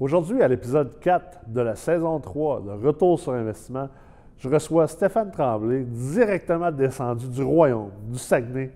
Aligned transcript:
Aujourd'hui, 0.00 0.42
à 0.42 0.48
l'épisode 0.48 0.98
4 0.98 1.40
de 1.48 1.60
la 1.60 1.76
saison 1.76 2.18
3 2.18 2.62
de 2.62 2.86
Retour 2.86 3.20
sur 3.20 3.32
investissement, 3.32 3.90
je 4.38 4.48
reçois 4.48 4.86
Stéphane 4.86 5.30
Tremblay, 5.30 5.84
directement 5.84 6.72
descendu 6.72 7.28
du 7.28 7.42
royaume, 7.42 7.90
du 8.08 8.18
Saguenay, 8.18 8.72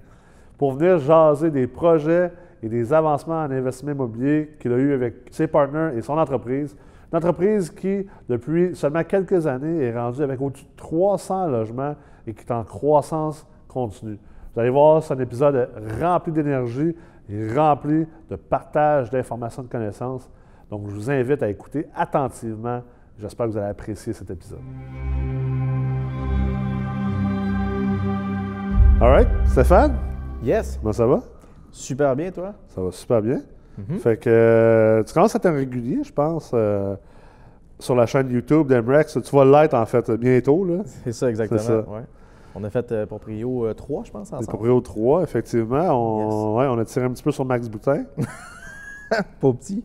pour 0.58 0.72
venir 0.72 0.98
jaser 0.98 1.50
des 1.50 1.66
projets 1.66 2.30
et 2.62 2.68
des 2.68 2.92
avancements 2.92 3.40
en 3.40 3.50
investissement 3.50 3.92
immobilier 3.92 4.50
qu'il 4.60 4.74
a 4.74 4.76
eu 4.76 4.92
avec 4.92 5.14
ses 5.30 5.46
partenaires 5.46 5.96
et 5.96 6.02
son 6.02 6.18
entreprise. 6.18 6.76
Une 7.10 7.16
entreprise 7.16 7.70
qui, 7.70 8.06
depuis 8.28 8.76
seulement 8.76 9.02
quelques 9.02 9.46
années, 9.46 9.82
est 9.82 9.98
rendue 9.98 10.22
avec 10.22 10.38
au-dessus 10.42 10.66
de 10.66 10.76
300 10.76 11.46
logements 11.46 11.96
et 12.26 12.34
qui 12.34 12.44
est 12.44 12.52
en 12.52 12.64
croissance 12.64 13.46
continue. 13.66 14.18
Vous 14.52 14.60
allez 14.60 14.68
voir, 14.68 15.02
c'est 15.02 15.14
un 15.14 15.20
épisode 15.20 15.70
rempli 16.02 16.32
d'énergie 16.32 16.94
et 17.30 17.54
rempli 17.54 18.06
de 18.28 18.36
partage 18.36 19.08
d'informations 19.08 19.62
de 19.62 19.68
connaissances. 19.68 20.30
Donc, 20.70 20.88
je 20.88 20.94
vous 20.94 21.10
invite 21.10 21.42
à 21.42 21.48
écouter 21.48 21.86
attentivement. 21.94 22.82
J'espère 23.18 23.46
que 23.46 23.52
vous 23.52 23.58
allez 23.58 23.68
apprécier 23.68 24.12
cet 24.12 24.30
épisode. 24.30 24.58
All 29.00 29.10
right, 29.10 29.28
Stéphane, 29.46 29.96
Yes. 30.42 30.78
comment 30.80 30.92
ça 30.92 31.06
va? 31.06 31.20
Super 31.70 32.14
bien, 32.16 32.30
toi? 32.30 32.54
Ça 32.68 32.80
va 32.80 32.90
super 32.92 33.20
bien. 33.22 33.42
Mhm. 33.76 33.98
Fait 33.98 34.16
que 34.16 34.30
euh, 34.30 35.02
tu 35.02 35.12
commences 35.12 35.34
à 35.34 35.38
être 35.38 35.46
un 35.46 35.52
régulier, 35.52 35.98
je 36.04 36.12
pense, 36.12 36.52
euh, 36.54 36.94
sur 37.80 37.94
la 37.96 38.06
chaîne 38.06 38.30
YouTube 38.30 38.68
d'Emrex. 38.68 39.18
Tu 39.22 39.36
vas 39.36 39.44
l'être, 39.44 39.74
en 39.74 39.84
fait, 39.84 40.10
bientôt. 40.12 40.64
Là. 40.64 40.82
C'est 41.04 41.12
ça, 41.12 41.28
exactement. 41.28 41.58
Ça. 41.60 41.78
ouais. 41.78 42.02
On 42.54 42.62
a 42.62 42.70
fait 42.70 42.92
euh, 42.92 43.04
Proprio 43.04 43.66
euh, 43.66 43.74
3, 43.74 44.04
je 44.04 44.12
pense, 44.12 44.32
ensemble. 44.32 44.46
Proprio 44.46 44.80
3, 44.80 45.22
effectivement. 45.24 45.88
On, 45.90 46.56
ouais, 46.58 46.66
on 46.68 46.78
a 46.78 46.84
tiré 46.84 47.04
un 47.04 47.10
petit 47.10 47.22
peu 47.24 47.32
sur 47.32 47.44
Max 47.44 47.68
Boutin. 47.68 48.04
Pas 49.40 49.52
petit. 49.52 49.82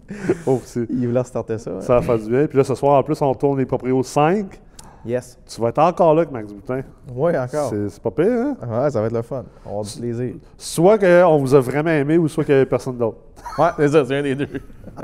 C'est- 0.63 0.87
Il 0.89 1.07
voulait 1.07 1.23
starter 1.23 1.57
ça. 1.57 1.81
ça 1.81 1.95
va 1.95 2.01
faire 2.01 2.17
du 2.19 2.29
bien. 2.29 2.47
Puis 2.47 2.57
là, 2.57 2.63
ce 2.63 2.75
soir, 2.75 2.97
en 2.97 3.03
plus, 3.03 3.21
on 3.21 3.33
tourne 3.33 3.57
les 3.59 3.65
Proprio 3.65 4.01
5. 4.03 4.59
Yes. 5.05 5.39
Tu 5.47 5.61
vas 5.61 5.69
être 5.69 5.79
encore 5.79 6.13
là 6.13 6.21
avec 6.23 6.31
Max 6.33 6.51
Boutin. 6.51 6.81
Oui, 7.15 7.31
encore. 7.37 7.71
C'est 7.87 8.01
pas 8.03 8.11
pire, 8.11 8.25
hein? 8.31 8.55
Ouais, 8.69 8.89
ça 8.91 8.99
va 8.99 9.07
être 9.07 9.13
le 9.13 9.21
fun. 9.21 9.45
On 9.65 9.81
va 9.81 9.89
du 9.89 9.97
plaisir. 9.99 10.33
Soit 10.57 10.97
qu'on 10.97 11.37
vous 11.37 11.55
a 11.55 11.59
vraiment 11.61 11.89
aimé 11.91 12.17
ou 12.17 12.27
soit 12.27 12.43
qu'il 12.43 12.53
n'y 12.53 12.59
avait 12.59 12.69
personne 12.69 12.97
d'autre. 12.97 13.17
Ouais, 13.57 13.69
c'est 13.77 13.87
ça, 13.87 14.03
c'est 14.05 14.17
un 14.17 14.23
des 14.23 14.35
deux. 14.35 14.47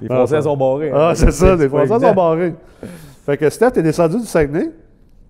Les 0.00 0.06
Ah, 0.08 0.14
Français 0.14 0.36
ça- 0.36 0.42
sont 0.42 0.56
barrés. 0.56 0.90
Ah, 0.94 1.12
c'est 1.14 1.30
ça, 1.30 1.56
fois, 1.68 1.86
ça 1.86 1.94
évident. 1.96 2.08
sont 2.08 2.14
barrés. 2.14 2.54
Fait 3.26 3.36
que 3.36 3.50
Steph, 3.50 3.72
t'es 3.72 3.82
descendu 3.82 4.16
du 4.18 4.24
Saguenay. 4.26 4.70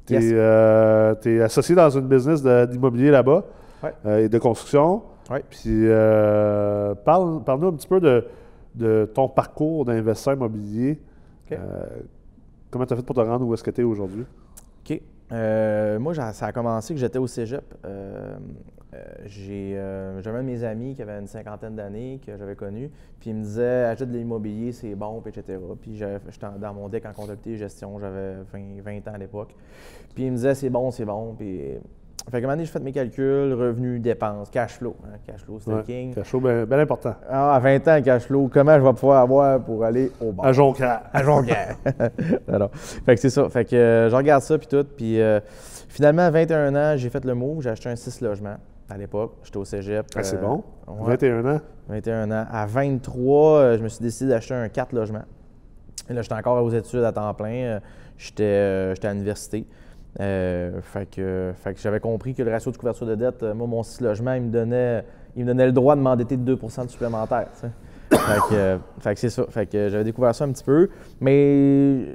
T'es 0.06 0.14
Yes. 0.14 0.24
euh, 0.32 1.14
associé 1.44 1.74
dans 1.74 1.90
une 1.90 2.06
business 2.06 2.42
d'immobilier 2.68 3.10
là-bas 3.10 3.44
Ouais. 3.82 3.90
euh, 4.06 4.24
et 4.24 4.28
de 4.28 4.38
construction. 4.38 5.02
Ouais. 5.30 5.44
Puis 5.48 5.68
euh, 5.68 6.94
parle, 6.96 7.42
parle-nous 7.44 7.68
un 7.68 7.72
petit 7.74 7.86
peu 7.86 8.00
de, 8.00 8.26
de 8.74 9.08
ton 9.14 9.28
parcours 9.28 9.84
d'investisseur 9.84 10.34
immobilier. 10.34 10.98
Euh, 11.52 11.86
comment 12.70 12.84
tu 12.86 12.92
as 12.92 12.96
fait 12.96 13.02
pour 13.04 13.14
te 13.14 13.20
rendre 13.20 13.46
où 13.46 13.54
est-ce 13.54 13.62
que 13.62 13.70
tu 13.70 13.80
es 13.80 13.84
aujourd'hui? 13.84 14.24
OK. 14.84 15.00
Euh, 15.32 15.98
moi, 16.00 16.14
ça 16.14 16.46
a 16.46 16.52
commencé 16.52 16.94
que 16.94 17.00
j'étais 17.00 17.18
au 17.18 17.28
cégep. 17.28 17.64
J'ai, 19.24 19.74
j'avais 20.20 20.38
un 20.38 20.42
de 20.42 20.48
mes 20.48 20.64
amis 20.64 20.94
qui 20.94 21.02
avait 21.02 21.18
une 21.18 21.28
cinquantaine 21.28 21.76
d'années 21.76 22.20
que 22.26 22.36
j'avais 22.36 22.56
connu. 22.56 22.90
Puis 23.20 23.30
il 23.30 23.36
me 23.36 23.42
disait 23.42 23.84
achète 23.84 24.10
de 24.10 24.18
l'immobilier, 24.18 24.72
c'est 24.72 24.96
bon, 24.96 25.20
puis 25.20 25.30
etc. 25.30 25.58
Puis 25.80 25.96
j'étais 25.96 26.46
dans 26.58 26.74
mon 26.74 26.88
deck 26.88 27.06
en 27.06 27.12
comptabilité 27.12 27.52
et 27.52 27.56
gestion, 27.56 28.00
j'avais 28.00 28.34
20, 28.52 28.82
20 28.82 29.08
ans 29.08 29.14
à 29.14 29.18
l'époque. 29.18 29.54
Puis 30.14 30.24
il 30.24 30.32
me 30.32 30.36
disait 30.36 30.56
c'est 30.56 30.70
bon, 30.70 30.90
c'est 30.90 31.04
bon. 31.04 31.34
Puis. 31.38 31.78
Fait 32.30 32.38
qu'à 32.38 32.38
un 32.38 32.40
moment 32.42 32.52
donné, 32.52 32.64
j'ai 32.64 32.70
fait 32.70 32.80
mes 32.80 32.92
calculs, 32.92 33.52
revenus, 33.52 34.00
dépenses, 34.00 34.50
cash 34.50 34.78
flow. 34.78 34.94
hein, 35.04 35.16
cash 35.26 35.40
flow, 35.40 35.58
c'était 35.58 35.76
le 35.76 35.82
king. 35.82 36.12
C'est 36.14 36.24
chaud, 36.24 36.40
bien 36.40 36.64
bien 36.64 36.78
important. 36.78 37.14
Ah, 37.28 37.54
à 37.54 37.58
20 37.58 37.88
ans, 37.88 38.02
cash 38.02 38.22
flow, 38.22 38.48
comment 38.52 38.74
je 38.78 38.84
vais 38.84 38.92
pouvoir 38.92 39.22
avoir 39.22 39.60
pour 39.60 39.84
aller 39.84 40.12
au 40.20 40.30
bar? 40.32 40.46
À 40.46 40.52
Jonquière. 40.52 41.02
à 41.12 41.22
Jonquière. 41.24 41.76
non. 42.48 42.70
Fait 42.72 43.14
que 43.14 43.20
c'est 43.20 43.30
ça. 43.30 43.48
Fait 43.48 43.64
que 43.64 43.74
euh, 43.74 44.10
je 44.10 44.14
regarde 44.14 44.42
ça 44.42 44.58
puis 44.58 44.68
tout. 44.68 44.84
Puis 44.96 45.20
euh, 45.20 45.40
finalement, 45.88 46.22
à 46.22 46.30
21 46.30 46.74
ans, 46.76 46.96
j'ai 46.96 47.10
fait 47.10 47.24
le 47.24 47.34
move. 47.34 47.62
J'ai 47.62 47.70
acheté 47.70 47.88
un 47.88 47.96
6 47.96 48.20
logements 48.20 48.56
à 48.88 48.96
l'époque. 48.96 49.34
J'étais 49.42 49.56
au 49.56 49.64
cégep. 49.64 50.06
Ah, 50.14 50.22
c'est 50.22 50.36
euh, 50.36 50.40
bon? 50.40 50.62
ouais, 50.86 51.16
21 51.16 51.56
ans? 51.56 51.60
21 51.88 52.30
ans. 52.30 52.46
À 52.50 52.66
23, 52.66 53.58
euh, 53.58 53.78
je 53.78 53.82
me 53.82 53.88
suis 53.88 54.02
décidé 54.02 54.30
d'acheter 54.30 54.54
un 54.54 54.68
4 54.68 54.92
logements. 54.92 55.24
Et 56.08 56.12
là, 56.12 56.22
j'étais 56.22 56.34
encore 56.34 56.62
aux 56.62 56.70
études 56.70 57.02
à 57.02 57.12
temps 57.12 57.34
plein. 57.34 57.80
J'étais 58.18 58.94
j'étais 58.94 59.08
à 59.08 59.12
l'université. 59.12 59.66
Euh, 60.18 60.80
fait 60.82 61.06
que, 61.06 61.52
j'avais 61.76 62.00
compris 62.00 62.34
que 62.34 62.42
le 62.42 62.50
ratio 62.50 62.72
de 62.72 62.76
couverture 62.76 63.06
de 63.06 63.14
dette, 63.14 63.42
euh, 63.42 63.54
moi, 63.54 63.66
mon 63.66 63.82
6 63.82 64.00
logements, 64.00 64.32
il 64.32 64.42
me 64.42 64.50
donnait, 64.50 65.04
il 65.36 65.44
me 65.44 65.48
donnait 65.48 65.66
le 65.66 65.72
droit 65.72 65.94
de 65.94 66.00
m'endetter 66.00 66.36
de 66.36 66.42
2 66.42 66.56
de 66.56 66.88
supplémentaire. 66.88 67.48
euh, 68.52 68.78
fait 68.98 69.14
que 69.14 69.20
c'est 69.20 69.30
ça. 69.30 69.44
Fait 69.50 69.66
que 69.66 69.88
j'avais 69.88 70.02
découvert 70.02 70.34
ça 70.34 70.44
un 70.44 70.50
petit 70.50 70.64
peu, 70.64 70.88
mais 71.20 72.06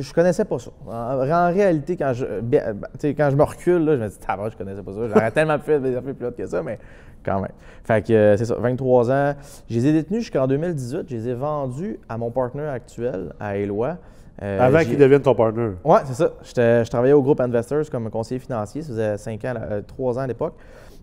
je 0.00 0.14
connaissais 0.14 0.44
pas 0.44 0.60
ça. 0.60 0.70
En, 0.86 1.52
réalité, 1.52 1.96
quand 1.96 2.12
je, 2.12 2.40
ben, 2.40 2.80
sais, 2.98 3.14
quand 3.14 3.30
je 3.30 3.36
me 3.36 3.42
recule, 3.42 3.84
là, 3.84 3.96
je 3.96 4.02
me 4.02 4.08
dis, 4.08 4.18
tabac, 4.18 4.50
je 4.50 4.56
connaissais 4.56 4.82
pas 4.82 4.92
ça. 4.92 5.08
J'aurais 5.08 5.30
tellement 5.32 5.58
fait 5.58 5.80
des 5.80 5.96
affaires 5.96 6.14
plus 6.14 6.26
hautes 6.26 6.36
que 6.36 6.46
ça, 6.46 6.62
mais 6.62 6.78
quand 7.24 7.40
même. 7.40 7.50
Fait 7.82 8.06
que 8.06 8.36
c'est 8.36 8.44
ça, 8.44 8.54
23 8.58 9.10
ans. 9.10 9.34
Je 9.68 9.74
les 9.74 9.86
ai 9.88 9.92
détenus 9.92 10.20
jusqu'en 10.20 10.46
2018. 10.46 11.06
Je 11.08 11.16
les 11.16 11.28
ai 11.30 11.34
vendus 11.34 11.98
à 12.08 12.16
mon 12.16 12.30
partenaire 12.30 12.70
actuel, 12.70 13.32
à 13.40 13.56
Éloi. 13.56 13.96
Euh, 14.42 14.58
Avant 14.60 14.78
j'ai- 14.78 14.86
qu'il 14.86 14.96
devienne 14.98 15.20
ton 15.22 15.34
partner. 15.34 15.70
oui, 15.84 15.98
c'est 16.06 16.14
ça. 16.14 16.32
Je 16.42 16.88
travaillais 16.88 17.12
au 17.12 17.22
groupe 17.22 17.40
Investors 17.40 17.90
comme 17.90 18.08
conseiller 18.10 18.38
financier. 18.38 18.80
Ça 18.82 18.88
faisait 18.88 19.16
5 19.18 19.44
ans, 19.44 19.54
euh, 19.56 19.82
3 19.86 20.18
ans 20.18 20.22
à 20.22 20.26
l'époque. 20.26 20.54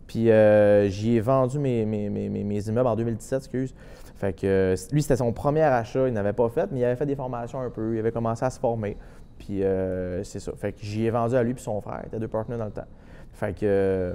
Puis 0.08 0.32
euh, 0.32 0.88
j'y 0.90 1.18
ai 1.18 1.20
vendu 1.20 1.60
mes, 1.60 1.86
mes, 1.86 2.10
mes, 2.10 2.30
mes- 2.30 2.44
mes 2.44 2.68
immeubles 2.68 2.88
en 2.88 2.96
2017, 2.96 3.38
excuse. 3.40 3.76
Fait 4.16 4.34
que 4.34 4.48
euh, 4.48 4.76
lui, 4.92 5.02
c'était 5.04 5.18
son 5.18 5.32
premier 5.34 5.62
achat. 5.62 6.08
Il 6.08 6.14
n'avait 6.14 6.34
pas 6.34 6.50
fait, 6.50 6.68
mais 6.72 6.80
il 6.80 6.86
avait 6.86 6.96
fait 6.96 7.06
des 7.06 7.16
formations 7.16 7.60
un 7.62 7.70
peu. 7.70 7.94
Il 7.96 8.00
avait 8.00 8.12
commencé 8.12 8.44
à 8.44 8.50
se 8.50 8.60
former. 8.60 8.98
Puis 9.38 9.64
euh, 9.64 10.24
c'est 10.24 10.40
ça. 10.40 10.52
Fait 10.56 10.72
que 10.72 10.80
j'y 10.82 11.06
ai 11.06 11.12
vendu 11.12 11.36
à 11.36 11.44
lui 11.44 11.54
puis 11.54 11.62
son 11.64 11.80
frère. 11.82 12.00
Il 12.04 12.08
était 12.08 12.20
deux 12.20 12.28
partenaires 12.28 12.58
dans 12.60 12.66
le 12.66 12.72
temps. 12.72 12.88
Fait 13.34 13.54
que 13.54 13.60
euh, 13.66 14.14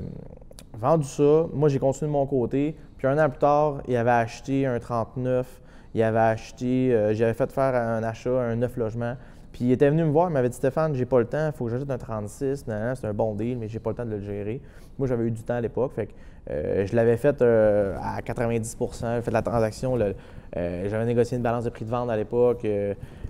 vendu 0.76 1.04
ça. 1.06 1.46
Moi, 1.52 1.68
j'ai 1.68 1.78
continué 1.78 2.08
de 2.08 2.12
mon 2.12 2.26
côté. 2.26 2.74
Puis 2.98 3.06
un 3.06 3.16
an 3.24 3.28
plus 3.28 3.38
tard, 3.38 3.82
il 3.86 3.94
avait 3.96 4.10
acheté 4.10 4.66
un 4.66 4.80
39. 4.80 5.60
Il 5.94 6.03
avait 6.03 6.19
acheté, 6.19 6.94
euh, 6.94 7.14
j'avais 7.14 7.34
fait 7.34 7.50
faire 7.53 7.75
un 7.75 8.03
achat, 8.03 8.30
un 8.41 8.56
9 8.56 8.76
logements. 8.76 9.16
Puis 9.52 9.64
il 9.66 9.72
était 9.72 9.90
venu 9.90 10.04
me 10.04 10.10
voir, 10.10 10.30
il 10.30 10.32
m'avait 10.32 10.48
dit 10.48 10.56
Stéphane, 10.56 10.94
j'ai 10.94 11.04
pas 11.04 11.18
le 11.18 11.26
temps, 11.26 11.46
il 11.46 11.52
faut 11.52 11.66
que 11.66 11.70
j'ajoute 11.70 11.90
un 11.90 11.98
36. 11.98 12.66
Non, 12.66 12.74
non, 12.80 12.94
c'est 12.94 13.06
un 13.06 13.12
bon 13.12 13.34
deal, 13.34 13.58
mais 13.58 13.68
j'ai 13.68 13.78
pas 13.78 13.90
le 13.90 13.96
temps 13.96 14.04
de 14.06 14.10
le 14.10 14.20
gérer. 14.20 14.60
Moi, 14.98 15.06
j'avais 15.08 15.24
eu 15.24 15.30
du 15.30 15.42
temps 15.42 15.54
à 15.54 15.60
l'époque. 15.60 15.92
Fait 15.94 16.06
que 16.06 16.12
euh, 16.50 16.86
je 16.86 16.96
l'avais 16.96 17.16
fait 17.16 17.40
euh, 17.42 17.94
à 18.02 18.20
90 18.22 18.76
J'ai 19.02 19.22
fait 19.22 19.30
la 19.30 19.42
transaction. 19.42 19.98
euh, 19.98 20.88
j'avais 20.88 21.04
négocié 21.04 21.36
une 21.36 21.42
balance 21.42 21.64
de 21.64 21.70
prix 21.70 21.84
de 21.84 21.90
vente 21.90 22.10
à 22.10 22.16
l'époque. 22.16 22.66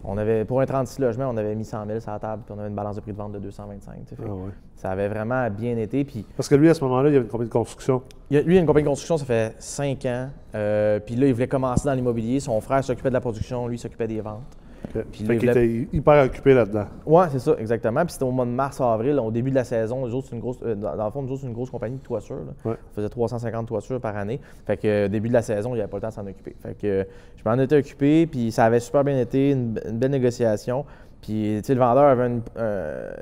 on 0.05 0.17
avait, 0.19 0.45
pour 0.45 0.61
un 0.61 0.67
36 0.67 1.01
logements, 1.01 1.29
on 1.29 1.37
avait 1.37 1.55
mis 1.55 1.65
100 1.65 1.87
000 1.87 2.01
sur 2.01 2.11
la 2.13 2.19
table, 2.19 2.43
puis 2.47 2.55
on 2.57 2.59
avait 2.59 2.69
une 2.69 2.75
balance 2.75 2.97
de 2.97 3.01
prix 3.01 3.13
de 3.13 3.17
vente 3.19 3.33
de 3.33 3.39
225. 3.39 3.95
tu 3.95 4.01
sais. 4.11 4.17
Fait 4.17 4.23
que 4.23 4.29
Ah 4.29 4.33
ouais. 4.35 4.51
Ça 4.77 4.91
avait 4.91 5.09
vraiment 5.09 5.49
bien 5.51 5.77
été. 5.77 6.05
Puis 6.05 6.25
Parce 6.37 6.49
que 6.49 6.55
lui, 6.57 6.69
à 6.69 6.75
ce 6.75 6.83
moment-là, 6.85 7.09
il 7.11 7.13
y 7.13 7.17
avait 7.17 7.25
une 7.25 7.31
compagnie 7.31 7.49
de 7.49 7.53
construction. 7.53 8.03
il 8.31 8.39
a- 8.39 8.43
lui, 8.43 8.55
il 8.55 8.59
a 8.59 8.61
une 8.61 8.67
compagnie 8.67 8.85
de 8.85 8.89
construction, 8.89 9.17
ça 9.19 9.25
fait 9.25 9.55
cinq 9.59 10.05
ans. 10.07 10.29
Puis 10.53 11.15
là, 11.17 11.27
il 11.27 11.33
voulait 11.35 11.49
commencer 11.49 11.85
dans 11.87 11.95
l'immobilier. 11.95 12.41
Son 12.41 12.61
frère 12.61 12.83
s'occupait 12.83 13.09
de 13.11 13.15
la 13.15 13.21
production, 13.21 13.67
lui 13.69 13.77
il 13.77 13.79
s'occupait 13.79 14.09
des 14.09 14.21
ventes. 14.21 14.43
OK. 14.85 15.05
Puis 15.13 15.25
Fait 15.25 15.37
il 15.37 15.49
était 15.49 15.89
hyper 15.93 16.25
occupé 16.25 16.55
là-dedans. 16.55 16.87
Ouais, 17.07 17.27
c'est 17.31 17.39
ça, 17.39 17.55
exactement. 17.59 18.05
Puis 18.05 18.13
c'était 18.13 18.25
au 18.25 18.31
mois 18.31 18.45
de 18.45 18.51
mars-avril, 18.51 19.19
au 19.19 19.31
début 19.31 19.51
de 19.51 19.55
la 19.55 19.65
saison. 19.65 20.07
Nous 20.07 20.15
autres, 20.15 20.29
c'est 20.29 20.35
une 20.37 20.41
grosse, 20.41 20.59
euh, 20.65 20.75
dans 20.75 21.05
le 21.05 21.11
fond, 21.11 21.23
nous 21.23 21.31
autres, 21.33 21.43
c'est 21.43 21.47
une 21.47 21.53
grosse 21.53 21.71
compagnie 21.71 21.97
de 21.97 22.03
toiture. 22.03 22.37
là. 22.37 22.71
Ouais. 22.71 22.77
On 22.93 22.95
faisait 22.95 23.09
350 23.09 23.67
toitures 23.69 24.01
par 24.01 24.17
année. 24.17 24.41
Fait 24.67 24.77
que 24.77 24.87
euh, 24.87 25.09
début 25.09 25.29
de 25.29 25.35
la 25.35 25.43
saison, 25.43 25.71
il 25.71 25.77
n'y 25.77 25.81
avait 25.81 25.91
pas 25.91 25.99
le 25.99 26.03
temps 26.03 26.09
de 26.09 26.13
s'en 26.15 26.27
occuper. 26.27 26.55
Fait 26.61 26.75
que 26.75 26.87
euh, 26.87 27.05
je 27.37 27.43
m'en 27.49 27.59
étais 27.59 27.77
occupé, 27.77 28.27
puis 28.27 28.53
ça 28.53 28.65
avait 28.65 28.81
super 28.81 29.05
bien 29.05 29.19
été, 29.19 29.51
une, 29.51 29.81
une 29.89 29.99
belle 29.99 30.11
négociation. 30.11 30.85
Puis, 31.23 31.59
tu 31.59 31.65
sais, 31.65 31.75
le 31.75 31.81
vendeur 31.81 32.05
avait 32.05 32.27
une, 32.27 32.43
euh, 32.59 33.13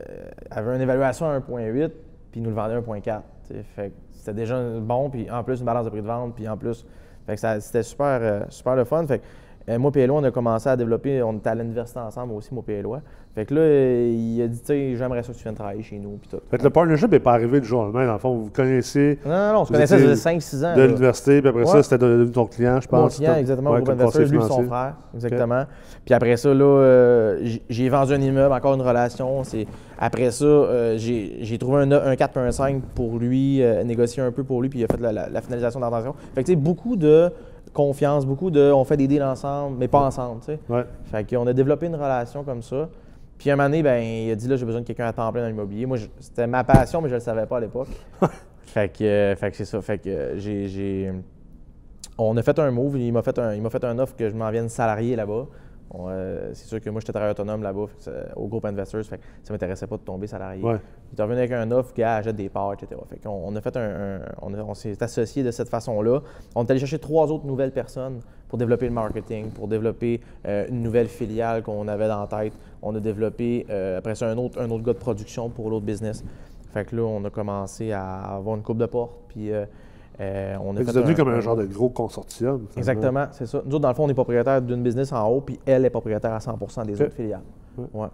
avait 0.51 0.75
une 0.75 0.81
évaluation 0.81 1.27
à 1.27 1.39
1,8, 1.39 1.89
puis 2.33 2.41
il 2.41 2.43
nous 2.43 2.49
le 2.49 2.57
vendait 2.57 2.75
à 2.75 2.81
1,4. 2.81 3.21
tu 3.47 3.55
sais. 3.55 3.63
Fait 3.77 3.91
que 3.91 3.95
c'était 4.13 4.33
déjà 4.35 4.59
bon, 4.81 5.11
puis 5.11 5.31
en 5.31 5.45
plus, 5.45 5.61
une 5.61 5.67
balance 5.67 5.85
de 5.85 5.91
prix 5.91 6.01
de 6.03 6.07
vente, 6.07 6.35
puis 6.35 6.49
en 6.49 6.57
plus, 6.57 6.87
fait 7.27 7.35
que 7.37 7.61
c'était 7.61 7.83
super, 7.83 8.19
euh, 8.23 8.41
super 8.49 8.75
le 8.75 8.85
fun. 8.85 9.07
Fait 9.07 9.19
que, 9.19 9.25
euh, 9.69 9.79
moi 9.79 9.91
et 9.95 10.09
on 10.11 10.25
a 10.25 10.31
commencé 10.31 10.69
à 10.69 10.77
développer, 10.77 11.23
on 11.23 11.35
était 11.35 11.51
à 11.51 11.55
l'université 11.55 12.01
ensemble 12.01 12.33
aussi, 12.35 12.53
moi 12.55 12.65
et 12.69 12.73
Éloi. 12.73 13.01
Fait 13.35 13.45
que 13.45 13.55
là, 13.55 13.61
euh, 13.61 14.11
il 14.13 14.43
a 14.43 14.49
dit, 14.49 14.59
tu 14.59 14.67
sais, 14.67 14.97
j'aimerais 14.97 15.23
ça 15.23 15.33
que 15.33 15.37
tu 15.39 15.45
viennes 15.45 15.55
travailler 15.55 15.83
chez 15.85 15.99
nous, 15.99 16.19
puis 16.21 16.29
tout. 16.29 16.39
Fait 16.51 16.59
que 16.59 16.65
le 16.65 16.71
partnership 16.71 17.13
n'est 17.13 17.21
pas 17.21 17.35
arrivé 17.35 17.61
du 17.61 17.67
jour 17.69 17.81
au 17.81 17.85
lendemain. 17.85 18.05
Dans 18.07 18.15
le 18.15 18.19
fond, 18.19 18.35
vous 18.35 18.51
connaissez 18.51 19.21
Non, 19.25 19.31
non, 19.31 19.53
non, 19.53 19.61
on 19.61 19.65
se 19.67 19.73
connaissait, 19.73 19.99
faisait 19.99 20.15
5-6 20.37 20.65
ans. 20.65 20.77
de 20.77 20.83
l'université, 20.83 21.41
puis 21.41 21.49
après 21.51 21.67
ça, 21.67 21.83
c'était 21.85 21.99
devenu 21.99 22.33
ton 22.33 22.47
client, 22.47 22.81
je 22.81 22.89
Mon 22.91 23.03
pense. 23.03 23.17
client, 23.17 23.29
C'était- 23.31 23.41
exactement, 23.43 23.71
ouais, 23.71 23.81
lui 23.81 24.43
son 24.43 24.65
frère, 24.65 24.95
exactement. 25.15 25.65
Puis 26.05 26.15
après 26.15 26.37
ça, 26.37 26.53
là, 26.53 26.65
euh, 26.65 27.47
j'ai- 27.69 27.89
vendu 27.89 28.15
un 28.15 28.21
immeuble, 28.21 28.53
encore 28.53 28.75
une 28.75 28.83
relation. 28.83 29.43
Après 29.99 30.31
ça, 30.33 30.45
euh, 30.45 30.95
j'ai 30.99 31.59
trouvé 31.59 31.83
un, 31.83 31.93
un 31.93 32.17
4 32.17 32.37
et 32.37 32.41
un 32.41 32.51
5 32.51 32.83
pour 32.95 33.19
lui, 33.19 33.63
négocié 33.85 34.23
un 34.23 34.33
peu 34.33 34.43
pour 34.43 34.61
lui, 34.63 34.69
puis 34.69 34.81
il 34.81 34.85
a 34.85 34.89
fait 34.89 35.01
la, 35.01 35.13
la- 35.13 35.29
la 35.29 35.41
finalisation 35.41 35.79
d'intention. 35.79 36.15
Fait 36.35 36.41
que, 36.43 36.47
tu 36.47 36.53
sais, 36.53 36.57
beaucoup 36.57 36.97
de 36.97 37.31
confiance, 37.73 38.27
beaucoup 38.27 38.51
de 38.51 38.73
on 38.73 38.85
fait 38.85 38.97
des 38.97 39.07
deals 39.09 39.23
ensemble, 39.23 39.77
mais 39.79 39.89
pas 39.89 40.01
ensemble, 40.03 40.41
tu 40.41 40.47
sais. 40.47 40.59
Ouais. 40.69 40.85
Fait 41.05 41.25
qu'on 41.29 41.47
a 41.47 41.53
développé 41.53 41.87
une 41.87 41.95
relation 41.95 42.43
comme 42.45 42.63
ça. 42.63 42.89
Puis 43.39 43.51
un 43.51 43.57
moment 43.57 43.69
donné, 43.71 43.83
ben, 43.83 44.03
il 44.03 44.31
a 44.31 44.35
dit 44.35 44.49
là, 44.49 44.57
j'ai 44.57 44.67
besoin 44.67 44.83
de 44.83 44.87
quelqu'un 44.87 45.07
à 45.07 45.13
temps 45.13 45.31
plein 45.33 45.43
dans 45.43 45.49
l'immobilier. 45.49 45.87
Moi, 45.87 45.97
c'était 46.19 46.47
ma 46.47 46.63
passion, 46.63 47.01
mais 47.01 47.09
je 47.09 47.15
ne 47.15 47.21
le 47.21 47.25
savais 47.25 47.47
pas 47.47 47.57
à 47.57 47.61
l'époque. 47.61 47.89
fait 48.67 48.93
que, 48.93 49.05
euh, 49.05 49.37
fait 49.37 49.51
que 49.51 49.57
c'est 49.57 49.65
ça. 49.65 49.81
Fait 49.81 49.99
que 49.99 50.09
euh, 50.11 50.39
j'ai- 50.39 50.69
j'ai 50.69 51.13
on 52.19 52.37
a 52.37 52.43
fait 52.43 52.59
un 52.59 52.71
move. 52.71 52.99
Il 52.99 53.13
m'a 53.13 53.23
fait 53.23 53.39
un, 53.39 53.55
il 53.55 53.63
m'a 53.63 53.71
fait 53.71 53.83
un 53.85 53.99
offre 53.99 54.15
que 54.15 54.29
je 54.29 54.35
m'en 54.35 54.51
vienne 54.51 54.69
salarié 54.69 55.17
là-bas. 55.17 55.47
Euh, 55.95 56.51
c'est 56.53 56.67
sûr 56.67 56.81
que 56.81 56.89
moi, 56.91 57.01
j'étais 57.01 57.13
travailleur 57.13 57.33
autonome 57.33 57.63
là-bas 57.63 57.87
au 58.37 58.47
groupe 58.47 58.65
Investors. 58.65 59.03
Fait 59.05 59.19
que 59.19 59.23
ça 59.43 59.53
m'intéressait 59.53 59.87
pas 59.87 59.97
de 59.97 60.03
tomber 60.03 60.27
salarié. 60.27 60.63
Ouais. 60.63 60.77
Il 61.13 61.19
est 61.19 61.23
revenu 61.23 61.39
avec 61.39 61.53
un 61.53 61.71
offre, 61.73 61.93
gars, 61.95 62.17
achète 62.17 62.37
des 62.37 62.49
parts, 62.49 62.75
etc. 62.75 63.01
Fait 63.09 63.27
on 63.27 63.55
a 63.57 63.61
fait 63.61 63.77
un, 63.77 64.21
un- 64.21 64.21
on, 64.41 64.75
s'est 64.75 65.03
associé 65.03 65.43
de 65.43 65.51
cette 65.51 65.69
façon-là. 65.69 66.21
On 66.55 66.65
est 66.65 66.71
allé 66.71 66.81
chercher 66.81 66.99
trois 67.01 67.31
autres 67.33 67.47
nouvelles 67.47 67.73
personnes 67.73 68.21
pour 68.49 68.59
développer 68.59 68.87
le 68.87 68.93
marketing, 68.95 69.51
pour 69.51 69.69
développer 69.69 70.21
euh, 70.47 70.67
une 70.69 70.83
nouvelle 70.83 71.09
filiale 71.09 71.63
qu'on 71.63 71.89
avait 71.89 72.09
dans 72.09 72.21
la 72.21 72.27
tête. 72.27 72.53
On 72.83 72.95
a 72.95 73.01
développé, 73.01 73.67
euh, 73.71 73.99
après 73.99 74.15
ça, 74.15 74.29
un 74.29 74.39
autre, 74.39 74.61
un 74.61 74.71
autre 74.71 74.85
gars 74.85 74.93
de 74.93 74.99
production 74.99 75.49
pour 75.49 75.71
l'autre 75.71 75.87
business. 75.87 76.25
Fait 76.73 76.85
que 76.85 76.95
là, 76.95 77.03
on 77.03 77.25
a 77.25 77.31
commencé 77.31 77.91
à 77.91 78.21
avoir 78.37 78.57
une 78.57 78.63
coupe 78.63 78.79
de 78.79 78.87
porte, 78.87 79.13
puis 79.29 79.51
euh, 80.21 80.57
on 80.63 80.75
C'est 80.77 80.93
devenu 80.95 81.13
un- 81.13 81.15
comme 81.15 81.29
un 81.29 81.41
genre 81.41 81.57
de 81.57 81.65
gros 81.67 81.89
consortium. 81.89 82.67
Exactement, 82.77 83.27
c'est 83.33 83.47
ça. 83.47 83.63
Nous 83.65 83.73
autres, 83.77 83.81
dans 83.83 83.89
le 83.89 83.95
fond, 83.95 84.05
on 84.05 84.09
est 84.09 84.15
propriétaire 84.15 84.61
d'une 84.61 84.83
business 84.83 85.13
en 85.13 85.27
haut, 85.29 85.41
puis 85.41 85.59
elle 85.67 85.85
est 85.85 85.91
propriétaire 85.91 86.33
à 86.35 86.39
100% 86.41 86.85
des 86.85 87.01
autres 87.01 87.15
filiales. 87.15 87.41
Ouais. 87.79 87.85
Ouais. 87.95 88.09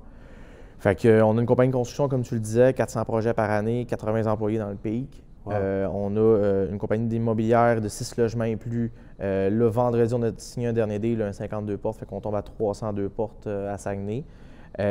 Fait 0.79 0.95
que, 0.95 1.09
euh, 1.09 1.25
on 1.25 1.37
a 1.37 1.41
une 1.41 1.47
compagnie 1.47 1.71
de 1.71 1.77
construction, 1.77 2.09
comme 2.09 2.23
tu 2.23 2.35
le 2.35 2.41
disais, 2.41 2.73
400 2.75 3.05
projets 3.05 3.33
par 3.35 3.51
année, 3.51 3.87
80 3.87 4.27
employés 4.31 4.59
dans 4.59 4.69
le 4.69 4.77
pays. 4.77 5.09
Wow. 5.47 5.53
Euh, 5.55 5.89
on 5.93 6.15
a 6.17 6.21
euh, 6.21 6.71
une 6.71 6.79
compagnie 6.79 7.07
d'immobilière 7.07 7.81
de 7.81 7.89
6 7.89 8.17
logements 8.19 8.45
et 8.45 8.57
plus. 8.57 8.93
Euh, 9.21 9.49
le 9.49 9.67
vendredi, 9.67 10.13
on 10.13 10.23
a 10.23 10.31
signé 10.37 10.67
un 10.69 10.73
dernier 10.73 10.99
deal, 10.99 11.23
un 11.23 11.33
52 11.33 11.77
portes, 11.79 11.99
fait 11.99 12.07
qu'on 12.07 12.21
tombe 12.21 12.35
à 12.35 12.43
302 12.43 13.09
portes 13.09 13.47
à 13.47 13.79
Saguenay. 13.79 14.25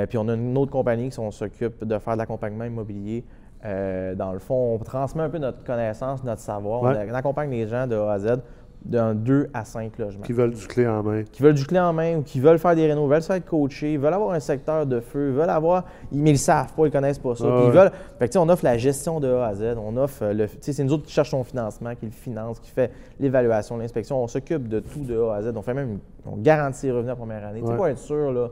Puis 0.10 0.18
on 0.18 0.28
a 0.30 0.34
une 0.34 0.58
autre 0.58 0.72
compagnie 0.72 1.10
qui 1.10 1.18
s'occupe 1.32 1.84
de 1.86 1.98
faire 2.00 2.14
de 2.14 2.18
l'accompagnement 2.18 2.64
immobilier. 2.66 3.24
Euh, 3.66 4.14
dans 4.16 4.32
le 4.32 4.40
fond, 4.40 4.76
on 4.76 4.84
transmet 4.84 5.24
un 5.24 5.30
peu 5.30 5.40
notre 5.40 5.64
connaissance, 5.64 6.24
notre 6.24 6.42
savoir. 6.42 6.84
Ouais. 6.84 7.08
On, 7.10 7.14
accompagne 7.16 7.50
les 7.50 7.68
gens 7.68 7.88
de 7.88 7.96
A 7.96 8.14
à 8.14 8.20
Z 8.20 8.28
d'un 8.84 9.16
2 9.16 9.50
à 9.52 9.66
5 9.66 9.98
logements. 9.98 10.24
Qui 10.24 10.34
veulent 10.34 10.54
du 10.54 10.68
clé 10.68 10.88
en 10.88 11.02
main. 11.02 11.24
Qui 11.24 11.42
veulent 11.42 11.56
du 11.56 11.66
clé 11.66 11.80
en 11.80 11.92
main 11.92 12.18
ou 12.18 12.22
qui 12.22 12.40
veulent 12.40 12.60
faire 12.60 12.76
des 12.76 12.86
rénaux, 12.86 13.08
veulent 13.08 13.24
se 13.24 13.34
faire 13.34 13.44
coacher, 13.44 13.98
veulent 13.98 14.14
avoir 14.14 14.36
un 14.36 14.40
secteur 14.40 14.86
de 14.86 15.00
feu, 15.00 15.32
veulent 15.32 15.50
avoir. 15.50 15.86
Ils, 16.12 16.22
mais 16.22 16.30
ils 16.30 16.34
le 16.34 16.40
savent 16.40 16.72
pas, 16.74 16.86
ils 16.86 16.92
connaissent 16.92 17.18
pas 17.18 17.34
ça. 17.36 17.46
Ah 17.48 17.58
Puis 17.58 17.66
ils 17.68 17.72
veulent. 17.72 17.92
Fait 18.20 18.30
que, 18.30 18.38
on 18.38 18.48
offre 18.48 18.64
la 18.64 18.78
gestion 18.78 19.20
de 19.20 19.28
A 19.28 19.48
à 19.48 19.56
Z. 19.56 19.76
On 19.84 19.98
offre 19.98 20.24
euh, 20.24 20.34
le. 20.34 20.48
C'est 20.62 20.84
nous 20.84 20.94
autres 20.94 21.06
qui 21.06 21.14
cherchons 21.14 21.40
son 21.40 21.44
financement, 21.44 21.96
qui 21.96 22.06
le 22.06 22.12
finance, 22.12 22.60
qui 22.60 22.70
fait 22.70 22.92
l'évaluation, 23.20 23.78
l'inspection. 23.78 24.22
On 24.22 24.28
s'occupe 24.28 24.68
de 24.68 24.80
tout 24.80 25.04
de 25.04 25.20
A 25.20 25.36
à 25.36 25.42
Z. 25.42 25.54
On 25.56 25.64
fait 25.64 25.74
même. 25.74 25.98
On 26.28 26.38
garantit 26.38 26.86
les 26.86 26.92
revenus 26.92 27.10
la 27.10 27.16
première 27.16 27.44
année. 27.44 27.62
Tu 27.62 27.68
sais, 27.68 27.76
pour 27.76 27.88
être 27.88 27.98
sûr, 27.98 28.32
là. 28.32 28.50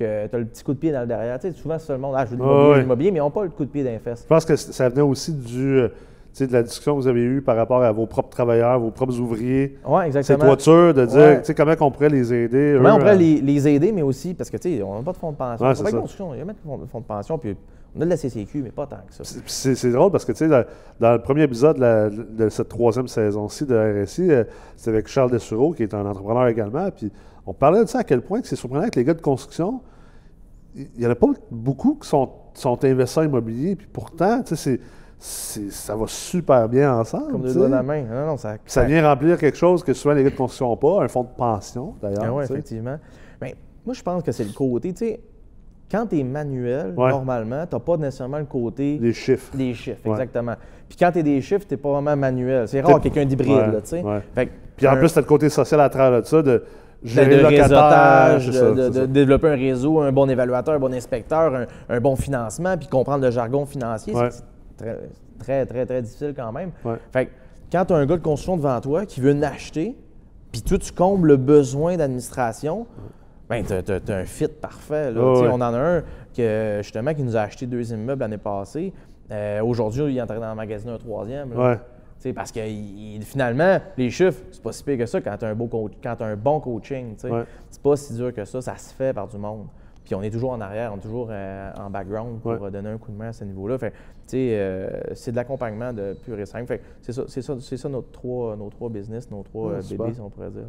Que 0.00 0.26
tu 0.28 0.34
as 0.34 0.38
le 0.38 0.46
petit 0.46 0.64
coup 0.64 0.72
de 0.72 0.78
pied 0.78 0.92
dans 0.92 1.02
le 1.02 1.06
derrière. 1.06 1.38
Tu 1.38 1.50
sais, 1.50 1.54
souvent, 1.54 1.78
c'est 1.78 1.92
le 1.92 1.98
monde, 1.98 2.14
ah, 2.16 2.24
je 2.24 2.30
veux 2.30 2.38
de 2.38 2.80
l'immobilier, 2.80 3.10
mais 3.10 3.18
ils 3.18 3.22
n'ont 3.22 3.30
pas 3.30 3.44
le 3.44 3.50
coup 3.50 3.66
de 3.66 3.70
pied 3.70 3.84
d'un 3.84 3.98
fesse. 3.98 4.22
Je 4.22 4.26
pense 4.26 4.46
que 4.46 4.56
ça 4.56 4.88
venait 4.88 5.02
aussi 5.02 5.30
du, 5.32 5.78
euh, 5.78 5.88
de 6.40 6.52
la 6.52 6.62
discussion 6.62 6.96
que 6.96 7.02
vous 7.02 7.06
avez 7.06 7.22
eue 7.22 7.42
par 7.42 7.54
rapport 7.54 7.82
à 7.82 7.92
vos 7.92 8.06
propres 8.06 8.30
travailleurs, 8.30 8.80
vos 8.80 8.90
propres 8.90 9.18
ouvriers, 9.20 9.76
Oui, 9.86 10.00
ces 10.04 10.06
exactement. 10.18 10.46
toitures, 10.46 10.94
de 10.94 11.04
dire 11.04 11.18
Ouais. 11.18 11.54
comment 11.54 11.74
on 11.80 11.90
pourrait 11.90 12.08
les 12.08 12.32
aider. 12.32 12.74
Comment 12.78 12.88
eux, 12.88 12.92
on 12.94 12.98
pourrait 12.98 13.16
les, 13.16 13.42
les 13.42 13.68
aider, 13.68 13.92
mais 13.92 14.00
aussi, 14.00 14.32
parce 14.32 14.48
que, 14.48 14.56
tu 14.56 14.76
sais, 14.78 14.82
on 14.82 14.94
n'a 14.96 15.02
pas 15.02 15.12
de 15.12 15.16
fonds 15.18 15.32
de 15.32 15.36
pension. 15.36 15.66
Ouais, 15.66 15.72
on 15.78 15.82
de 15.84 15.90
construction, 15.90 16.34
il 16.34 16.38
y 16.38 16.40
a 16.40 16.44
mettre 16.46 16.60
de 16.64 16.86
fonds 16.86 17.00
de 17.00 17.04
pension, 17.04 17.36
puis 17.36 17.54
on 17.94 18.00
a 18.00 18.04
de 18.06 18.10
la 18.10 18.16
CCQ, 18.16 18.62
mais 18.62 18.70
pas 18.70 18.86
tant 18.86 18.96
que 19.06 19.12
ça. 19.22 19.22
C'est- 19.44 19.90
drôle 19.90 20.12
parce 20.12 20.24
que, 20.24 20.32
tu 20.32 20.38
sais, 20.38 20.48
dans, 20.48 20.64
dans 20.98 21.12
le 21.12 21.20
premier 21.20 21.42
épisode 21.42 21.76
la- 21.76 22.08
de 22.08 22.48
cette 22.48 22.68
troisième 22.70 23.06
saison-ci 23.08 23.66
de 23.66 23.76
RSI, 23.76 24.30
euh, 24.30 24.44
c'était 24.76 24.90
avec 24.92 25.08
Charles 25.08 25.30
Dessureau, 25.32 25.72
qui 25.72 25.82
est 25.82 25.92
un 25.92 26.06
entrepreneur 26.06 26.46
également. 26.48 26.88
Puis 26.90 27.10
on 27.44 27.52
parlait 27.52 27.82
de 27.82 27.88
ça 27.88 27.98
à 27.98 28.04
quel 28.04 28.22
point 28.22 28.40
que 28.40 28.46
c'est 28.46 28.54
surprenant 28.56 28.88
que 28.88 28.98
les 29.00 29.04
gars 29.04 29.14
de 29.14 29.20
construction, 29.20 29.80
il 30.74 30.88
n'y 30.98 31.06
en 31.06 31.10
a 31.10 31.14
pas 31.14 31.26
beaucoup 31.50 31.96
qui 32.00 32.08
sont, 32.08 32.28
sont 32.54 32.84
investisseurs 32.84 33.24
immobiliers. 33.24 33.76
Puis 33.76 33.88
pourtant, 33.92 34.42
tu 34.42 34.56
sais, 34.56 34.80
ça 35.18 35.94
va 35.96 36.06
super 36.06 36.68
bien 36.68 36.94
ensemble. 36.94 37.32
Comme 37.32 37.42
deux 37.42 37.54
doigts 37.54 37.66
de 37.66 37.72
la 37.72 37.82
main. 37.82 38.02
Non, 38.02 38.26
non, 38.26 38.36
ça. 38.36 38.56
Ça 38.66 38.84
vient 38.84 39.06
remplir 39.06 39.36
quelque 39.38 39.56
chose 39.58 39.82
que 39.82 39.92
souvent 39.92 40.14
les 40.14 40.22
gars 40.24 40.30
de 40.30 40.36
construction 40.36 40.68
n'ont 40.68 40.76
pas, 40.76 41.02
un 41.04 41.08
fonds 41.08 41.24
de 41.24 41.28
pension 41.36 41.94
d'ailleurs. 42.00 42.36
Ah 42.38 42.46
sais. 42.46 42.52
effectivement. 42.54 42.96
Ben, 43.40 43.52
moi, 43.84 43.94
je 43.94 44.02
pense 44.02 44.22
que 44.22 44.32
c'est 44.32 44.44
le 44.44 44.52
côté, 44.52 44.92
tu 44.92 44.98
sais, 45.06 45.20
quand 45.90 46.06
tu 46.06 46.20
es 46.20 46.22
manuel, 46.24 46.94
Ouais. 46.96 47.10
normalement, 47.10 47.66
tu 47.66 47.74
n'as 47.74 47.80
pas 47.80 47.96
nécessairement 47.96 48.38
le 48.38 48.44
côté 48.44 48.98
Les 49.00 49.12
chiffres. 49.12 49.54
des 49.56 49.74
chiffres, 49.74 50.00
Ouais. 50.06 50.12
exactement. 50.12 50.54
Puis 50.88 50.96
quand 50.96 51.10
tu 51.12 51.18
es 51.18 51.22
des 51.22 51.40
chiffres, 51.40 51.66
tu 51.68 51.76
pas 51.76 51.90
vraiment 51.92 52.16
manuel. 52.16 52.68
C'est 52.68 52.80
rare 52.80 53.00
quelqu'un 53.00 53.24
d'hybride, 53.24 53.50
Ouais, 53.74 53.80
tu 53.82 53.88
sais. 53.88 54.48
Puis 54.76 54.86
en 54.86 54.92
un- 54.92 54.96
plus, 54.96 55.12
tu 55.12 55.18
as 55.18 55.22
le 55.22 55.26
côté 55.26 55.48
social 55.48 55.80
à 55.80 55.88
travers 55.88 56.22
de 56.22 56.26
ça, 56.26 56.42
de, 56.42 56.62
gérer 57.02 57.38
de 57.42 57.44
réseautage, 57.46 58.46
de, 58.48 58.52
ça, 58.52 58.70
de- 58.72 58.82
c'est 58.82 58.88
de 58.90 58.94
ça. 58.94 59.06
développer 59.06 59.48
un 59.48 59.54
réseau, 59.56 60.00
un 60.00 60.12
bon 60.12 60.28
évaluateur, 60.28 60.74
un 60.74 60.78
bon 60.78 60.92
inspecteur, 60.94 61.54
un, 61.54 61.66
un 61.88 62.00
bon 62.00 62.16
financement, 62.16 62.76
puis 62.76 62.88
comprendre 62.88 63.24
le 63.24 63.30
jargon 63.30 63.64
financier, 63.66 64.12
c'est- 64.12 64.20
Ouais. 64.20 64.28
c'est 64.30 64.44
très, 64.76 64.98
très, 65.38 65.66
très, 65.66 65.86
très 65.86 66.02
difficile 66.02 66.34
quand 66.36 66.52
même. 66.52 66.70
Ouais. 66.84 66.96
Fait 67.12 67.26
que 67.26 67.30
quand 67.72 67.84
tu 67.86 67.92
as 67.94 67.96
un 67.96 68.06
gars 68.06 68.16
de 68.16 68.22
construction 68.22 68.56
devant 68.56 68.80
toi 68.80 69.06
qui 69.06 69.20
veut 69.20 69.32
n'acheter, 69.32 69.96
puis 70.52 70.62
toi, 70.62 70.78
tu 70.78 70.92
combles 70.92 71.28
le 71.28 71.36
besoin 71.36 71.96
d'administration, 71.96 72.86
ben, 73.48 73.64
tu 73.64 73.72
as, 73.72 74.14
un 74.14 74.24
fit 74.24 74.48
parfait. 74.48 75.10
là. 75.12 75.20
Ouais. 75.20 75.48
On 75.50 75.54
en 75.54 75.60
a 75.62 75.78
un 75.78 76.02
que, 76.36 76.78
justement, 76.82 77.14
qui 77.14 77.22
nous 77.22 77.36
a 77.36 77.40
acheté 77.40 77.66
deux 77.66 77.92
immeubles 77.92 78.20
l'année 78.20 78.36
passée. 78.38 78.92
Euh, 79.32 79.60
Aujourd'hui, 79.62 80.02
il 80.14 80.18
est 80.18 80.22
en 80.22 80.26
train 80.26 80.38
d'en 80.40 80.54
magasiner 80.54 80.92
un 80.92 80.98
troisième. 80.98 81.50
là. 81.54 81.78
Ouais. 82.20 82.22
Tu 82.22 82.28
sais, 82.28 82.32
parce 82.34 82.52
que 82.52 82.60
il- 82.60 83.22
finalement, 83.22 83.78
les 83.96 84.10
chiffres, 84.10 84.42
c'est 84.50 84.62
pas 84.62 84.72
si 84.72 84.84
pire 84.84 84.98
que 84.98 85.06
ça 85.06 85.20
quand 85.20 85.36
tu 85.38 85.44
as, 85.44 85.48
un 85.48 85.54
beau 85.54 85.66
coach- 85.66 85.92
quand 86.02 86.16
t'as 86.16 86.26
un 86.26 86.36
bon 86.36 86.60
coaching. 86.60 87.14
Ouais. 87.24 87.44
C'est 87.70 87.82
pas 87.82 87.96
si 87.96 88.12
dur 88.14 88.34
que 88.34 88.44
ça, 88.44 88.60
ça 88.60 88.76
se 88.76 88.92
fait 88.94 89.14
par 89.14 89.26
du 89.28 89.38
monde. 89.38 89.66
Puis 90.04 90.14
on 90.14 90.22
est 90.22 90.30
toujours 90.30 90.50
en 90.52 90.60
arrière, 90.60 90.92
on 90.92 90.96
est 90.96 91.00
toujours 91.00 91.28
euh, 91.30 91.70
en 91.78 91.88
background 91.90 92.40
pour 92.40 92.52
Ouais. 92.52 92.58
euh, 92.62 92.70
donner 92.70 92.88
un 92.90 92.98
coup 92.98 93.10
de 93.12 93.16
main 93.16 93.28
à 93.28 93.32
ce 93.32 93.44
niveau-là. 93.44 93.78
Fait 93.78 93.92
euh, 94.34 95.00
c'est 95.14 95.30
de 95.32 95.36
l'accompagnement 95.36 95.92
de 95.92 96.14
pur 96.24 96.38
et 96.38 96.46
simple. 96.46 96.66
Fait 96.66 96.80
c'est 97.02 97.12
ça, 97.12 97.24
c'est 97.28 97.42
ça, 97.42 97.56
c'est 97.60 97.76
ça 97.76 97.88
nos, 97.88 98.02
trois, 98.02 98.54
nos 98.56 98.68
trois 98.70 98.88
business, 98.88 99.30
nos 99.30 99.42
trois 99.42 99.72
Ouais, 99.72 99.78
bébés, 99.88 100.14
si 100.14 100.20
on 100.20 100.30
pourrait 100.30 100.50
dire. 100.50 100.62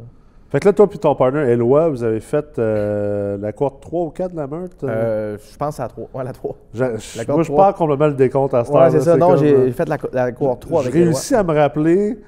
Fait 0.52 0.60
que 0.60 0.68
là, 0.68 0.72
toi 0.74 0.86
puis 0.86 0.98
ton 0.98 1.14
partner 1.14 1.40
Eloi, 1.50 1.88
vous 1.88 2.04
avez 2.04 2.20
fait 2.20 2.58
euh, 2.58 3.38
la 3.38 3.52
courte 3.52 3.80
3 3.80 4.04
ou 4.04 4.10
4 4.10 4.32
de 4.32 4.36
la 4.36 4.46
meurtre? 4.46 4.76
Euh, 4.84 5.38
je 5.50 5.56
pense 5.56 5.80
à 5.80 5.84
la 5.84 5.88
3. 5.88 6.08
Ouais, 6.12 6.24
la 6.24 6.32
3. 6.32 6.54
Je- 6.74 6.80
la 6.84 6.88
moi, 6.90 7.24
courte 7.24 7.44
je 7.44 7.52
perds 7.54 7.74
complètement 7.74 8.06
le 8.08 8.12
décompte 8.14 8.52
à 8.52 8.62
ce 8.64 8.70
Ouais, 8.70 8.90
c'est 8.90 9.00
ça. 9.00 9.16
Non, 9.16 9.34
j'ai 9.36 9.54
euh, 9.54 9.72
fait 9.72 9.88
la, 9.88 9.96
la 10.12 10.30
cohorte 10.32 10.60
3 10.60 10.82
Je 10.82 10.88
avec 10.88 10.94
Eloi. 11.00 11.06
réussis 11.06 11.34
à 11.34 11.42
me 11.42 11.54
rappeler. 11.54 12.18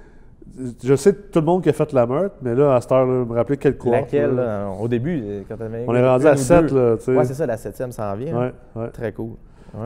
Je 0.82 0.94
sais 0.94 1.12
tout 1.12 1.40
le 1.40 1.44
monde 1.44 1.62
qui 1.62 1.68
a 1.68 1.72
fait 1.74 1.92
la 1.92 2.06
meurtre, 2.06 2.36
mais 2.40 2.54
là, 2.54 2.76
à 2.76 2.80
cette 2.80 2.92
heure-là, 2.92 3.24
me 3.26 3.34
rappeler 3.34 3.58
quelle 3.58 3.76
courte. 3.76 3.92
Laquelle, 3.94 4.36
là. 4.36 4.68
au 4.80 4.88
début, 4.88 5.20
euh, 5.22 5.42
quand 5.48 5.56
t'avais 5.56 5.84
On 5.86 5.94
est 5.94 6.08
rendu 6.08 6.26
à 6.26 6.36
7, 6.36 6.66
deux. 6.66 6.76
là, 6.92 6.96
tu 6.96 7.04
sais. 7.04 7.16
Ouais, 7.16 7.24
c'est 7.26 7.34
ça, 7.34 7.44
la 7.44 7.56
septième 7.58 7.92
s'en 7.92 8.14
vient. 8.14 8.36
hein. 8.40 8.52
Ouais. 8.74 8.88
Très 8.90 9.12
cool. 9.12 9.32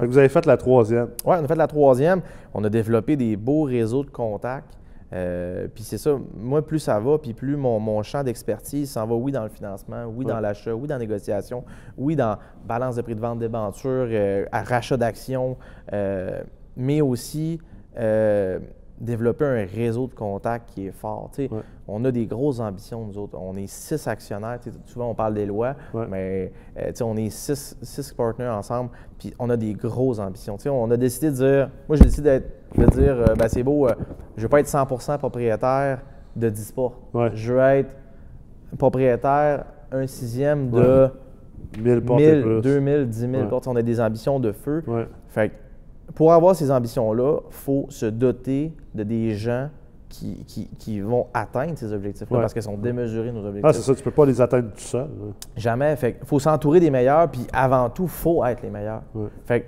Fait 0.01 0.07
que 0.07 0.11
vous 0.11 0.19
avez 0.19 0.29
fait 0.29 0.45
la 0.47 0.59
troisième. 0.59 1.09
Oui, 1.25 1.35
on 1.41 1.45
a 1.45 1.49
fait 1.49 1.55
la 1.57 1.67
troisième. 1.67 2.21
On 2.55 2.63
a 2.63 2.69
développé 2.69 3.17
des 3.17 3.35
beaux 3.37 3.63
réseaux 3.63 4.05
de 4.05 4.11
contacts. 4.11 4.75
Euh, 5.13 5.69
puis 5.75 5.85
c'est 5.85 5.97
ça, 5.99 6.19
moi, 6.37 6.61
plus 6.67 6.79
ça 6.81 7.01
va, 7.01 7.17
puis 7.19 7.33
plus 7.33 7.57
mon, 7.57 7.81
mon 7.81 8.03
champ 8.03 8.23
d'expertise 8.23 8.91
s'en 8.91 9.07
va, 9.07 9.15
oui, 9.15 9.33
dans 9.33 9.43
le 9.45 9.49
financement, 9.49 10.05
oui, 10.07 10.25
Ouais. 10.27 10.33
dans 10.33 10.41
l'achat, 10.41 10.75
oui, 10.75 10.87
dans 10.87 10.97
la 10.97 10.99
négociation, 11.01 11.65
oui, 11.97 12.15
dans 12.15 12.37
balance 12.67 12.97
de 12.97 13.03
prix 13.03 13.15
de 13.15 13.21
vente 13.21 13.39
débentures, 13.39 14.07
euh, 14.11 14.45
rachat 14.53 14.97
d'actions, 14.99 15.57
euh, 15.93 16.41
mais 16.77 17.01
aussi 17.01 17.59
euh, 17.99 18.59
développer 19.01 19.45
un 19.45 19.65
réseau 19.65 20.09
de 20.09 20.15
contacts 20.15 20.71
qui 20.75 20.87
est 20.89 20.93
fort. 20.93 21.31
Ouais. 21.39 21.49
On 21.87 22.05
a 22.05 22.11
des 22.11 22.27
grosses 22.27 22.59
ambitions, 22.61 23.05
nous 23.07 23.17
autres. 23.17 23.39
On 23.41 23.57
est 23.57 23.67
six 23.69 24.07
actionnaires. 24.09 24.59
Tu 24.61 24.71
sais, 24.71 24.77
souvent, 24.87 25.09
on 25.11 25.15
parle 25.15 25.35
des 25.35 25.47
lois, 25.47 25.75
Ouais. 25.95 26.07
mais 26.11 26.53
euh, 26.79 26.91
on 27.03 27.17
est 27.17 27.31
six, 27.31 27.77
six 27.81 28.13
partenaires 28.13 28.55
ensemble, 28.57 28.91
puis 29.19 29.33
on 29.39 29.49
a 29.51 29.57
des 29.57 29.73
grosses 29.73 30.19
ambitions. 30.19 30.57
Tu 30.57 30.65
sais, 30.65 30.69
on 30.69 30.91
a 30.91 30.97
décidé 30.97 31.31
de 31.31 31.37
dire, 31.37 31.71
moi, 31.89 31.97
j'ai 31.97 32.05
décidé 32.05 32.23
d'être- 32.31 32.51
de 32.77 32.85
dire, 32.87 33.17
euh, 33.17 33.35
ben, 33.35 33.49
c'est 33.49 33.63
beau, 33.63 33.87
euh, 33.87 33.95
je 34.37 34.41
ne 34.41 34.43
veux 34.43 34.49
pas 34.49 34.61
être 34.61 34.69
100% 34.69 35.19
propriétaire 35.19 36.01
de 36.37 36.49
10 36.49 36.73
portes. 36.73 36.99
Ouais. 37.15 37.31
Je 37.35 37.53
veux 37.53 37.61
être 37.61 37.91
propriétaire 38.77 39.65
un 39.91 40.07
sixième 40.07 40.71
de 40.71 41.09
1000 41.81 42.01
portes 42.03 42.21
et 42.21 42.33
1000, 42.37 42.43
plus. 42.43 42.61
2000, 42.61 43.09
10 43.09 43.21
000 43.21 43.33
Ouais. 43.35 43.49
portes. 43.49 43.67
On 43.67 43.77
a 43.77 43.83
des 43.83 44.01
ambitions 44.01 44.39
de 44.41 44.53
feu. 44.53 44.83
Ouais. 44.87 45.07
Fait 45.29 45.53
pour 46.15 46.33
avoir 46.33 46.55
ces 46.57 46.71
ambitions-là, 46.71 47.41
il 47.49 47.53
faut 47.55 47.87
se 47.91 48.07
doter 48.07 48.73
de 48.95 49.03
des 49.03 49.35
gens 49.35 49.69
qui, 50.09 50.43
qui- 50.47 50.69
qui 50.79 51.01
vont 51.01 51.27
atteindre 51.35 51.77
ces 51.77 51.93
objectifs-là 51.93 52.37
Ouais. 52.37 52.43
parce 52.43 52.55
qu'ils 52.55 52.63
sont 52.63 52.79
démesurés, 52.79 53.31
nos 53.31 53.41
objectifs. 53.45 53.65
Ah, 53.65 53.73
c'est 53.75 53.83
ça, 53.83 53.95
tu 53.95 54.03
peux 54.03 54.11
pas 54.11 54.25
les 54.25 54.41
atteindre 54.41 54.71
tout 54.71 54.79
seul. 54.81 55.03
hein. 55.03 55.33
Jamais. 55.55 55.95
Fait 55.97 56.19
faut 56.25 56.39
s'entourer 56.39 56.81
des 56.81 56.91
meilleurs, 56.91 57.31
puis 57.31 57.47
avant 57.53 57.91
tout, 57.91 58.05
il 58.05 58.09
faut 58.09 58.43
être 58.45 58.63
les 58.63 58.71
meilleurs. 58.71 59.03
Ouais. 59.15 59.29
Fait 59.45 59.67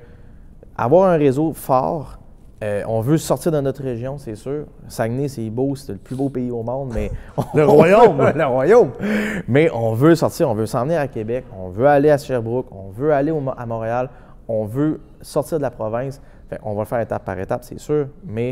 avoir 0.76 1.10
un 1.10 1.16
réseau 1.18 1.52
fort, 1.52 2.19
euh, 2.62 2.82
on 2.86 3.00
veut 3.00 3.16
sortir 3.16 3.52
de 3.52 3.60
notre 3.60 3.82
région, 3.82 4.18
c'est 4.18 4.34
sûr. 4.34 4.66
Saguenay, 4.88 5.28
c'est 5.28 5.48
beau, 5.48 5.74
c'est 5.76 5.92
le 5.92 5.98
plus 5.98 6.14
beau 6.14 6.28
pays 6.28 6.50
au 6.50 6.62
monde, 6.62 6.92
mais... 6.94 7.10
Le 7.54 7.64
royaume! 7.64 8.32
le 8.34 8.44
royaume! 8.46 8.90
Mais 9.48 9.70
on 9.72 9.94
veut 9.94 10.14
sortir, 10.14 10.50
on 10.50 10.54
veut 10.54 10.66
s'en 10.66 10.84
venir 10.84 11.00
à 11.00 11.08
Québec, 11.08 11.44
on 11.58 11.68
veut 11.70 11.86
aller 11.86 12.10
à 12.10 12.18
Sherbrooke, 12.18 12.66
on 12.70 12.90
veut 12.90 13.12
aller 13.14 13.30
au 13.30 13.42
à 13.56 13.64
Montréal, 13.66 14.10
on 14.46 14.64
veut 14.66 15.00
sortir 15.22 15.58
de 15.58 15.62
la 15.62 15.70
province. 15.70 16.20
Fait 16.50 16.58
on 16.62 16.74
va 16.74 16.80
le 16.80 16.86
faire 16.86 17.00
étape 17.00 17.24
par 17.24 17.38
étape, 17.38 17.64
c'est 17.64 17.78
sûr, 17.78 18.08
mais 18.24 18.50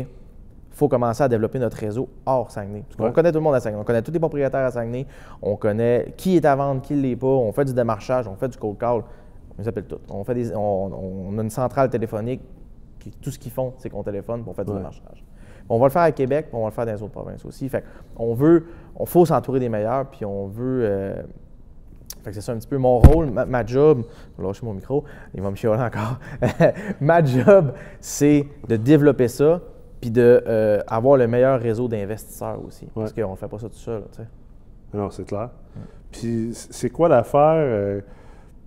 il 0.71 0.75
faut 0.75 0.87
commencer 0.87 1.21
à 1.21 1.27
développer 1.27 1.59
notre 1.59 1.77
réseau 1.77 2.07
hors 2.25 2.49
Saguenay. 2.49 2.83
Parce 2.87 2.95
qu'on 2.95 3.03
Ouais. 3.05 3.11
connaît 3.11 3.31
tout 3.31 3.37
le 3.39 3.43
monde 3.43 3.55
à 3.55 3.59
Saguenay. 3.59 3.81
On 3.81 3.83
connaît 3.83 4.01
tous 4.01 4.11
les 4.11 4.19
propriétaires 4.19 4.65
à 4.65 4.71
Saguenay. 4.71 5.05
On 5.41 5.55
connaît 5.57 6.13
qui 6.17 6.37
est 6.37 6.45
à 6.45 6.55
vendre, 6.55 6.81
qui 6.81 6.93
ne 6.95 7.01
l'est 7.01 7.15
pas. 7.17 7.27
On 7.27 7.51
fait 7.51 7.65
du 7.65 7.73
démarchage, 7.73 8.27
on 8.27 8.35
fait 8.35 8.47
du 8.47 8.57
cold 8.57 8.77
call. 8.77 9.01
On 9.01 9.61
les 9.61 9.67
appelle 9.67 9.83
tout. 9.83 9.97
On, 10.09 10.23
fait 10.23 10.33
des, 10.35 10.55
on, 10.55 11.29
on 11.31 11.37
a 11.37 11.41
une 11.43 11.49
centrale 11.49 11.89
téléphonique. 11.89 12.41
Qui, 12.99 13.11
tout 13.11 13.31
ce 13.31 13.39
qu'ils 13.39 13.51
font, 13.51 13.73
c'est 13.77 13.89
qu'on 13.89 14.03
téléphone 14.03 14.43
pour 14.43 14.55
faire 14.55 14.65
du 14.65 14.71
Ouais. 14.71 14.77
démarchage. 14.77 15.23
On 15.69 15.77
va 15.79 15.85
le 15.85 15.91
faire 15.91 16.01
à 16.01 16.11
Québec, 16.11 16.47
puis 16.49 16.55
on 16.55 16.61
va 16.61 16.67
le 16.69 16.73
faire 16.73 16.85
dans 16.85 16.91
les 16.93 17.01
autres 17.03 17.11
provinces 17.13 17.45
aussi. 17.45 17.69
Fait 17.69 17.83
on 18.17 18.33
veut, 18.33 18.65
on 18.95 19.05
faut 19.05 19.25
s'entourer 19.25 19.59
des 19.59 19.69
meilleurs, 19.69 20.07
puis 20.09 20.25
on 20.25 20.47
veut. 20.47 20.81
euh, 20.83 21.21
fait 22.23 22.31
que 22.31 22.35
c'est 22.35 22.41
ça 22.41 22.51
un 22.51 22.57
petit 22.57 22.67
peu 22.67 22.77
mon 22.77 22.99
rôle, 22.99 23.27
ma, 23.29 23.45
ma 23.45 23.65
job. 23.65 24.03
Je 24.35 24.41
vais 24.41 24.47
lâcher 24.47 24.65
mon 24.65 24.73
micro, 24.73 25.03
il 25.33 25.41
va 25.41 25.49
me 25.51 25.55
chialer 25.55 25.81
encore. 25.81 26.19
ma 26.99 27.23
job, 27.23 27.73
c'est 28.01 28.45
de 28.67 28.75
développer 28.75 29.27
ça, 29.27 29.61
puis 30.01 30.09
de 30.11 30.43
euh, 30.47 30.81
avoir 30.87 31.17
le 31.17 31.27
meilleur 31.27 31.59
réseau 31.61 31.87
d'investisseurs 31.87 32.59
aussi. 32.65 32.87
Parce 32.93 33.13
qu'on 33.13 33.31
ne 33.31 33.35
fait 33.35 33.47
pas 33.47 33.59
ça 33.59 33.69
tout 33.69 33.75
seul. 33.75 34.03
tu 34.11 34.17
sais. 34.23 34.27
Non, 34.93 35.09
c'est 35.11 35.23
clair. 35.25 35.49
Puis 36.11 36.49
c'est 36.53 36.89
quoi 36.89 37.07
l'affaire? 37.07 37.53
euh, 37.55 38.01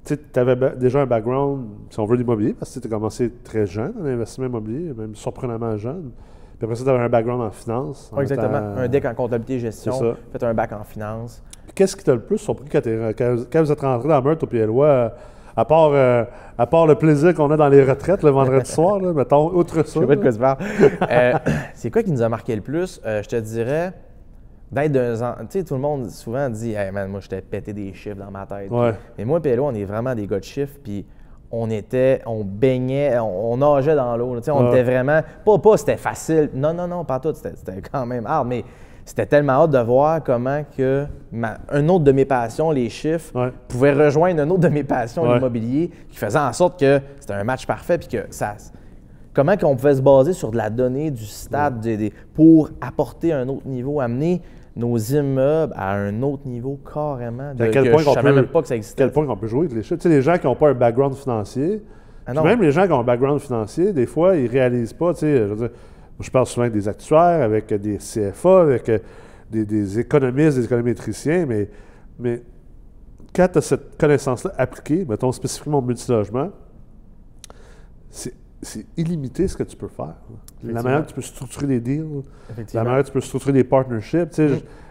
tu 0.05 0.19
avais 0.39 0.57
déjà 0.77 1.01
un 1.03 1.07
background, 1.07 1.67
si 1.91 2.01
on 2.01 2.05
veut, 2.07 2.17
d'immobilier, 2.17 2.55
parce 2.59 2.75
que 2.75 2.81
tu 2.81 2.87
as 2.87 2.91
commencé 2.91 3.31
très 3.45 3.67
jeune 3.67 3.93
dans 3.97 4.05
l'investissement 4.05 4.47
immobilier, 4.47 4.93
même 4.97 5.15
surprenamment 5.15 5.77
jeune. 5.77 6.11
Puis 6.59 6.65
après 6.65 6.77
ça, 6.77 6.85
tu 6.85 6.91
avais 6.91 6.99
un 7.05 7.09
background 7.09 7.43
en 7.43 7.51
finance. 7.51 8.11
en 8.15 8.21
exactement. 8.21 8.59
étant- 8.59 8.81
Un 8.83 8.89
deck 8.89 9.05
en 9.05 9.15
comptabilité 9.15 9.55
et 9.55 9.59
gestion, 9.61 10.15
fait 10.33 10.43
un 10.43 10.55
bac 10.55 10.73
en 10.73 10.85
finance. 10.85 11.43
Qu'est-ce 11.75 11.97
qui 11.97 12.05
t'a 12.05 12.15
le 12.15 12.21
plus 12.21 12.39
surpris 12.39 12.69
quand, 12.71 12.81
quand- 12.85 13.37
quand 13.51 13.61
vous 13.63 13.73
êtes 13.73 13.81
rentré 13.81 14.09
dans 14.09 14.21
Meurthe 14.23 14.43
au 14.43 14.47
Pied-Lois, 14.47 14.87
euh, 14.87 15.09
à 15.57 15.65
part, 15.65 15.91
euh, 15.93 16.25
à 16.59 16.67
part 16.67 16.87
le 16.87 16.95
plaisir 16.97 17.35
qu'on 17.35 17.51
a 17.51 17.57
dans 17.57 17.69
les 17.69 17.85
retraites 17.85 18.23
le 18.23 18.31
vendredi 18.31 18.71
soir, 18.71 18.99
là, 19.01 19.13
mettons, 19.13 19.51
outre 19.55 19.77
ça? 19.87 20.01
Je 20.01 20.01
sais 20.01 20.07
pas 20.07 20.17
de 20.17 20.21
quoi 20.23 20.33
tu 20.33 20.39
parles. 20.39 20.59
Euh, 21.11 21.33
c'est 21.75 21.91
quoi 21.91 22.03
qui 22.03 22.11
nous 22.13 22.23
a 22.23 22.29
marqué 22.29 22.55
le 22.57 22.63
plus? 22.63 23.01
Euh, 23.07 23.23
je 23.23 23.29
te 23.29 23.37
dirais 23.37 23.93
d'être 24.73 24.93
dans 24.93 25.23
un. 25.25 25.35
Tu 25.43 25.59
sais, 25.59 25.65
tout 25.65 25.75
le 25.75 25.81
monde 25.81 26.09
souvent 26.11 26.49
dit 26.49 26.73
Hey 26.73 26.91
man, 26.91 27.09
moi, 27.11 27.21
j'étais 27.21 27.41
pété 27.43 27.73
des 27.73 27.93
chiffres 27.93 28.17
dans 28.19 28.31
ma 28.31 28.47
tête. 28.47 28.71
Ouais. 28.71 28.95
Mais 29.19 29.25
moi, 29.25 29.41
PLO, 29.41 29.67
on 29.67 29.75
est 29.75 29.85
vraiment 29.85 30.15
des 30.15 30.27
gars 30.27 30.39
de 30.39 30.45
chiffres. 30.45 30.79
Puis 30.83 31.05
on 31.51 31.69
était, 31.71 32.23
on 32.27 32.43
baignait, 32.45 33.19
on, 33.19 33.53
on 33.53 33.57
nageait 33.59 33.95
dans 33.95 34.17
l'eau. 34.17 34.37
Tu 34.39 34.45
sais, 34.45 34.51
on 34.51 34.65
Ouais. 34.65 34.69
était 34.71 34.83
vraiment. 34.83 35.21
Pas, 35.45 35.59
pas 35.59 35.77
c'était 35.77 35.97
facile. 35.99 36.51
Non, 36.55 36.73
non, 36.73 36.89
non, 36.89 37.05
pas 37.05 37.21
tout. 37.21 37.35
C'était 37.35 37.83
quand 37.83 38.07
même 38.07 38.27
hard. 38.27 38.49
Mais 38.49 38.65
c'était 39.05 39.27
tellement 39.27 39.65
hâte 39.65 39.71
de 39.73 39.79
voir 39.79 40.23
comment 40.23 40.63
que 40.77 41.05
ma- 41.31 41.59
autre 41.75 42.05
de 42.05 42.13
mes 42.13 42.25
passions, 42.25 42.71
les 42.71 42.89
chiffres, 42.89 43.35
Ouais. 43.39 43.53
pouvait 43.69 43.93
rejoindre 43.93 44.41
un 44.43 44.49
autre 44.49 44.61
de 44.61 44.69
mes 44.69 44.85
passions, 44.85 45.25
Ouais. 45.25 45.35
l'immobilier, 45.35 45.91
qui 46.09 46.17
faisait 46.17 46.39
en 46.39 46.53
sorte 46.53 46.79
que 46.81 47.01
c'était 47.21 47.35
un 47.35 47.45
match 47.45 47.67
parfait. 47.67 47.99
Puis 47.99 48.09
que 48.09 48.25
ça. 48.31 48.55
Comment 49.35 49.57
qu'on 49.57 49.77
pouvait 49.77 49.95
se 49.95 50.03
baser 50.03 50.35
sur 50.35 50.51
de 50.51 50.57
la 50.59 50.69
donnée 50.71 51.11
du 51.11 51.25
stade 51.25 51.81
des- 51.81 51.97
des- 51.97 52.13
pour 52.35 52.69
apporter 52.83 53.33
un 53.33 53.49
autre 53.49 53.67
niveau, 53.67 53.99
amener 54.01 54.43
nos 54.77 54.97
immeubles 54.97 55.73
à 55.77 55.93
un 55.95 56.23
autre 56.23 56.47
niveau 56.47 56.79
carrément. 56.93 57.53
Puis 57.55 57.65
à 57.65 57.69
de- 57.69 57.73
quel 57.73 57.85
que 57.85 57.91
point 57.91 58.03
je 58.03 58.11
savais 58.11 58.31
peut- 58.31 58.35
même 58.37 58.47
pas 58.47 58.63
que 58.63 58.69
ça 58.69 58.77
existait. 58.77 59.03
quel 59.05 59.13
point 59.13 59.27
qu'on 59.27 59.37
peut 59.37 59.47
jouer 59.47 59.67
avec 59.67 59.73
les 59.75 59.83
chiffres. 59.83 59.97
Tu 59.97 60.03
sais, 60.03 60.09
les 60.09 60.23
gens 60.23 60.39
qui 60.39 60.47
n'ont 60.47 60.57
pas 60.57 60.71
un 60.71 60.75
background 60.75 61.15
financier, 61.15 61.83
Ah 62.27 62.35
même 62.43 62.63
les 62.63 62.73
gens 62.73 62.87
qui 62.87 62.93
ont 62.93 63.01
un 63.01 63.05
background 63.05 63.41
financier, 63.41 63.93
des 63.93 64.07
fois, 64.07 64.37
ils 64.37 64.47
réalisent 64.47 64.93
pas, 64.95 65.13
tu 65.13 65.21
sais, 65.21 65.37
je 65.39 65.43
veux 65.45 65.57
dire, 65.57 65.71
moi, 65.71 66.21
je 66.21 66.31
parle 66.31 66.47
souvent 66.47 66.63
avec 66.63 66.73
des 66.75 66.89
actuaires, 66.89 67.43
avec 67.43 67.73
des 67.75 67.99
CFA, 67.99 68.61
avec 68.63 68.89
euh, 68.89 68.99
des, 69.51 69.65
des 69.67 69.99
économistes, 69.99 70.57
des 70.57 70.65
économétriciens, 70.65 71.45
mais, 71.47 71.69
mais 72.19 72.43
quand 73.35 73.49
tu 73.53 73.59
as 73.59 73.63
cette 73.63 73.99
connaissance-là 73.99 74.53
appliquée, 74.57 75.05
mettons 75.09 75.33
spécifiquement 75.33 75.79
au 75.79 75.83
multilogement, 75.83 76.51
c'est 78.11 78.35
c'est 78.63 78.87
illimité 78.97 79.49
ce 79.49 79.57
que 79.57 79.63
tu 79.65 79.77
peux 79.77 79.89
faire. 79.89 80.15
La 80.63 80.83
manière 80.83 81.03
que 81.03 81.09
tu 81.09 81.15
peux 81.15 81.21
structurer 81.23 81.67
des 81.67 81.81
deals, 81.81 82.23
la 82.75 82.85
manière 82.85 83.01
que 83.03 83.09
tu 83.09 83.13
peux 83.13 83.21
structurer 83.21 83.53
des 83.53 83.65
partnerships. 83.65 84.41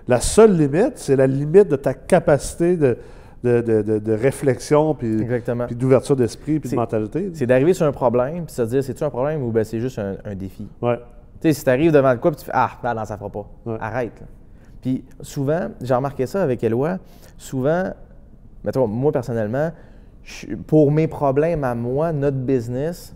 La 0.07 0.19
seule 0.19 0.57
limite, 0.57 0.93
c'est 0.97 1.15
la 1.15 1.27
limite 1.27 1.67
de 1.69 1.75
ta 1.77 1.93
capacité 1.93 2.75
de, 2.75 2.97
de, 3.43 3.61
de- 3.61 3.99
de- 3.99 4.11
réflexion, 4.13 4.93
puis, 4.95 5.15
d'ouverture 5.75 6.15
d'esprit, 6.15 6.59
puis 6.59 6.69
de 6.71 6.75
mentalité. 6.75 7.31
C'est 7.33 7.45
d'arriver 7.45 7.73
sur 7.73 7.85
un 7.85 7.91
problème, 7.91 8.45
puis 8.45 8.53
se 8.53 8.63
dire, 8.63 8.83
c'est-tu 8.83 9.03
un 9.03 9.09
problème 9.09 9.43
ou 9.43 9.51
ben 9.51 9.63
c'est 9.63 9.79
juste 9.79 9.99
un, 9.99 10.15
un 10.25 10.35
défi? 10.35 10.67
Ouais. 10.81 10.99
Sais, 11.41 11.53
si 11.53 11.63
tu 11.63 11.69
arrives 11.69 11.91
devant 11.91 12.11
le 12.11 12.19
quoi, 12.19 12.31
puis 12.31 12.39
tu 12.39 12.45
fais 12.45 12.51
Ah, 12.53 12.71
ben 12.83 12.93
non, 12.93 13.05
ça 13.05 13.17
fera 13.17 13.29
pas. 13.29 13.47
Ouais. 13.65 13.77
Arrête. 13.79 14.19
là. 14.19 14.27
Puis 14.81 15.05
souvent, 15.21 15.69
j'ai 15.79 15.93
remarqué 15.93 16.25
ça 16.25 16.41
avec 16.43 16.63
Eloi, 16.63 16.97
souvent, 17.37 17.83
mettons, 18.63 18.87
moi 18.87 19.11
personnellement, 19.11 19.71
pour 20.67 20.91
mes 20.91 21.07
problèmes 21.07 21.63
à 21.63 21.73
moi, 21.75 22.11
notre 22.11 22.37
business, 22.37 23.15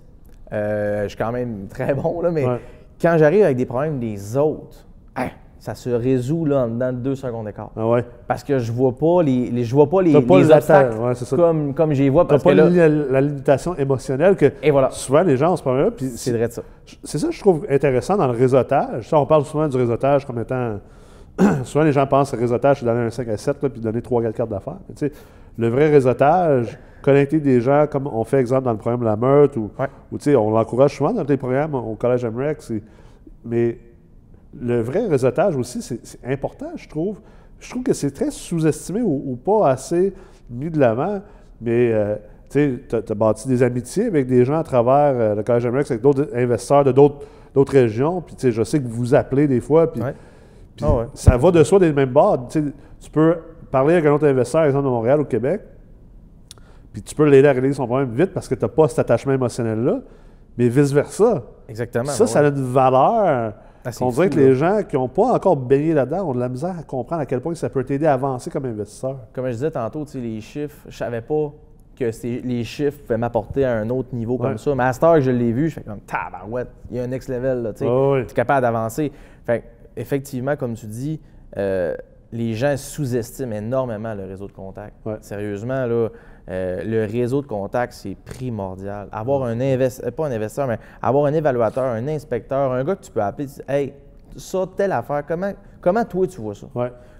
euh, 0.53 1.03
je 1.03 1.07
suis 1.09 1.17
quand 1.17 1.31
même 1.31 1.67
très 1.69 1.93
bon, 1.95 2.21
là, 2.21 2.31
mais 2.31 2.45
Ouais. 2.45 2.59
quand 3.01 3.15
j'arrive 3.17 3.43
avec 3.43 3.57
des 3.57 3.65
problèmes 3.65 3.99
des 3.99 4.37
autres, 4.37 4.85
hein, 5.15 5.29
ça 5.59 5.73
se 5.73 5.89
résout 5.89 6.45
là, 6.45 6.65
en 6.65 6.67
dedans 6.67 6.93
de 6.93 6.97
deux 6.99 7.15
secondes 7.15 7.47
d'écart. 7.47 7.71
Ah 7.75 7.87
ouais. 7.87 8.05
Parce 8.27 8.43
que 8.43 8.59
je 8.59 8.71
vois 8.71 8.91
pas 8.95 9.23
les, 9.23 9.49
les- 9.49 9.63
je 9.63 9.73
vois 9.73 9.89
pas 9.89 10.01
les, 10.03 10.21
pas 10.21 10.37
les 10.37 10.51
obstacles 10.51 10.95
ouais, 10.99 11.13
comme, 11.35 11.73
comme 11.73 11.91
j'y 11.93 12.07
vois. 12.09 12.27
Parce 12.27 12.43
pas 12.43 12.51
que 12.51 12.55
là, 12.55 12.69
la, 12.69 12.87
la 12.87 13.21
limitation 13.21 13.75
émotionnelle 13.75 14.35
que 14.35 14.51
Et 14.61 14.69
voilà. 14.69 14.91
souvent 14.91 15.23
les 15.23 15.37
gens 15.37 15.53
ont 15.53 15.55
ce 15.55 15.63
problème-là. 15.63 15.91
C'est 16.15 16.31
vrai 16.33 16.47
de 16.47 16.53
ça. 16.53 16.61
c'est 17.03 17.17
ça 17.17 17.27
que 17.29 17.33
je 17.33 17.39
trouve 17.39 17.65
intéressant 17.69 18.15
dans 18.15 18.27
le 18.27 18.37
réseautage. 18.37 19.09
Ça, 19.09 19.17
on 19.19 19.25
parle 19.25 19.43
souvent 19.45 19.67
du 19.67 19.75
réseautage 19.77 20.25
comme 20.25 20.39
étant. 20.39 20.75
souvent 21.63 21.83
les 21.83 21.91
gens 21.91 22.05
pensent 22.05 22.29
que 22.31 22.35
le 22.35 22.41
réseautage, 22.43 22.79
c'est 22.79 22.85
donner 22.85 23.01
un 23.01 23.09
5 23.09 23.27
à 23.27 23.35
7 23.37 23.63
là, 23.63 23.69
puis 23.69 23.81
donner 23.81 23.99
3-4 24.01 24.31
cartes 24.33 24.49
d'affaires. 24.49 24.77
Mais 24.87 24.95
tu 24.95 25.07
sais, 25.07 25.11
le 25.57 25.67
vrai 25.69 25.89
réseautage, 25.89 26.77
connecter 27.05 27.39
des 27.39 27.61
gens 27.61 27.85
comme 27.87 28.07
on 28.07 28.23
fait 28.23 28.39
exemple 28.39 28.63
dans 28.63 28.71
le 28.71 28.79
programme 28.79 29.03
La 29.03 29.15
Meute 29.15 29.55
ou, 29.57 29.69
Ouais. 29.77 29.85
ou, 30.11 30.17
tu 30.17 30.23
sais, 30.23 30.35
on 30.35 30.49
l'encourage 30.49 30.97
souvent 30.97 31.13
dans 31.13 31.23
les 31.23 31.37
programmes 31.37 31.75
au 31.75 31.93
Collège 31.93 32.27
c'est- 32.59 32.81
Mais 33.45 33.77
le 34.59 34.81
vrai 34.81 35.05
réseautage 35.05 35.55
aussi, 35.55 35.83
c'est 35.83 35.99
important, 36.25 36.71
je 36.75 36.89
trouve. 36.89 37.19
Je 37.59 37.69
trouve 37.69 37.83
que 37.83 37.93
c'est 37.93 38.09
très 38.09 38.31
sous-estimé 38.31 39.01
ou, 39.03 39.21
ou 39.27 39.35
pas 39.35 39.69
assez 39.69 40.13
mis 40.49 40.71
de 40.71 40.79
l'avant. 40.79 41.21
Mais 41.61 41.91
euh, 41.93 42.15
tu 42.49 42.81
as, 42.91 43.13
bâti 43.13 43.47
des 43.47 43.61
amitiés 43.61 44.05
avec 44.05 44.25
des 44.25 44.43
gens 44.43 44.57
à 44.57 44.63
travers 44.63 45.13
euh, 45.15 45.35
le 45.35 45.43
Collège 45.43 45.67
MREX, 45.67 45.91
avec 45.91 46.01
d'autres 46.01 46.27
investisseurs 46.35 46.83
de 46.83 46.91
d'autres 46.91 47.71
régions. 47.71 48.21
Puis 48.21 48.51
je 48.51 48.63
sais 48.63 48.79
que 48.79 48.87
vous 48.87 48.95
vous 48.95 49.13
appelez 49.15 49.47
des 49.47 49.61
fois. 49.61 49.91
Puis, 49.93 50.01
Ouais. 50.01 50.13
Ah 50.81 50.93
ouais. 50.95 51.05
ça 51.13 51.37
va 51.37 51.51
de 51.51 51.63
soi 51.63 51.77
des 51.79 51.93
mêmes 51.93 52.09
bords. 52.09 52.47
Tu 52.49 52.63
peux 53.11 53.35
parler 53.69 53.93
avec 53.93 54.05
un 54.07 54.13
autre 54.13 54.27
investisseur, 54.27 54.61
par 54.61 54.65
exemple, 54.65 54.85
de 54.85 54.89
Montréal 54.89 55.21
ou 55.21 55.25
Québec. 55.25 55.61
Puis 56.95 57.01
tu 57.01 57.13
peux 57.13 57.25
l'aider 57.25 57.49
à 57.49 57.51
régler 57.51 57.73
son 57.73 57.87
problème 57.87 58.09
vite 58.13 58.31
parce 58.33 58.47
que 58.47 58.55
tu 58.55 58.61
n'as 58.61 58.69
pas 58.69 58.87
cet 58.87 58.99
attachement 58.99 59.33
émotionnel-là. 59.33 59.99
Mais 60.57 60.69
vice-versa. 60.69 61.43
Exactement. 61.67 62.05
Ça, 62.05 62.23
ouais. 62.23 62.29
ça 62.29 62.39
a 62.39 62.47
une 62.47 62.71
valeur. 62.71 63.53
Ah, 63.83 63.89
on 63.99 64.09
dirait 64.11 64.29
fou, 64.29 64.35
que 64.35 64.39
là. 64.39 64.45
les 64.47 64.55
gens 64.55 64.79
qui 64.87 64.95
n'ont 64.95 65.09
pas 65.09 65.33
encore 65.33 65.57
baigné 65.57 65.93
là-dedans 65.93 66.29
ont 66.29 66.33
de 66.33 66.39
la 66.39 66.47
misère 66.47 66.73
à 66.79 66.83
comprendre 66.83 67.21
à 67.21 67.25
quel 67.25 67.41
point 67.41 67.53
ça 67.53 67.69
peut 67.69 67.83
t'aider 67.83 68.05
à 68.05 68.13
avancer 68.13 68.49
comme 68.49 68.63
investisseur. 68.63 69.17
Comme 69.33 69.45
je 69.47 69.51
disais 69.51 69.71
tantôt, 69.71 70.05
les 70.15 70.39
chiffres, 70.39 70.77
je 70.87 70.95
savais 70.95 71.19
pas 71.19 71.51
que 71.99 72.05
les 72.23 72.63
chiffres 72.63 72.99
pouvaient 73.01 73.17
m'apporter 73.17 73.65
à 73.65 73.73
un 73.73 73.89
autre 73.89 74.15
niveau 74.15 74.37
comme 74.37 74.51
Ouais. 74.51 74.57
ça. 74.57 74.73
Mais 74.73 74.85
à 74.85 74.93
cette 74.93 75.03
heure 75.03 75.15
que 75.15 75.19
je 75.21 75.31
l'ai 75.31 75.51
vu, 75.51 75.67
je 75.67 75.73
fais 75.75 75.83
comme 75.83 75.99
tabarouette, 75.99 76.69
il 76.89 76.95
y 76.95 76.99
a 77.01 77.03
un 77.03 77.07
next 77.07 77.27
level, 77.27 77.61
là, 77.61 77.73
tu. 77.73 77.83
Ah 77.85 78.11
oui. 78.11 78.19
Es 78.21 78.33
capable 78.33 78.61
d'avancer. 78.61 79.11
Fait 79.45 79.65
effectivement, 79.97 80.55
comme 80.55 80.75
tu 80.75 80.85
dis, 80.85 81.19
euh, 81.57 81.93
les 82.31 82.53
gens 82.53 82.75
sous-estiment 82.77 83.55
énormément 83.57 84.13
le 84.13 84.23
réseau 84.23 84.47
de 84.47 84.53
contacts. 84.53 84.95
Ouais. 85.05 85.17
Sérieusement, 85.19 85.85
là, 85.85 86.09
euh, 86.49 86.83
le 86.83 87.11
réseau 87.11 87.41
de 87.41 87.47
contacts, 87.47 87.93
c'est 87.93 88.15
primordial. 88.15 89.07
Avoir 89.11 89.43
un 89.43 89.59
investisseur, 89.59 90.11
pas 90.11 90.27
un 90.27 90.31
investisseur, 90.31 90.67
mais 90.67 90.79
avoir 91.01 91.25
un 91.25 91.33
évaluateur, 91.33 91.83
un 91.85 92.07
inspecteur, 92.07 92.71
un 92.71 92.83
gars 92.83 92.95
que 92.95 93.03
tu 93.03 93.11
peux 93.11 93.21
appeler, 93.21 93.47
tu 93.47 93.53
dis, 93.55 93.61
hey, 93.67 93.93
ça, 94.35 94.65
telle 94.75 94.91
affaire, 94.91 95.23
comment, 95.27 95.53
comment 95.81 96.05
toi 96.05 96.27
tu 96.27 96.41
vois 96.41 96.55
ça? 96.55 96.67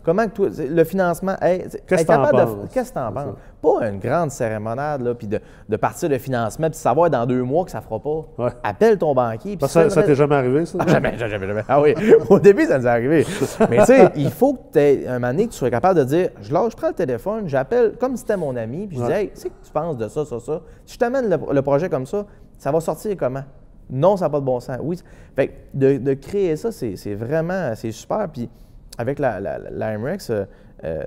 Comment 0.05 0.25
que 0.25 0.31
toi, 0.31 0.47
c'est- 0.51 0.67
le 0.67 0.83
financement, 0.83 1.35
hey, 1.41 1.65
c'est- 1.67 1.83
Qu'est-ce 1.85 2.03
que 2.03 2.07
t'en 2.07 2.23
penses? 2.29 2.49
Qu'est-ce 2.71 2.89
que 2.91 2.95
t'en 2.95 3.07
C'est 3.09 3.13
penses? 3.13 3.35
Pas 3.61 3.89
une 3.89 3.99
grande 3.99 4.29
cérémoniade, 4.31 5.01
là, 5.01 5.15
puis 5.15 5.25
de, 5.27 5.39
de 5.67 5.75
partir 5.77 6.07
de 6.09 6.17
financement, 6.19 6.69
puis 6.69 6.77
savoir 6.77 7.09
dans 7.09 7.25
deux 7.25 7.41
mois 7.43 7.65
que 7.65 7.71
ça 7.71 7.81
fera 7.81 7.99
pas. 7.99 8.25
Ouais. 8.37 8.51
Appelle 8.63 8.97
ton 8.99 9.13
banquier. 9.15 9.57
Ça, 9.67 9.87
t'est 10.03 10.15
jamais 10.15 10.35
arrivé, 10.35 10.65
ça? 10.65 10.77
ah, 10.81 10.87
jamais, 10.87 11.17
jamais, 11.17 11.31
jamais, 11.31 11.47
jamais. 11.47 11.63
Ah 11.67 11.81
oui, 11.81 11.95
au 12.29 12.39
début, 12.39 12.65
ça 12.65 12.77
nous 12.77 12.85
est 12.85 12.89
arrivé. 12.89 13.25
Mais 13.69 13.77
tu 13.79 13.85
sais, 13.85 14.09
il 14.15 14.29
faut 14.31 14.53
que 14.53 14.59
tu 14.73 14.79
aies 14.79 15.07
un 15.07 15.13
moment 15.19 15.31
donné 15.31 15.47
que 15.47 15.51
tu 15.53 15.57
sois 15.57 15.71
capable 15.71 15.99
de 15.99 16.05
dire 16.05 16.29
je 16.41 16.53
lâche, 16.53 16.71
je 16.73 16.77
prends 16.77 16.89
le 16.89 16.93
téléphone, 16.93 17.47
j'appelle 17.47 17.93
comme 17.99 18.15
si 18.15 18.21
c'était 18.21 18.37
mon 18.37 18.55
ami, 18.55 18.87
puis 18.87 18.97
je 18.99 19.03
dis. 19.05 19.11
Hey, 19.11 19.29
tu 19.29 19.41
sais 19.41 19.49
que 19.49 19.65
tu 19.65 19.71
penses 19.71 19.97
de 19.97 20.07
ça, 20.07 20.23
ça, 20.25 20.39
ça. 20.39 20.61
Si 20.85 20.93
je 20.93 20.99
t'amène 20.99 21.29
le, 21.29 21.37
le 21.53 21.61
projet 21.61 21.89
comme 21.89 22.05
ça, 22.05 22.25
ça 22.57 22.71
va 22.71 22.79
sortir 22.79 23.15
comment? 23.17 23.43
Non, 23.89 24.17
ça 24.17 24.25
n'a 24.25 24.29
pas 24.29 24.39
de 24.39 24.45
bon 24.45 24.59
sens. 24.59 24.77
Oui. 24.81 24.99
Fait 25.35 25.47
que 25.47 25.53
de, 25.73 25.97
de 25.97 26.13
créer 26.13 26.55
ça, 26.55 26.71
c'est 26.71 26.95
c'est 26.95 27.13
vraiment 27.15 27.73
c'est 27.75 27.91
super. 27.91 28.27
Puis 28.31 28.49
avec 28.97 29.19
la, 29.19 29.39
la, 29.39 29.57
la 29.71 29.97
MREX, 29.97 30.29
euh, 30.29 30.45
euh, 30.83 31.03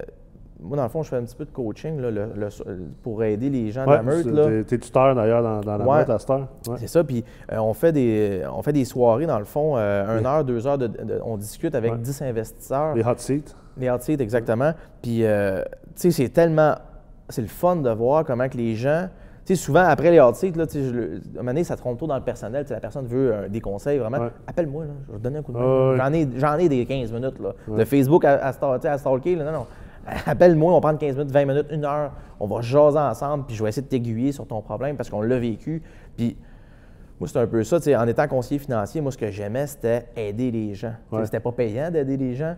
moi, 0.60 0.76
dans 0.76 0.82
le 0.82 0.88
fond, 0.88 1.04
je 1.04 1.08
fais 1.10 1.16
un 1.16 1.22
petit 1.22 1.36
peu 1.36 1.44
de 1.44 1.50
coaching 1.50 2.00
là, 2.00 2.10
le- 2.10 2.32
le- 2.34 2.48
pour 3.04 3.22
aider 3.22 3.48
les 3.48 3.70
gens 3.70 3.84
de 3.86 3.90
la 3.92 4.02
Ouais, 4.02 4.22
meute. 4.24 4.34
t'es- 4.34 4.64
T'es 4.64 4.78
tuteur 4.78 5.14
d'ailleurs 5.14 5.40
dans, 5.42 5.60
dans 5.60 5.76
la 5.78 5.84
Ouais. 5.86 5.98
meute 5.98 6.10
à 6.10 6.18
cette 6.18 6.30
heure. 6.30 6.48
Ouais. 6.66 6.74
C'est 6.78 6.88
ça, 6.88 7.04
puis 7.04 7.24
euh, 7.52 7.58
on, 7.58 7.72
fait 7.74 7.92
des, 7.92 8.42
on 8.52 8.60
fait 8.62 8.72
des 8.72 8.84
soirées, 8.84 9.26
dans 9.26 9.38
le 9.38 9.44
fond, 9.44 9.76
euh, 9.76 10.18
une 10.18 10.26
heure, 10.26 10.44
deux 10.44 10.66
heures, 10.66 10.76
de, 10.78 10.88
de- 10.88 11.20
on 11.24 11.36
discute 11.36 11.76
avec 11.76 11.92
Ouais. 11.92 11.98
10 11.98 12.22
investisseurs. 12.22 12.94
Les 12.96 13.04
hot 13.04 13.14
seats. 13.18 13.54
Les 13.76 13.88
hot 13.88 14.00
seats, 14.00 14.14
exactement. 14.20 14.72
Puis, 15.00 15.24
euh, 15.24 15.62
tu 15.94 16.10
sais, 16.10 16.10
c'est 16.10 16.28
tellement. 16.30 16.74
C'est 17.28 17.42
le 17.42 17.46
fun 17.48 17.76
de 17.76 17.90
voir 17.90 18.24
comment 18.24 18.48
que 18.48 18.56
les 18.56 18.74
gens. 18.74 19.08
Sais, 19.48 19.54
souvent, 19.54 19.80
après 19.84 20.10
les 20.10 20.20
hot 20.20 20.34
seats, 20.34 20.50
là, 20.56 20.66
je 20.70 20.78
le- 20.90 21.02
à 21.14 21.14
un 21.14 21.36
moment 21.38 21.46
donné, 21.52 21.64
ça 21.64 21.74
trompe 21.74 21.98
tôt 21.98 22.06
dans 22.06 22.16
le 22.16 22.22
personnel. 22.22 22.66
La 22.68 22.80
personne 22.80 23.06
veut 23.06 23.32
euh, 23.32 23.48
des 23.48 23.62
conseils, 23.62 23.96
vraiment. 23.96 24.18
Ouais. 24.18 24.28
Appelle-moi, 24.46 24.84
là, 24.84 24.90
je 25.06 25.12
vais 25.12 25.18
te 25.18 25.22
donner 25.22 25.38
un 25.38 25.42
coup 25.42 25.52
de 25.52 25.56
main. 25.58 25.96
J'en 25.96 26.12
ai, 26.12 26.28
j'en 26.36 26.58
ai 26.58 26.68
des 26.68 26.84
15 26.84 27.10
minutes, 27.10 27.38
là. 27.40 27.54
Ouais. 27.66 27.78
De 27.78 27.84
Facebook 27.86 28.26
à, 28.26 28.46
à, 28.46 28.52
sais, 28.52 28.88
à 28.88 28.98
stalker, 28.98 29.36
là, 29.36 29.44
non, 29.46 29.52
non. 29.60 29.66
Appelle-moi, 30.26 30.70
on 30.70 30.74
va 30.74 30.80
prendre 30.82 30.98
15 30.98 31.16
minutes, 31.16 31.32
20 31.32 31.44
minutes, 31.46 31.66
une 31.70 31.86
heure. 31.86 32.12
On 32.38 32.46
va 32.46 32.60
jaser 32.60 32.98
ensemble, 32.98 33.44
puis 33.46 33.56
je 33.56 33.62
vais 33.62 33.70
essayer 33.70 33.80
de 33.80 33.88
t'aiguiller 33.88 34.32
sur 34.32 34.46
ton 34.46 34.60
problème 34.60 34.96
parce 34.98 35.08
qu'on 35.08 35.22
l'a 35.22 35.38
vécu. 35.38 35.82
Puis 36.18 36.36
moi, 37.18 37.26
c'est 37.26 37.38
un 37.38 37.46
peu 37.46 37.64
ça. 37.64 37.78
tu 37.78 37.84
sais, 37.84 37.96
En 37.96 38.06
étant 38.06 38.28
conseiller 38.28 38.58
financier, 38.58 39.00
moi, 39.00 39.12
ce 39.12 39.16
que 39.16 39.30
j'aimais, 39.30 39.66
c'était 39.66 40.08
aider 40.14 40.50
les 40.50 40.74
gens. 40.74 40.92
Ouais. 41.10 41.24
C'était 41.24 41.40
pas 41.40 41.52
payant 41.52 41.90
d'aider 41.90 42.18
les 42.18 42.34
gens. 42.34 42.54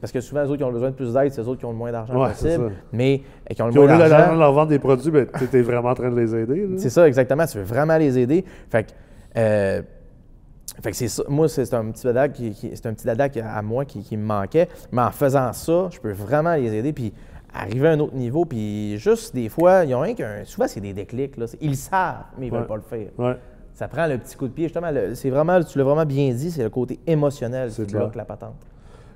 Parce 0.00 0.12
que 0.12 0.20
souvent, 0.20 0.42
les 0.42 0.48
autres 0.48 0.58
qui 0.58 0.64
ont 0.64 0.72
besoin 0.72 0.90
de 0.90 0.94
plus 0.94 1.12
d'aide, 1.12 1.32
c'est 1.32 1.40
les 1.42 1.48
autres 1.48 1.58
qui 1.60 1.64
ont 1.66 1.72
le 1.72 1.76
moins 1.76 1.92
d'argent 1.92 2.20
Ouais, 2.20 2.28
possible. 2.30 2.72
Mais 2.92 3.22
qui 3.54 3.60
ont 3.62 3.66
le 3.66 3.70
Puis 3.72 3.80
au 3.80 3.86
moins 3.86 3.98
lieu 3.98 4.08
d'argent. 4.08 4.34
leur 4.36 4.52
vendre 4.52 4.68
des 4.68 4.78
produits, 4.78 5.10
ben, 5.10 5.26
tu 5.50 5.56
es 5.56 5.62
vraiment 5.62 5.90
en 5.90 5.94
train 5.94 6.10
de 6.10 6.16
les 6.20 6.34
aider. 6.34 6.68
C'est 6.78 6.90
ça, 6.90 7.06
exactement. 7.06 7.46
Tu 7.46 7.58
veux 7.58 7.64
vraiment 7.64 7.96
les 7.98 8.18
aider. 8.18 8.44
Fait 8.70 8.84
que, 8.84 8.88
euh, 9.36 9.82
fait 10.82 10.90
que 10.90 10.96
c'est 10.96 11.08
ça. 11.08 11.22
Moi, 11.28 11.48
c'est 11.48 11.74
un 11.74 11.84
petit 11.90 12.04
dada 12.04 12.28
qui, 12.28 12.50
qui- 12.52 12.70
c'est 12.74 12.86
un 12.86 12.94
petit 12.94 13.06
dada 13.06 13.28
qui- 13.28 13.40
à 13.40 13.60
moi 13.62 13.84
qui, 13.84 14.02
qui 14.02 14.16
me 14.16 14.24
manquait. 14.24 14.68
Mais 14.92 15.02
en 15.02 15.10
faisant 15.10 15.52
ça, 15.52 15.88
je 15.90 15.98
peux 15.98 16.12
vraiment 16.12 16.54
les 16.54 16.72
aider. 16.74 16.92
Puis 16.92 17.12
arriver 17.52 17.88
à 17.88 17.92
un 17.92 18.00
autre 18.00 18.14
niveau. 18.14 18.44
Puis 18.44 18.96
juste 18.98 19.34
des 19.34 19.48
fois, 19.48 19.84
ils 19.84 19.94
ont 19.94 20.00
rien 20.00 20.14
qu'un. 20.14 20.44
Souvent, 20.44 20.68
c'est 20.68 20.80
des 20.80 20.92
déclics. 20.92 21.36
Là. 21.36 21.46
Ils 21.60 21.70
le 21.70 21.74
savent, 21.74 22.24
mais 22.38 22.46
ils 22.46 22.50
ne 22.50 22.54
Ouais. 22.54 22.58
veulent 22.60 22.68
pas 22.68 22.76
le 22.76 22.82
faire. 22.82 23.08
Ouais. 23.18 23.36
Ça 23.74 23.88
prend 23.88 24.06
le 24.06 24.18
petit 24.18 24.36
coup 24.36 24.46
de 24.48 24.52
pied. 24.52 24.64
Justement, 24.64 24.90
c'est 25.14 25.30
vraiment, 25.30 25.62
tu 25.62 25.78
l'as 25.78 25.84
vraiment 25.84 26.04
bien 26.06 26.32
dit, 26.32 26.50
c'est 26.50 26.64
le 26.64 26.70
côté 26.70 26.98
émotionnel 27.06 27.70
qui 27.70 27.84
bloque 27.84 28.14
la 28.16 28.24
patente. 28.24 28.54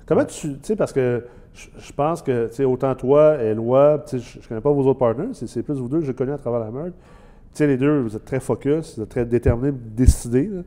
Comment 0.05 0.25
tu. 0.25 0.53
Tu 0.53 0.59
sais, 0.63 0.75
parce 0.75 0.93
que 0.93 1.25
je, 1.53 1.91
pense 1.93 2.21
que, 2.21 2.47
tu 2.47 2.55
sais, 2.55 2.65
autant 2.65 2.95
toi, 2.95 3.35
Eloi, 3.41 4.03
tu 4.07 4.19
sais, 4.19 4.25
je 4.25 4.39
ne 4.39 4.47
connais 4.47 4.61
pas 4.61 4.71
vos 4.71 4.81
autres 4.87 4.99
partners, 4.99 5.29
c'est 5.33 5.61
plus 5.63 5.75
vous 5.75 5.87
deux 5.87 5.99
que 5.99 6.05
j'ai 6.05 6.13
connus 6.13 6.31
à 6.33 6.37
travers 6.37 6.59
la 6.59 6.71
meurtre. 6.71 6.95
Tu 7.53 7.57
sais, 7.59 7.67
les 7.67 7.77
deux, 7.77 7.99
vous 8.01 8.15
êtes 8.15 8.25
très 8.25 8.39
focus, 8.39 8.97
vous 8.97 9.03
êtes 9.03 9.09
très 9.09 9.25
déterminés, 9.25 9.71
décidés. 9.71 10.47
là. 10.51 10.61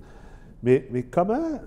Mais, 0.62 0.86
mais 0.92 1.02
comment, 1.02 1.60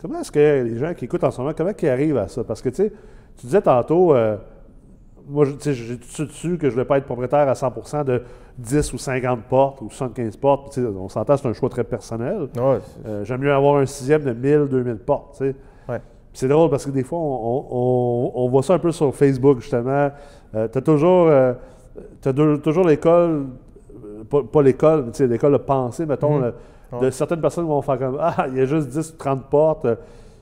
comment 0.00 0.20
est-ce 0.20 0.30
que 0.30 0.38
les 0.64 0.78
gens 0.78 0.92
qui 0.94 1.06
écoutent 1.06 1.24
en 1.24 1.30
ce 1.30 1.40
moment, 1.40 1.52
comment 1.56 1.72
ils 1.82 1.88
arrivent 1.88 2.18
à 2.18 2.28
ça? 2.28 2.44
Parce 2.44 2.60
que, 2.62 2.68
tu 2.68 2.76
sais, 2.76 2.92
tu 3.38 3.46
disais 3.46 3.62
tantôt, 3.62 4.14
euh, 4.14 4.36
moi, 5.28 5.46
tu 5.46 5.52
sais, 5.60 5.72
j'ai 5.74 5.96
tout 5.96 6.04
de 6.06 6.12
suite 6.12 6.30
su 6.32 6.48
que 6.58 6.64
je 6.64 6.66
ne 6.68 6.72
voulais 6.72 6.84
pas 6.84 6.98
être 6.98 7.04
propriétaire 7.06 7.48
à 7.48 7.54
100% 7.54 8.04
de 8.04 8.22
10 8.58 8.92
ou 8.92 8.98
50 8.98 9.42
portes 9.44 9.80
ou 9.80 9.88
75 9.90 10.36
portes. 10.36 10.72
Tu 10.74 10.82
sais, 10.82 10.86
on 10.86 11.08
s'entend, 11.08 11.36
c'est 11.38 11.48
un 11.48 11.52
choix 11.54 11.68
très 11.70 11.84
personnel. 11.84 12.48
Ouais, 12.56 12.78
Euh, 13.06 13.24
J'aime 13.24 13.40
mieux 13.40 13.52
avoir 13.52 13.76
un 13.76 13.86
sixième 13.86 14.22
de 14.24 14.32
1000, 14.32 14.68
2000 14.70 14.96
portes. 14.96 15.38
tu 15.38 15.44
sais. 15.46 15.56
C'est 16.32 16.48
drôle 16.48 16.70
parce 16.70 16.84
que 16.86 16.90
des 16.90 17.02
fois, 17.02 17.18
on, 17.18 17.66
on- 17.70 18.32
on 18.34 18.48
voit 18.48 18.62
ça 18.62 18.74
un 18.74 18.78
peu 18.78 18.92
sur 18.92 19.14
Facebook, 19.14 19.60
justement. 19.60 20.10
tu 20.52 20.58
as 20.58 20.80
toujours, 20.82 21.26
euh, 21.28 21.52
de- 22.24 22.56
toujours 22.56 22.86
l'école, 22.86 23.46
euh, 24.04 24.24
pas, 24.28 24.42
pas 24.42 24.62
l'école, 24.62 25.06
mais 25.18 25.26
l'école 25.26 25.52
de 25.52 25.56
pensée, 25.58 26.06
mettons, 26.06 26.36
Mhm. 26.36 26.42
là, 26.42 26.52
de 26.92 26.96
Ouais. 27.04 27.10
certaines 27.10 27.40
personnes 27.40 27.64
qui 27.64 27.70
vont 27.70 27.82
faire 27.82 27.98
comme 27.98 28.16
Ah, 28.20 28.46
il 28.48 28.56
y 28.56 28.60
a 28.60 28.64
juste 28.66 28.88
10 28.88 29.12
ou 29.12 29.16
30 29.18 29.44
portes. 29.50 29.84
euh, 29.84 29.96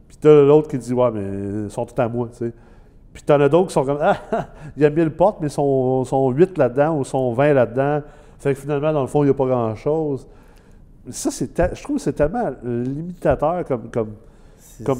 Puis 0.07 0.17
tu 0.21 0.29
as 0.29 0.43
l'autre 0.45 0.69
qui 0.69 0.79
dit 0.79 0.93
Ouais, 0.93 1.11
mais 1.13 1.65
ils 1.65 1.71
sont 1.71 1.85
toutes 1.87 1.99
à 1.99 2.09
moi. 2.09 2.29
tu 2.31 2.37
sais. 2.47 2.53
Puis 3.13 3.23
tu 3.27 3.33
en 3.33 3.41
as 3.41 3.49
d'autres 3.49 3.69
qui 3.69 3.73
sont 3.73 3.85
comme 3.85 3.99
Ah, 4.01 4.17
il 4.77 4.83
y 4.83 4.87
a 4.87 4.91
1000 4.91 5.11
portes, 5.11 5.39
mais 5.41 5.49
ils 5.49 5.51
sont, 5.51 6.05
sont 6.05 6.31
8 6.31 6.57
là-dedans 6.59 6.99
ou 6.99 7.05
sont 7.05 7.33
20 7.33 7.53
là-dedans. 7.55 8.03
Fait 8.39 8.55
que 8.55 8.61
finalement, 8.61 8.93
dans 8.93 9.01
le 9.01 9.07
fond, 9.09 9.23
il 9.23 9.27
n'y 9.27 9.31
a 9.31 9.35
pas 9.35 9.47
grand-chose. 9.47 10.29
Ça, 11.11 11.31
je 11.31 11.83
trouve 11.83 11.97
que 11.97 12.03
c'est 12.03 12.13
tellement 12.13 12.51
limitateur 12.63 13.65
comme, 13.65 13.89
comme, 13.91 14.11
comme 14.85 14.99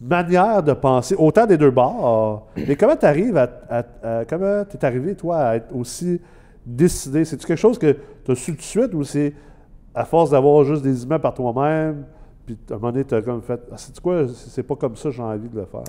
manière 0.00 0.62
de 0.62 0.72
penser, 0.72 1.14
autant 1.18 1.46
des 1.46 1.56
deux 1.56 1.70
bords. 1.70 2.46
Mais 2.56 2.76
comment 2.76 2.96
tu 2.96 3.06
arrives 3.06 3.36
à, 3.36 3.48
à- 3.70 3.84
à- 4.02 4.24
comment 4.24 4.62
es 4.62 4.84
arrivé, 4.84 5.14
toi, 5.14 5.38
à 5.38 5.56
être 5.56 5.74
aussi 5.74 6.20
décidé? 6.64 7.24
C'est-tu 7.24 7.46
quelque 7.46 7.58
chose 7.58 7.78
que 7.78 7.96
tu 8.24 8.30
as 8.30 8.34
su 8.34 8.52
tout 8.52 8.58
de 8.58 8.62
suite 8.62 8.94
ou 8.94 9.04
c'est 9.04 9.32
à 9.94 10.04
force 10.04 10.30
d'avoir 10.30 10.64
juste 10.64 10.82
des 10.82 11.04
immeubles 11.04 11.22
par 11.22 11.32
toi-même, 11.34 12.04
puis 12.44 12.58
à 12.70 12.74
un 12.74 12.76
moment 12.76 12.92
donné, 12.92 13.04
tu 13.04 13.14
as 13.14 13.22
comme 13.22 13.40
fait, 13.42 13.60
ah, 13.72 13.76
c'est 13.76 13.98
quoi, 14.00 14.26
c'est 14.28 14.62
pas 14.62 14.76
comme 14.76 14.94
ça 14.96 15.08
que 15.08 15.14
j'ai 15.14 15.22
envie 15.22 15.48
de 15.48 15.56
le 15.56 15.64
faire? 15.64 15.82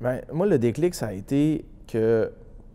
Ben, 0.00 0.20
moi, 0.32 0.46
le 0.46 0.58
déclic, 0.58 0.94
ça 0.94 1.06
a 1.06 1.12
été 1.12 1.64
que 1.86 2.30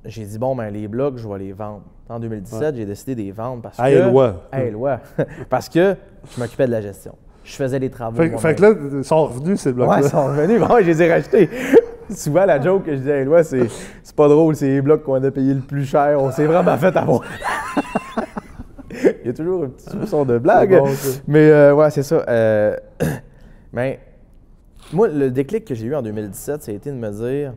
j'ai 0.06 0.26
dit, 0.26 0.40
bon, 0.40 0.56
ben, 0.56 0.70
les 0.72 0.88
blocs, 0.88 1.18
je 1.18 1.28
vais 1.28 1.38
les 1.40 1.54
vendre. 1.54 1.84
En 2.10 2.20
2017, 2.20 2.76
j'ai 2.76 2.86
décidé 2.86 3.16
de 3.16 3.22
les 3.22 3.32
vendre 3.32 3.62
parce 3.62 3.78
À 3.80 3.90
que... 3.92 3.96
À 4.52 4.64
Éloi. 4.64 5.00
parce 5.50 5.68
que 5.70 5.96
je 6.34 6.40
m'occupais 6.40 6.66
de 6.66 6.72
la 6.72 6.82
gestion. 6.82 7.16
Je 7.48 7.56
faisais 7.56 7.80
les 7.80 7.90
travaux. 7.90 8.22
Fait, 8.38 8.56
que 8.56 8.62
là, 8.62 8.74
ils 8.98 9.06
sont 9.06 9.26
revenus, 9.26 9.62
ces 9.62 9.72
blocs-là. 9.72 9.96
Ouais, 9.96 10.02
ils 10.04 10.10
sont 10.10 10.26
revenus. 10.26 10.60
Bon, 10.60 10.68
je 10.82 10.86
les 10.86 11.02
ai 11.02 11.14
rachetés. 11.14 11.50
Souvent, 12.10 12.46
la 12.46 12.62
joke 12.62 12.84
que 12.84 12.94
je 12.94 13.00
dis 13.02 13.12
à 13.12 13.22
Éloi, 13.22 13.42
c'est 13.44 13.68
c'est 14.04 14.16
pas 14.16 14.28
drôle, 14.28 14.56
c'est 14.58 14.68
les 14.68 14.82
blocs 14.82 15.04
qu'on 15.04 15.24
a 15.24 15.32
payé 15.32 15.54
le 15.54 15.62
plus 15.62 15.86
cher. 15.86 16.18
On 16.22 16.30
s'est 16.30 16.46
vraiment 16.46 16.76
fait 16.78 16.96
avoir. 16.98 17.22
Il 18.92 19.28
y 19.28 19.30
a 19.30 19.34
toujours 19.34 19.64
un 19.64 19.68
petit 19.70 19.90
soupçon 19.90 20.26
de 20.26 20.38
blague. 20.38 20.78
Bon. 20.78 20.88
Mais 21.28 21.50
euh, 21.50 21.74
ouais, 21.74 21.90
c'est 21.90 22.04
ça. 22.04 22.24
Euh, 22.28 22.76
mais 23.72 24.00
moi, 24.94 25.08
le 25.08 25.32
déclic 25.32 25.64
que 25.64 25.74
j'ai 25.76 25.86
eu 25.86 25.96
en 25.96 26.02
2017, 26.02 26.64
ça 26.64 26.72
a 26.72 26.76
été 26.76 26.92
de 26.92 26.96
me 26.98 27.10
dire 27.12 27.54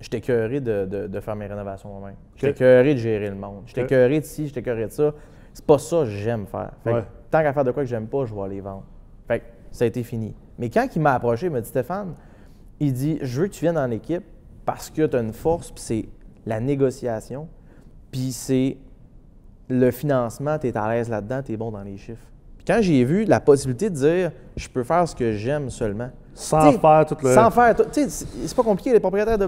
j'étais 0.00 0.18
écœuré 0.18 0.60
de, 0.60 0.86
de, 0.86 1.06
de 1.06 1.20
faire 1.20 1.36
mes 1.36 1.46
rénovations 1.46 1.90
moi-même. 1.90 2.16
J'étais 2.36 2.48
Ok. 2.48 2.56
écœuré 2.56 2.94
de 2.94 2.98
gérer 2.98 3.28
le 3.28 3.36
monde. 3.36 3.62
J'étais 3.66 3.82
Ok. 3.82 3.86
écœuré 3.88 4.20
de 4.20 4.24
ci, 4.24 4.46
j'étais 4.46 4.60
écœuré 4.60 4.86
de 4.86 4.92
ça. 4.92 5.12
C'est 5.52 5.66
pas 5.66 5.78
ça 5.78 5.98
que 5.98 6.06
j'aime 6.06 6.46
faire. 6.46 6.70
Fait 6.82 6.90
que 6.90 6.94
Ouais. 6.96 7.02
Tant 7.34 7.42
qu'à 7.42 7.52
faire 7.52 7.64
de 7.64 7.72
quoi 7.72 7.82
que 7.82 7.88
j'aime 7.88 8.06
pas, 8.06 8.24
je 8.26 8.32
vais 8.34 8.42
aller 8.42 8.60
vendre. 8.60 8.84
Fait 9.26 9.40
que 9.40 9.44
ça 9.72 9.84
a 9.84 9.88
été 9.88 10.04
fini. 10.04 10.34
Mais 10.58 10.70
quand 10.70 10.86
il 10.94 11.02
m'a 11.02 11.14
approché, 11.14 11.46
il 11.46 11.52
m'a 11.52 11.60
dit 11.60 11.68
Stéphane, 11.68 12.14
il 12.78 12.92
dit 12.92 13.18
Je 13.22 13.40
veux 13.40 13.48
que 13.48 13.52
tu 13.52 13.60
viennes 13.62 13.74
dans 13.74 13.86
l'équipe 13.86 14.22
parce 14.64 14.88
que 14.88 15.04
tu 15.06 15.16
as 15.16 15.20
une 15.20 15.32
force, 15.32 15.72
puis 15.72 15.82
c'est 15.84 16.04
la 16.46 16.60
négociation, 16.60 17.48
puis 18.12 18.30
c'est 18.30 18.76
le 19.68 19.90
financement, 19.90 20.58
tu 20.60 20.68
es 20.68 20.76
à 20.76 20.88
l'aise 20.94 21.08
là-dedans, 21.08 21.42
tu 21.42 21.52
es 21.52 21.56
bon 21.56 21.72
dans 21.72 21.82
les 21.82 21.96
chiffres. 21.96 22.26
Puis 22.56 22.64
quand 22.66 22.78
j'ai 22.80 23.02
vu 23.04 23.24
la 23.24 23.40
possibilité 23.40 23.90
de 23.90 23.94
dire 23.96 24.30
Je 24.56 24.68
peux 24.68 24.84
faire 24.84 25.08
ce 25.08 25.16
que 25.16 25.32
j'aime 25.32 25.70
seulement. 25.70 26.10
Sans 26.34 26.70
T'sais, 26.70 26.78
faire 26.78 27.04
tout 27.06 27.16
le. 27.22 27.34
Sans 27.34 27.50
faire. 27.50 27.74
tout- 27.74 27.84
Tu 27.92 28.08
sais, 28.08 28.26
c'est 28.46 28.56
pas 28.56 28.62
compliqué. 28.62 28.92
Les 28.92 29.00
propriétaires 29.00 29.38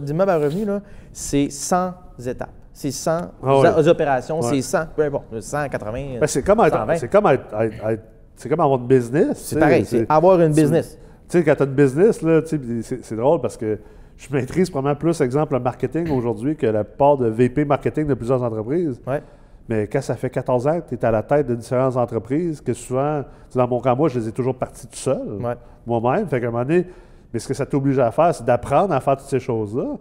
d'immeubles 0.00 0.30
à 0.30 0.38
revenus, 0.38 0.66
là, 0.66 0.80
c'est 1.12 1.50
100 1.50 1.92
étapes. 2.26 2.48
C'est 2.76 2.90
100 2.90 3.30
Ah 3.42 3.60
ouais. 3.60 3.88
opérations, 3.88 4.40
Ouais. 4.40 4.48
c'est 4.50 4.62
100, 4.62 4.86
peu 4.96 5.02
importe, 5.04 5.40
180. 5.40 6.18
Ben, 6.20 6.26
c'est 6.26 6.42
comme, 6.42 6.58
être, 6.60 6.76
120. 6.76 6.96
c'est 6.96 8.48
comme, 8.48 8.60
avoir 8.60 8.80
une 8.80 8.86
business. 8.88 9.38
C'est 9.38 9.58
pareil, 9.60 9.84
c'est 9.84 10.04
avoir 10.10 10.40
une 10.40 10.52
business. 10.52 10.98
Tu 11.28 11.38
sais, 11.38 11.44
quand 11.44 11.54
tu 11.54 11.62
as 11.62 11.66
une 11.66 11.72
business, 11.72 12.20
c'est, 12.46 13.02
c'est 13.04 13.16
drôle 13.16 13.40
parce 13.40 13.56
que 13.56 13.78
je 14.16 14.26
maîtrise 14.32 14.68
probablement 14.70 14.98
plus, 14.98 15.20
exemple, 15.20 15.54
le 15.54 15.60
marketing 15.60 16.10
aujourd'hui 16.10 16.56
que 16.56 16.66
la 16.66 16.82
part 16.84 17.16
de 17.16 17.28
VP 17.28 17.64
marketing 17.64 18.06
de 18.06 18.14
plusieurs 18.14 18.42
entreprises. 18.42 19.00
Ouais. 19.06 19.22
Mais 19.68 19.86
quand 19.86 20.02
ça 20.02 20.14
fait 20.16 20.28
14 20.28 20.66
ans 20.66 20.80
que 20.80 20.88
tu 20.90 20.94
es 20.96 21.04
à 21.04 21.10
la 21.12 21.22
tête 21.22 21.46
de 21.46 21.54
différentes 21.54 21.96
entreprises, 21.96 22.60
que 22.60 22.72
souvent, 22.74 23.22
dans 23.54 23.68
mon 23.68 23.80
cas, 23.80 23.94
moi, 23.94 24.08
je 24.08 24.18
les 24.18 24.28
ai 24.28 24.32
toujours 24.32 24.56
partis 24.56 24.86
tout 24.88 24.96
seul, 24.96 25.22
Ouais. 25.40 25.54
moi-même. 25.86 26.26
Fait 26.26 26.40
qu'à 26.40 26.48
un 26.48 26.50
moment 26.50 26.64
donné, 26.64 26.86
mais 27.32 27.38
ce 27.38 27.46
que 27.48 27.54
ça 27.54 27.64
t'oblige 27.66 27.98
à 28.00 28.10
faire, 28.10 28.34
c'est 28.34 28.44
d'apprendre 28.44 28.92
à 28.92 29.00
faire 29.00 29.16
toutes 29.16 29.28
ces 29.28 29.40
choses-là. 29.40 29.96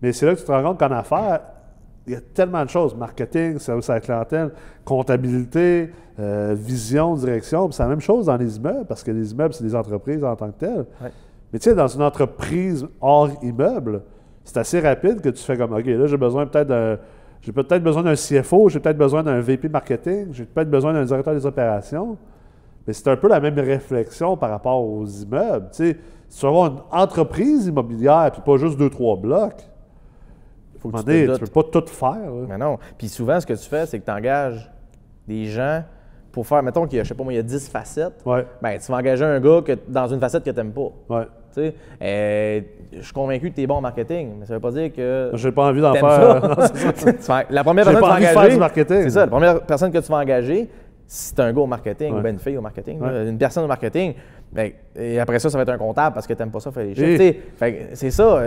Mais 0.00 0.12
c'est 0.12 0.26
là 0.26 0.34
que 0.34 0.38
tu 0.40 0.44
te 0.46 0.52
rends 0.52 0.62
compte 0.62 0.78
qu'en 0.78 0.90
affaires, 0.92 1.40
il 2.06 2.12
y 2.12 2.16
a 2.16 2.20
tellement 2.20 2.64
de 2.64 2.70
choses. 2.70 2.94
Marketing, 2.94 3.58
service 3.58 3.88
à 3.90 3.94
la 3.94 4.00
clientèle, 4.00 4.50
comptabilité, 4.84 5.90
euh, 6.18 6.54
vision, 6.56 7.14
direction. 7.14 7.70
C'est 7.70 7.82
la 7.82 7.88
même 7.88 8.00
chose 8.00 8.26
dans 8.26 8.36
les 8.36 8.56
immeubles, 8.56 8.86
parce 8.86 9.02
que 9.02 9.10
les 9.10 9.32
immeubles, 9.32 9.54
c'est 9.54 9.64
des 9.64 9.74
entreprises 9.74 10.22
en 10.22 10.36
tant 10.36 10.50
que 10.50 10.58
telles. 10.58 10.86
Ouais. 11.02 11.10
Mais 11.52 11.58
tu 11.58 11.70
sais, 11.70 11.74
dans 11.74 11.88
une 11.88 12.02
entreprise 12.02 12.86
hors 13.00 13.30
immeuble, 13.42 14.02
c'est 14.44 14.58
assez 14.58 14.80
rapide 14.80 15.20
que 15.20 15.30
tu 15.30 15.42
fais 15.42 15.56
comme, 15.56 15.72
OK, 15.72 15.86
là, 15.86 16.06
j'ai 16.06 16.16
besoin 16.16 16.46
peut-être 16.46 16.68
d'un... 16.68 16.98
J'ai 17.40 17.52
peut-être 17.52 17.82
besoin 17.82 18.02
d'un 18.02 18.14
CFO, 18.14 18.70
j'ai 18.70 18.80
peut-être 18.80 18.96
besoin 18.96 19.22
d'un 19.22 19.38
VP 19.38 19.68
marketing, 19.68 20.28
j'ai 20.32 20.46
peut-être 20.46 20.70
besoin 20.70 20.94
d'un 20.94 21.04
directeur 21.04 21.34
des 21.34 21.44
opérations. 21.44 22.16
Mais 22.86 22.94
c'est 22.94 23.06
un 23.08 23.16
peu 23.16 23.28
la 23.28 23.38
même 23.38 23.58
réflexion 23.58 24.34
par 24.36 24.48
rapport 24.48 24.82
aux 24.82 25.04
immeubles. 25.04 25.68
Tu 25.70 25.76
sais, 25.76 25.96
si 26.28 26.40
tu 26.40 26.46
veux 26.46 26.50
avoir 26.50 26.72
une 26.72 26.78
entreprise 26.90 27.66
immobilière, 27.66 28.30
puis 28.32 28.40
pas 28.40 28.56
juste 28.56 28.78
deux, 28.78 28.88
trois 28.88 29.16
blocs, 29.16 29.62
Faut 30.90 30.96
que 30.98 31.02
tu 31.02 31.26
te 31.26 31.38
peux 31.50 31.62
pas 31.62 31.80
tout 31.80 31.86
faire. 31.88 32.10
là. 32.30 32.46
Mais 32.48 32.58
non. 32.58 32.78
Puis 32.98 33.08
souvent, 33.08 33.40
ce 33.40 33.46
que 33.46 33.54
tu 33.54 33.68
fais, 33.68 33.86
c'est 33.86 33.98
que 33.98 34.04
tu 34.04 34.10
engages 34.12 34.70
des 35.26 35.46
gens 35.46 35.82
pour 36.32 36.46
faire, 36.46 36.62
mettons 36.62 36.86
qu'il 36.86 36.96
y 36.96 37.00
a, 37.00 37.04
je 37.04 37.08
sais 37.08 37.14
pas 37.14 37.22
moi, 37.22 37.32
il 37.32 37.36
y 37.36 37.38
a 37.38 37.42
10 37.42 37.68
facettes. 37.68 38.20
Ouais, 38.26 38.44
Ben, 38.60 38.76
tu 38.78 38.90
vas 38.90 38.98
engager 38.98 39.24
un 39.24 39.38
gars 39.40 39.60
que, 39.64 39.72
dans 39.88 40.06
une 40.08 40.18
facette 40.20 40.42
que 40.44 40.50
tu 40.50 40.56
n'aimes 40.56 40.72
pas. 40.72 40.90
ouais. 41.10 41.24
Tu 41.54 41.60
sais, 41.60 41.74
Euh, 42.02 42.60
je 42.92 43.00
suis 43.02 43.12
convaincu 43.12 43.50
que 43.50 43.54
tu 43.54 43.62
es 43.62 43.66
bon 43.68 43.76
en 43.76 43.80
marketing, 43.80 44.38
mais 44.40 44.46
ça 44.46 44.54
veut 44.54 44.60
pas 44.60 44.72
dire 44.72 44.92
que. 44.92 45.30
J'ai 45.34 45.52
pas 45.52 45.66
envie 45.68 45.80
d'en 45.80 45.94
faire. 45.94 46.56
ça? 47.20 47.44
La 47.48 47.62
première 47.62 47.84
personne 47.84 48.00
pas 48.02 48.16
que 48.18 48.24
tu 48.26 48.34
vas 48.34 48.40
engager. 48.40 48.50
du 48.54 48.58
marketing. 48.58 49.02
C'est 49.04 49.10
ça, 49.10 49.20
la 49.20 49.26
première 49.28 49.60
personne 49.62 49.92
que 49.92 49.98
tu 49.98 50.10
vas 50.10 50.16
engager, 50.18 50.68
si 51.14 51.28
c'est 51.28 51.40
un 51.40 51.52
gars 51.52 51.60
au 51.60 51.66
marketing 51.66 52.12
Ouais. 52.12 52.18
ou 52.18 52.22
ben 52.22 52.34
une 52.34 52.40
fille 52.40 52.56
au 52.56 52.60
marketing, 52.60 53.00
Ouais. 53.00 53.12
là, 53.12 53.22
une 53.24 53.38
personne 53.38 53.62
au 53.64 53.68
marketing, 53.68 54.14
ben, 54.52 54.72
et 54.96 55.20
après 55.20 55.38
ça, 55.38 55.48
ça 55.48 55.56
va 55.56 55.62
être 55.62 55.68
un 55.70 55.78
comptable 55.78 56.12
parce 56.14 56.26
que 56.26 56.32
tu 56.32 56.38
n'aimes 56.40 56.50
pas 56.50 56.60
ça 56.60 56.72
faire 56.72 56.84
les 56.84 56.94
chiffres. 56.94 57.16
Sais, 57.16 57.36
fait 57.56 57.90
c'est 57.94 58.10
ça. 58.10 58.40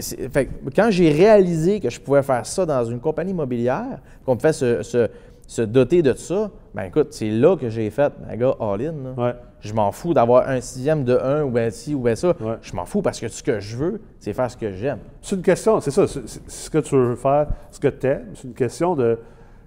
c'est- 0.00 0.28
fait 0.32 0.48
quand 0.74 0.88
j'ai 0.90 1.10
réalisé 1.10 1.80
que 1.80 1.90
je 1.90 2.00
pouvais 2.00 2.22
faire 2.22 2.44
ça 2.46 2.64
dans 2.64 2.84
une 2.84 3.00
compagnie 3.00 3.32
immobilière, 3.32 3.98
qu'on 4.24 4.34
me 4.36 4.40
fait 4.40 4.52
se, 4.52 4.82
se- 4.82 5.08
se 5.46 5.60
doter 5.62 6.00
de 6.02 6.14
ça, 6.14 6.50
ben 6.74 6.84
écoute, 6.84 7.08
c'est 7.10 7.28
là 7.30 7.56
que 7.56 7.68
j'ai 7.68 7.90
fait, 7.90 8.12
un 8.30 8.36
gars 8.36 8.54
all-in. 8.58 8.94
Ouais. 9.22 9.34
Je 9.60 9.72
m'en 9.74 9.92
fous 9.92 10.14
d'avoir 10.14 10.48
un 10.48 10.60
sixième 10.60 11.04
de 11.04 11.16
un 11.18 11.42
ou 11.42 11.50
ben 11.50 11.70
ci 11.70 11.94
ou 11.94 12.00
ben 12.00 12.16
ça. 12.16 12.34
Je 12.62 12.74
m'en 12.74 12.84
fous 12.86 13.02
parce 13.02 13.20
que 13.20 13.28
ce 13.28 13.42
que 13.42 13.60
je 13.60 13.76
veux, 13.76 14.00
c'est 14.20 14.32
faire 14.32 14.50
ce 14.50 14.56
que 14.56 14.72
j'aime. 14.72 14.98
C'est 15.22 15.36
une 15.36 15.42
question, 15.42 15.80
c'est 15.80 15.90
ça, 15.90 16.06
c'est 16.06 16.26
c'est 16.26 16.40
ce 16.50 16.70
que 16.70 16.78
tu 16.78 16.94
veux 16.96 17.16
faire, 17.16 17.46
ce 17.70 17.78
que 17.80 17.88
tu 17.88 18.06
aimes. 18.06 18.26
C'est 18.34 18.44
une 18.48 18.54
question 18.54 18.94
de. 18.94 19.18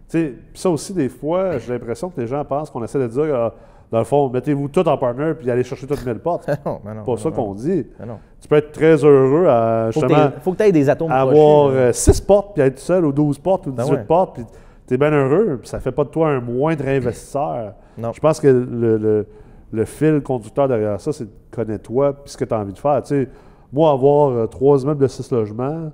Sais, 0.07 0.35
ça 0.53 0.69
aussi, 0.69 0.93
des 0.93 1.09
fois, 1.09 1.57
j'ai 1.57 1.73
l'impression 1.73 2.09
que 2.09 2.19
les 2.21 2.27
gens 2.27 2.43
pensent 2.45 2.69
qu'on 2.69 2.83
essaie 2.83 2.99
de 2.99 3.07
dire, 3.07 3.35
ah, 3.35 3.53
dans 3.91 3.99
le 3.99 4.05
fond, 4.05 4.29
mettez-vous 4.29 4.67
tout 4.69 4.87
en 4.87 4.97
partner 4.97 5.33
puis 5.33 5.49
allez 5.51 5.63
chercher 5.63 5.85
toutes 5.87 6.05
1000 6.05 6.15
portes. 6.19 6.47
Non, 6.65 6.79
mais 6.85 6.93
non, 6.93 7.03
pas 7.03 7.11
mais 7.13 7.17
ça 7.17 7.31
qu'on 7.31 7.53
dit. 7.53 7.85
mais 7.99 8.05
non. 8.05 8.19
Tu 8.39 8.47
peux 8.47 8.55
être 8.55 8.71
très 8.71 9.03
heureux 9.03 9.47
à 9.47 9.89
justement 9.91 10.31
faut 10.41 10.51
que 10.53 10.57
tu 10.57 10.63
aies 10.63 10.71
des 10.71 10.89
atomes 10.89 11.11
avoir 11.11 11.33
crochus, 11.71 11.75
là. 11.75 11.93
6 11.93 12.21
portes 12.21 12.53
puis 12.53 12.63
être 12.63 12.79
seul 12.79 13.05
ou 13.05 13.11
12 13.11 13.39
portes 13.39 13.67
ou 13.67 13.71
Ben 13.71 13.83
18 13.83 13.95
ouais. 13.95 14.03
portes 14.03 14.33
puis 14.35 14.45
tu 14.87 14.93
es 14.93 14.97
bien 14.97 15.11
heureux, 15.11 15.57
puis 15.61 15.67
ça 15.69 15.79
fait 15.79 15.91
pas 15.91 16.03
de 16.05 16.09
toi 16.09 16.29
un 16.29 16.39
moindre 16.39 16.87
investisseur. 16.87 17.73
Non. 17.97 18.13
Je 18.13 18.19
pense 18.21 18.39
que 18.39 18.47
le, 18.47 18.97
le- 18.97 19.27
le 19.73 19.83
fil 19.85 20.21
conducteur 20.21 20.69
derrière 20.69 21.01
ça, 21.01 21.11
c'est 21.11 21.27
connais-toi, 21.51 22.13
puis 22.13 22.31
ce 22.31 22.37
que 22.37 22.45
tu 22.45 22.53
as 22.53 22.59
envie 22.59 22.71
de 22.71 22.77
faire. 22.77 23.01
Tu 23.03 23.09
sais, 23.25 23.29
moi, 23.73 23.91
avoir 23.91 24.29
euh, 24.31 24.47
trois 24.47 24.81
immeubles 24.81 25.01
de 25.01 25.07
six 25.07 25.29
logements 25.29 25.91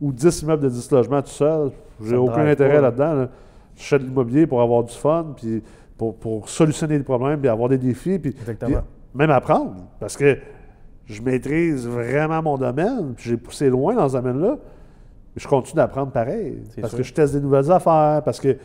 ou 0.00 0.10
dix 0.10 0.40
immeubles 0.40 0.62
de 0.62 0.68
10 0.70 0.90
logements 0.90 1.20
tout 1.20 1.28
seul, 1.28 1.70
j'ai 2.02 2.16
aucun 2.16 2.46
intérêt 2.46 2.80
là-dedans. 2.80 3.14
là. 3.14 3.28
Je 3.76 3.82
fais 3.82 3.98
de 3.98 4.04
l'immobilier 4.04 4.46
pour 4.46 4.62
avoir 4.62 4.84
du 4.84 4.94
fun, 4.94 5.34
puis 5.36 5.62
pour, 5.96 6.16
pour 6.16 6.48
solutionner 6.48 6.98
des 6.98 7.04
problèmes, 7.04 7.40
puis 7.40 7.48
avoir 7.48 7.68
des 7.68 7.78
défis, 7.78 8.18
puis, 8.18 8.34
même 9.14 9.30
apprendre. 9.30 9.74
Parce 10.00 10.16
que 10.16 10.38
je 11.06 11.22
maîtrise 11.22 11.86
vraiment 11.86 12.42
mon 12.42 12.56
domaine, 12.56 13.14
puis 13.16 13.30
j'ai 13.30 13.36
poussé 13.36 13.68
loin 13.68 13.94
dans 13.94 14.08
ce 14.08 14.14
domaine-là. 14.14 14.56
Je 15.36 15.48
continue 15.48 15.76
d'apprendre 15.76 16.12
pareil. 16.12 16.62
Parce 16.80 16.90
sûr. 16.90 16.98
que 16.98 17.04
je 17.04 17.12
teste 17.12 17.34
des 17.34 17.40
nouvelles 17.40 17.70
affaires, 17.70 18.22
parce 18.24 18.40
que 18.40 18.56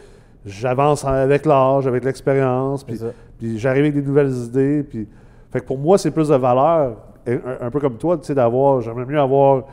j'avance 0.46 1.04
avec 1.06 1.46
l'âge, 1.46 1.88
avec 1.88 2.04
l'expérience, 2.04 2.84
puis, 2.84 3.00
puis 3.38 3.58
j'arrive 3.58 3.84
avec 3.84 3.96
des 3.96 4.02
nouvelles 4.02 4.32
idées. 4.32 4.84
Puis... 4.84 5.08
Fait 5.52 5.60
que 5.62 5.66
pour 5.66 5.80
moi, 5.80 5.98
c'est 5.98 6.12
plus 6.12 6.30
de 6.30 6.36
valeur, 6.36 6.98
un 7.62 7.70
peu 7.72 7.80
comme 7.80 7.98
toi, 7.98 8.18
tu 8.18 8.26
sais, 8.26 8.36
d'avoir, 8.36 8.82
j'aimerais 8.82 9.06
mieux 9.06 9.20
avoir 9.20 9.64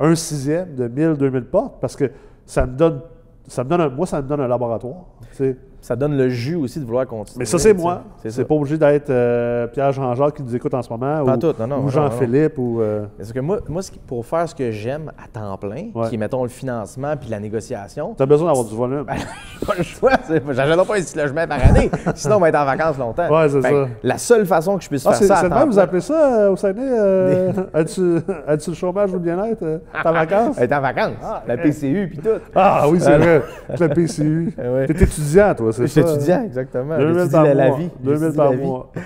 un 0.00 0.14
sixième 0.14 0.74
de 0.74 0.88
1000, 0.88 1.14
2000 1.14 1.44
portes, 1.44 1.76
parce 1.80 1.96
que 1.96 2.10
ça 2.46 2.64
me 2.66 2.76
donne, 2.76 3.00
ça 3.46 3.64
me 3.64 3.68
donne 3.68 3.80
un- 3.82 3.88
moi, 3.90 4.06
ça 4.06 4.22
me 4.22 4.28
donne 4.28 4.40
un 4.40 4.48
laboratoire. 4.48 5.04
tu 5.30 5.36
sais. 5.36 5.56
Ça 5.86 5.94
donne 5.94 6.16
le 6.16 6.28
jus 6.28 6.56
aussi 6.56 6.80
de 6.80 6.84
vouloir 6.84 7.06
continuer. 7.06 7.38
Mais 7.38 7.44
ça, 7.44 7.60
c'est 7.60 7.72
tu 7.72 7.80
moi. 7.80 8.02
C'est 8.26 8.44
pas 8.44 8.54
obligé 8.56 8.76
d'être 8.76 9.08
euh, 9.08 9.68
Pierre 9.68 9.92
Jean-Jacques 9.92 10.34
qui 10.34 10.42
nous 10.42 10.56
écoute 10.56 10.74
en 10.74 10.82
ce 10.82 10.90
moment, 10.90 11.24
Pas 11.24 11.34
ou, 11.34 11.36
tout, 11.36 11.54
non, 11.60 11.68
non, 11.68 11.84
ou 11.84 11.88
Jean-Philippe, 11.90 12.58
ou... 12.58 12.80
euh, 12.80 13.04
Parce 13.16 13.32
que 13.32 13.38
moi, 13.38 13.58
moi 13.68 13.82
pour 14.04 14.26
faire 14.26 14.48
ce 14.48 14.54
que 14.56 14.72
j'aime 14.72 15.12
à 15.16 15.28
temps 15.28 15.56
plein, 15.56 15.90
Ouais. 15.94 16.08
qui 16.08 16.16
est, 16.16 16.18
mettons, 16.18 16.42
le 16.42 16.48
financement 16.48 17.14
puis 17.16 17.30
la 17.30 17.38
négociation, 17.38 18.14
T'as 18.18 18.26
besoin 18.26 18.48
d'avoir 18.48 18.66
du 18.66 18.74
volume. 18.74 19.04
pas 19.66 19.74
le 19.78 19.84
choix. 19.84 20.10
J'achète 20.28 20.76
pas 20.76 20.96
un 20.96 21.00
petit 21.00 21.16
logement 21.18 21.46
par 21.46 21.64
année, 21.64 21.88
sinon 22.16 22.36
on 22.36 22.40
va 22.40 22.48
être 22.48 22.58
en 22.58 22.64
vacances 22.64 22.98
longtemps. 22.98 23.28
Ouais, 23.32 23.48
c'est 23.48 23.62
ça. 23.62 23.86
La 24.02 24.18
seule 24.18 24.44
façon 24.44 24.78
que 24.78 24.82
je 24.82 24.88
puisse 24.88 25.06
Ah, 25.06 25.10
faire 25.10 25.18
c'est 25.18 25.26
ça 25.28 25.36
c'est 25.36 25.48
même, 25.48 25.68
vous 25.70 25.78
appelez 25.78 26.00
ça 26.00 26.40
euh, 26.46 26.50
au 26.50 26.56
Saguenay? 26.56 26.82
Euh, 26.90 27.52
As-tu 27.74 28.18
as-tu 28.48 28.70
le 28.70 28.76
chômage 28.76 29.10
ou 29.10 29.14
le 29.14 29.20
bien-être? 29.20 29.62
euh, 29.62 29.78
ta 30.02 30.10
vacances? 30.10 30.58
être 30.58 30.72
en 30.72 30.80
vacances, 30.80 31.12
la 31.46 31.56
PCU 31.56 32.08
puis 32.08 32.18
tout. 32.18 32.40
Ah 32.56 32.88
oui, 32.88 32.98
c'est 33.00 33.12
Ah, 33.12 33.18
vrai. 33.18 33.42
Le 33.78 33.88
PCU. 33.88 34.52
Ah. 34.58 34.84
T'es 34.88 35.04
étudiant, 35.04 35.54
toi, 35.54 35.72
c'est 35.76 35.82
Je 35.82 35.86
suis 35.88 36.02
ça? 36.02 36.14
étudiant, 36.14 36.42
exactement. 36.44 36.96
2000 36.98 37.14
J'étudie 37.14 37.32
par 37.32 37.44
la, 37.44 37.54
la 37.54 37.68
mois. 37.68 37.76
vie. 37.78 37.90
2000 38.00 38.18
J'étudie 38.20 38.36
par 38.36 38.50
la 38.50 38.56
vie. 38.56 38.64
mois. 38.64 38.90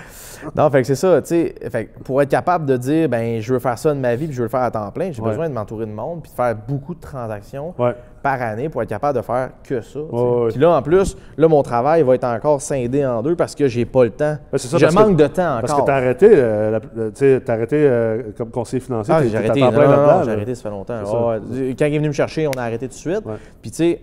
Non, 0.55 0.71
fait 0.71 0.81
que 0.81 0.87
c'est 0.87 0.95
ça, 0.95 1.21
tu 1.21 1.27
sais. 1.27 1.53
Fait 1.69 1.85
que 1.85 1.99
pour 1.99 2.19
être 2.19 2.29
capable 2.29 2.65
de 2.65 2.75
dire, 2.75 3.07
ben, 3.07 3.39
je 3.39 3.53
veux 3.53 3.59
faire 3.59 3.77
ça 3.77 3.93
de 3.93 3.99
ma 3.99 4.15
vie 4.15 4.25
puis 4.25 4.33
je 4.33 4.39
veux 4.41 4.45
le 4.45 4.49
faire 4.49 4.61
à 4.63 4.71
temps 4.71 4.89
plein, 4.89 5.11
j'ai 5.11 5.21
Ouais. 5.21 5.29
besoin 5.29 5.47
de 5.47 5.53
m'entourer 5.53 5.85
de 5.85 5.91
monde 5.91 6.23
puis 6.23 6.31
de 6.31 6.35
faire 6.35 6.55
beaucoup 6.67 6.95
de 6.95 6.99
transactions 6.99 7.75
Ouais. 7.77 7.93
par 8.23 8.41
année 8.41 8.67
pour 8.67 8.81
être 8.81 8.89
capable 8.89 9.19
de 9.19 9.21
faire 9.23 9.49
que 9.63 9.81
ça. 9.81 9.99
Ouais. 9.99 10.47
Puis 10.49 10.59
là, 10.59 10.71
en 10.71 10.81
plus, 10.81 11.15
là, 11.37 11.47
mon 11.47 11.61
travail 11.61 12.01
va 12.01 12.15
être 12.15 12.23
encore 12.23 12.59
scindé 12.59 13.05
en 13.05 13.21
deux 13.21 13.35
parce 13.35 13.53
que 13.53 13.67
j'ai 13.67 13.85
pas 13.85 14.03
le 14.05 14.09
temps. 14.09 14.31
Ouais, 14.51 14.57
c'est 14.57 14.67
ça, 14.67 14.79
je 14.79 14.85
parce 14.85 14.95
que- 14.95 14.99
manque 15.09 15.15
de 15.15 15.27
temps 15.27 15.57
Parce 15.61 15.73
encore. 15.73 15.85
que 15.85 15.91
t'as 15.91 15.97
arrêté, 15.97 16.29
euh, 16.31 16.71
la- 16.71 16.79
tu 16.79 17.11
sais, 17.13 17.41
t'as 17.45 17.53
arrêté 17.53 17.75
euh, 17.77 18.23
comme 18.35 18.49
conseiller 18.49 18.79
financier. 18.79 19.13
Ah, 19.15 19.21
j'ai 19.23 19.37
arrêté. 19.37 19.59
Non, 19.61 19.69
plein 19.71 19.87
non, 19.95 20.23
j'ai 20.23 20.31
arrêté, 20.31 20.55
ça 20.55 20.63
fait 20.63 20.69
longtemps. 20.69 20.95
Quand 21.03 21.85
il 21.85 21.93
est 21.93 21.97
venu 21.99 22.07
me 22.07 22.13
chercher, 22.13 22.47
on 22.47 22.57
a 22.57 22.63
arrêté 22.63 22.87
tout 22.87 22.93
de 22.95 22.97
suite. 22.97 23.21
Puis 23.61 23.69
tu 23.69 23.77
sais, 23.77 24.01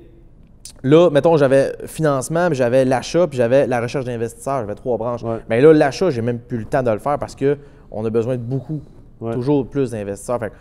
là, 0.83 1.11
mettons, 1.11 1.37
j'avais 1.37 1.73
financement, 1.87 2.47
puis 2.49 2.57
j'avais 2.57 2.85
l'achat, 2.85 3.27
puis 3.27 3.37
j'avais 3.38 3.67
la 3.67 3.81
recherche 3.81 4.05
d'investisseurs. 4.05 4.61
J'avais 4.61 4.75
trois 4.75 4.97
branches. 4.97 5.23
Ouais. 5.23 5.38
Mais 5.49 5.61
là, 5.61 5.73
l'achat, 5.73 6.11
j'ai 6.11 6.23
même 6.23 6.38
plus 6.38 6.59
le 6.59 6.64
temps 6.64 6.83
de 6.83 6.91
le 6.91 6.99
faire 6.99 7.19
parce 7.19 7.35
que 7.35 7.57
on 7.91 8.05
a 8.05 8.11
besoin 8.11 8.37
de 8.37 8.43
beaucoup, 8.43 8.81
Ouais. 9.21 9.33
toujours 9.35 9.67
plus 9.67 9.91
d'investisseurs. 9.91 10.38
Fait 10.38 10.53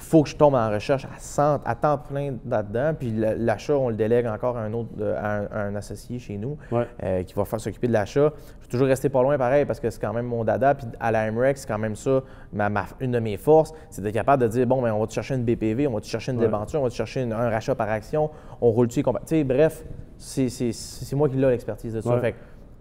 faut 0.00 0.22
que 0.22 0.28
je 0.28 0.36
tombe 0.36 0.54
en 0.54 0.70
recherche 0.70 1.04
à, 1.04 1.18
100 1.18 1.60
à 1.64 1.74
temps 1.74 1.98
plein 1.98 2.36
là-dedans. 2.48 2.94
Puis 2.98 3.12
l'achat, 3.12 3.74
on 3.76 3.88
le 3.88 3.96
délègue 3.96 4.26
encore 4.26 4.56
à 4.56 4.60
un 4.62 4.72
autre, 4.72 4.90
euh, 5.00 5.16
à 5.20 5.38
un, 5.40 5.44
à 5.46 5.60
un 5.64 5.74
associé 5.74 6.18
chez 6.20 6.36
nous 6.38 6.56
Ouais. 6.70 6.86
euh, 7.02 7.22
qui 7.24 7.34
va 7.34 7.44
faire 7.44 7.60
s'occuper 7.60 7.88
de 7.88 7.92
l'achat. 7.92 8.32
Je 8.60 8.64
vais 8.66 8.70
toujours 8.70 8.86
rester 8.86 9.08
pas 9.08 9.22
loin 9.22 9.36
pareil 9.36 9.64
parce 9.64 9.80
que 9.80 9.90
c'est 9.90 10.00
quand 10.00 10.12
même 10.12 10.26
mon 10.26 10.44
dada. 10.44 10.74
Puis 10.76 10.86
à 11.00 11.10
la 11.10 11.30
MREX, 11.32 11.62
c'est 11.62 11.66
quand 11.68 11.78
même 11.78 11.96
ça, 11.96 12.22
ma, 12.52 12.68
ma- 12.68 12.86
une 13.00 13.10
de 13.10 13.18
mes 13.18 13.36
forces, 13.36 13.72
c'est 13.90 14.00
d'être 14.00 14.14
capable 14.14 14.42
de 14.44 14.48
dire 14.48 14.66
bon, 14.66 14.80
ben, 14.80 14.92
on 14.92 15.00
va 15.00 15.06
te 15.08 15.12
chercher 15.12 15.34
une 15.34 15.44
BPV, 15.44 15.88
on 15.88 15.94
va 15.94 16.00
te 16.00 16.06
chercher 16.06 16.30
une 16.32 16.38
Ouais. 16.38 16.44
débenture, 16.44 16.80
on 16.80 16.84
va 16.84 16.90
te 16.90 16.94
chercher 16.94 17.22
une- 17.22 17.32
un 17.32 17.50
rachat 17.50 17.74
par 17.74 17.88
action, 17.90 18.30
on 18.60 18.70
roule-tu 18.70 19.02
Tu 19.02 19.10
sais, 19.26 19.42
bref, 19.44 19.84
c'est- 20.16 21.12
moi 21.14 21.28
qui 21.28 21.36
l'ai 21.36 21.50
l'expertise 21.50 21.94
de 21.94 22.00
ça. 22.00 22.14
Ouais. 22.14 22.20
Fait 22.20 22.32
que 22.32 22.36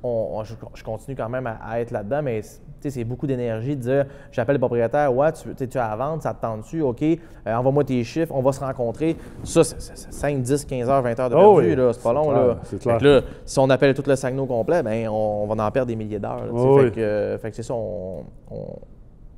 on- 0.08 0.40
on- 0.40 0.44
je, 0.44 0.54
je 0.76 0.84
continue 0.84 1.16
quand 1.16 1.30
même 1.30 1.46
à, 1.48 1.58
à 1.64 1.80
être 1.80 1.92
là-dedans, 1.92 2.22
mais 2.24 2.42
c'est 2.82 3.04
beaucoup 3.04 3.28
d'énergie 3.28 3.76
de 3.76 3.82
dire 3.82 4.06
j'appelle 4.32 4.56
le 4.56 4.60
propriétaire, 4.60 5.14
ouais, 5.14 5.32
tu, 5.34 5.68
tu 5.68 5.78
as 5.78 5.92
à 5.92 5.96
vendre, 5.96 6.24
ça 6.24 6.34
te 6.34 6.42
tente-tu, 6.42 6.82
OK, 6.82 7.02
euh, 7.04 7.18
envoie-moi 7.54 7.84
tes 7.84 8.04
chiffres, 8.04 8.34
on 8.34 8.42
va 8.42 8.52
se 8.54 8.60
rencontrer. 8.62 9.16
Ça, 9.44 9.64
c'est 9.64 9.82
c'est- 9.82 9.98
c'est 9.98 10.14
5, 10.14 10.42
10, 10.42 10.64
15 10.66 10.90
heures, 10.90 11.02
20 11.02 11.20
heures 11.20 11.30
de 11.30 11.36
Oh 11.36 11.56
perdu, 11.56 11.70
oui. 11.72 11.76
là, 11.76 11.92
c'est 11.94 12.04
pas 12.04 12.14
long. 12.14 12.30
clair, 12.30 12.48
là. 12.48 12.58
clair. 12.80 13.00
là, 13.02 13.22
si 13.46 13.60
on 13.60 13.70
appelle 13.70 13.94
tout 13.94 14.04
le 14.08 14.16
au 14.40 14.46
complet, 14.46 14.84
ben, 14.84 15.08
on, 15.10 15.44
on 15.44 15.48
va 15.54 15.66
en 15.66 15.72
perdre 15.72 15.88
des 15.88 15.96
milliers 15.96 16.20
d'heures. 16.20 16.46
Oh 16.54 16.78
fait, 16.78 16.84
oui. 16.86 16.92
que, 16.92 17.00
euh, 17.02 17.38
fait 17.38 17.50
que 17.50 17.56
c'est 17.58 17.64
ça, 17.64 17.74
on, 17.74 18.24
on- 18.52 18.80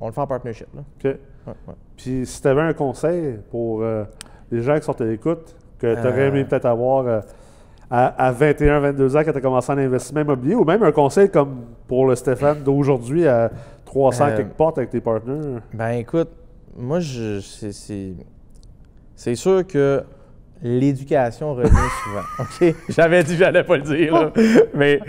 le 0.06 0.12
fait 0.12 0.20
en 0.20 0.26
partnership. 0.26 0.68
Là. 0.74 0.80
OK. 0.82 1.04
Ouais, 1.04 1.52
ouais. 1.68 1.74
Puis 1.96 2.24
si 2.26 2.40
tu 2.40 2.48
avais 2.48 2.60
un 2.62 2.72
conseil 2.72 3.38
pour 3.50 3.82
euh, 3.82 4.04
les 4.50 4.62
gens 4.62 4.76
qui 4.76 4.82
sont 4.84 5.00
à 5.00 5.04
l'écoute, 5.04 5.56
que 5.78 5.94
tu 5.94 6.00
aurais 6.06 6.20
Euh. 6.20 6.28
aimé 6.28 6.44
peut-être 6.44 6.66
avoir 6.66 7.06
à, 7.90 8.06
à 8.26 8.30
21, 8.32 8.80
22 8.80 9.16
ans 9.16 9.22
quand 9.24 9.32
tu 9.32 9.38
as 9.38 9.40
commencé 9.40 9.72
en 9.72 9.78
investissement 9.78 10.20
immobilier, 10.20 10.54
ou 10.54 10.64
même 10.64 10.82
un 10.82 10.92
conseil 10.92 11.28
comme 11.28 11.62
pour 11.88 12.06
le 12.06 12.14
Stéphane 12.14 12.58
d'aujourd'hui 12.62 13.26
à 13.26 13.50
300 13.84 14.24
Euh. 14.28 14.36
quelque 14.36 14.56
portes 14.56 14.78
avec 14.78 14.90
tes 14.90 15.00
partenaires? 15.00 15.60
Ben 15.74 15.90
écoute, 15.90 16.28
moi, 16.78 17.00
je, 17.00 17.40
c'est, 17.40 17.72
c'est, 19.16 19.34
sûr 19.34 19.66
que 19.66 20.02
l'éducation 20.62 21.54
revient 21.54 21.70
souvent. 22.04 22.44
OK? 22.68 22.74
J'avais 22.90 23.22
dit 23.24 23.32
que 23.32 23.38
j'allais 23.38 23.64
pas 23.64 23.76
le 23.76 23.82
dire, 23.82 24.12
là. 24.14 24.30
mais 24.74 25.00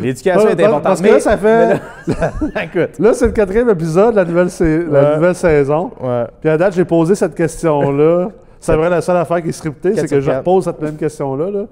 l'éducation 0.00 0.48
est 0.48 0.52
importante. 0.62 0.82
parce 0.82 1.00
que 1.00 1.06
mais- 1.06 1.12
là, 1.12 1.20
ça 1.20 1.36
fait- 1.36 1.80
là- 2.06 2.64
écoute. 2.64 2.98
Là, 2.98 3.14
c'est 3.14 3.26
le 3.26 3.32
quatrième 3.32 3.68
épisode 3.70 4.12
de 4.12 4.16
la 4.16 4.24
nouvelle, 4.24 4.50
sa- 4.50 4.64
la 4.64 4.70
Ouais. 5.10 5.14
nouvelle 5.16 5.34
saison. 5.34 5.90
Ouais. 6.00 6.24
Puis 6.40 6.48
à 6.50 6.56
date, 6.56 6.74
j'ai 6.74 6.84
posé 6.84 7.14
cette 7.14 7.34
question-là. 7.34 8.28
C'est 8.60 8.76
vrai, 8.76 8.90
la 8.90 9.00
seule 9.00 9.16
affaire 9.16 9.40
qui 9.42 9.48
est 9.48 9.52
scriptée, 9.52 9.94
c'est 9.96 10.08
que 10.08 10.20
je 10.20 10.30
repose 10.30 10.64
cette 10.64 10.80
même 10.82 10.96
question-là. 10.96 11.50
là. 11.50 11.64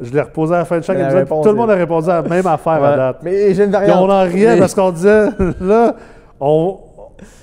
Je 0.00 0.10
l'ai 0.12 0.20
reposée 0.20 0.54
à 0.54 0.58
la 0.58 0.64
fin 0.64 0.78
de 0.78 0.82
chaque 0.84 0.96
Mais 0.96 1.04
épisode. 1.04 1.20
réponse 1.20 1.44
Tout 1.44 1.50
le 1.52 1.56
monde 1.56 1.70
a 1.70 1.74
répondu 1.74 2.08
à 2.10 2.22
la 2.22 2.28
même 2.28 2.46
affaire 2.46 2.72
à 2.84 2.90
Ouais. 2.90 2.96
date. 2.96 3.16
Mais 3.22 3.54
j'ai 3.54 3.64
une 3.64 3.70
Puis 3.70 3.80
variante. 3.80 3.98
on 4.02 4.10
en 4.10 4.22
riait 4.22 4.54
Mais- 4.54 4.58
parce 4.58 4.74
qu'on 4.74 4.90
disait, 4.90 5.28
là, 5.60 5.96
on, 6.40 6.78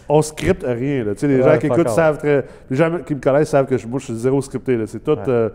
on 0.10 0.22
scripte 0.22 0.64
rien. 0.68 1.04
là. 1.04 1.14
Tu 1.14 1.20
sais, 1.22 1.28
les 1.28 1.38
Ouais, 1.42 1.54
gens 1.54 1.58
qui 1.60 1.66
écoutent 1.68 1.88
off. 1.88 1.94
savent 1.96 2.18
très. 2.18 2.46
Les 2.70 2.76
gens 2.78 2.92
qui 3.06 3.16
me 3.16 3.20
connaissent 3.22 3.50
savent 3.50 3.66
que 3.66 3.78
je, 3.78 3.88
moi, 3.88 4.00
je 4.00 4.06
suis 4.06 4.16
zéro 4.16 4.42
scripté. 4.42 4.76
là. 4.78 4.86
C'est 4.88 5.04
tout, 5.04 5.18
euh, 5.28 5.50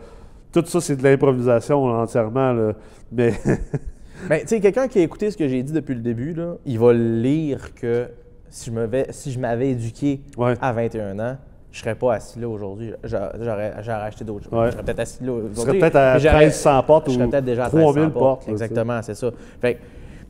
tout 0.52 0.64
ça, 0.66 0.80
c'est 0.80 0.96
de 0.96 1.02
l'improvisation 1.04 1.86
là, 1.88 2.00
entièrement. 2.00 2.52
là. 2.52 2.72
Mais 3.12 3.32
Ben, 4.30 4.40
tu 4.40 4.48
sais, 4.48 4.60
quelqu'un 4.60 4.88
qui 4.88 4.98
a 4.98 5.02
écouté 5.02 5.30
ce 5.30 5.36
que 5.36 5.46
j'ai 5.46 5.62
dit 5.62 5.72
depuis 5.74 5.94
le 5.94 6.00
début, 6.00 6.32
là, 6.32 6.54
il 6.64 6.78
va 6.78 6.92
lire 6.94 7.74
que 7.74 8.06
si 8.48 8.70
je 8.70 8.74
m'avais, 8.74 9.06
si 9.10 9.30
je 9.30 9.38
m'avais 9.38 9.70
éduqué 9.72 10.22
Ouais. 10.38 10.54
à 10.60 10.72
21 10.72 11.18
ans, 11.18 11.36
je 11.76 11.82
serais 11.82 11.94
pas 11.94 12.14
assis 12.14 12.38
là 12.38 12.48
aujourd'hui. 12.48 12.92
J'a- 13.04 13.32
J'aurais, 13.38 13.74
j'aurais 13.82 14.02
acheté 14.02 14.24
d'autres 14.24 14.44
choses. 14.44 14.52
Ouais. 14.58 14.66
Je 14.66 14.70
serais 14.72 14.82
peut-être 14.82 15.00
assis 15.00 15.22
là 15.24 15.32
aujourd'hui. 15.32 15.54
tu 15.54 15.60
serais 15.60 15.78
peut-être 15.78 15.96
à 15.96 16.14
mais 16.14 16.20
j'aurais- 16.20 16.38
1300 16.38 16.82
portes 16.82 17.06
Je 17.08 17.14
serais 17.14 17.24
ou 17.24 17.30
peut-être 17.30 17.44
déjà 17.44 17.64
à 17.66 17.68
3000 17.68 18.02
1300 18.04 18.10
portes. 18.18 18.48
Exactement, 18.48 19.02
c'est 19.02 19.14
ça. 19.14 19.30
Fait 19.60 19.74
que- 19.74 19.80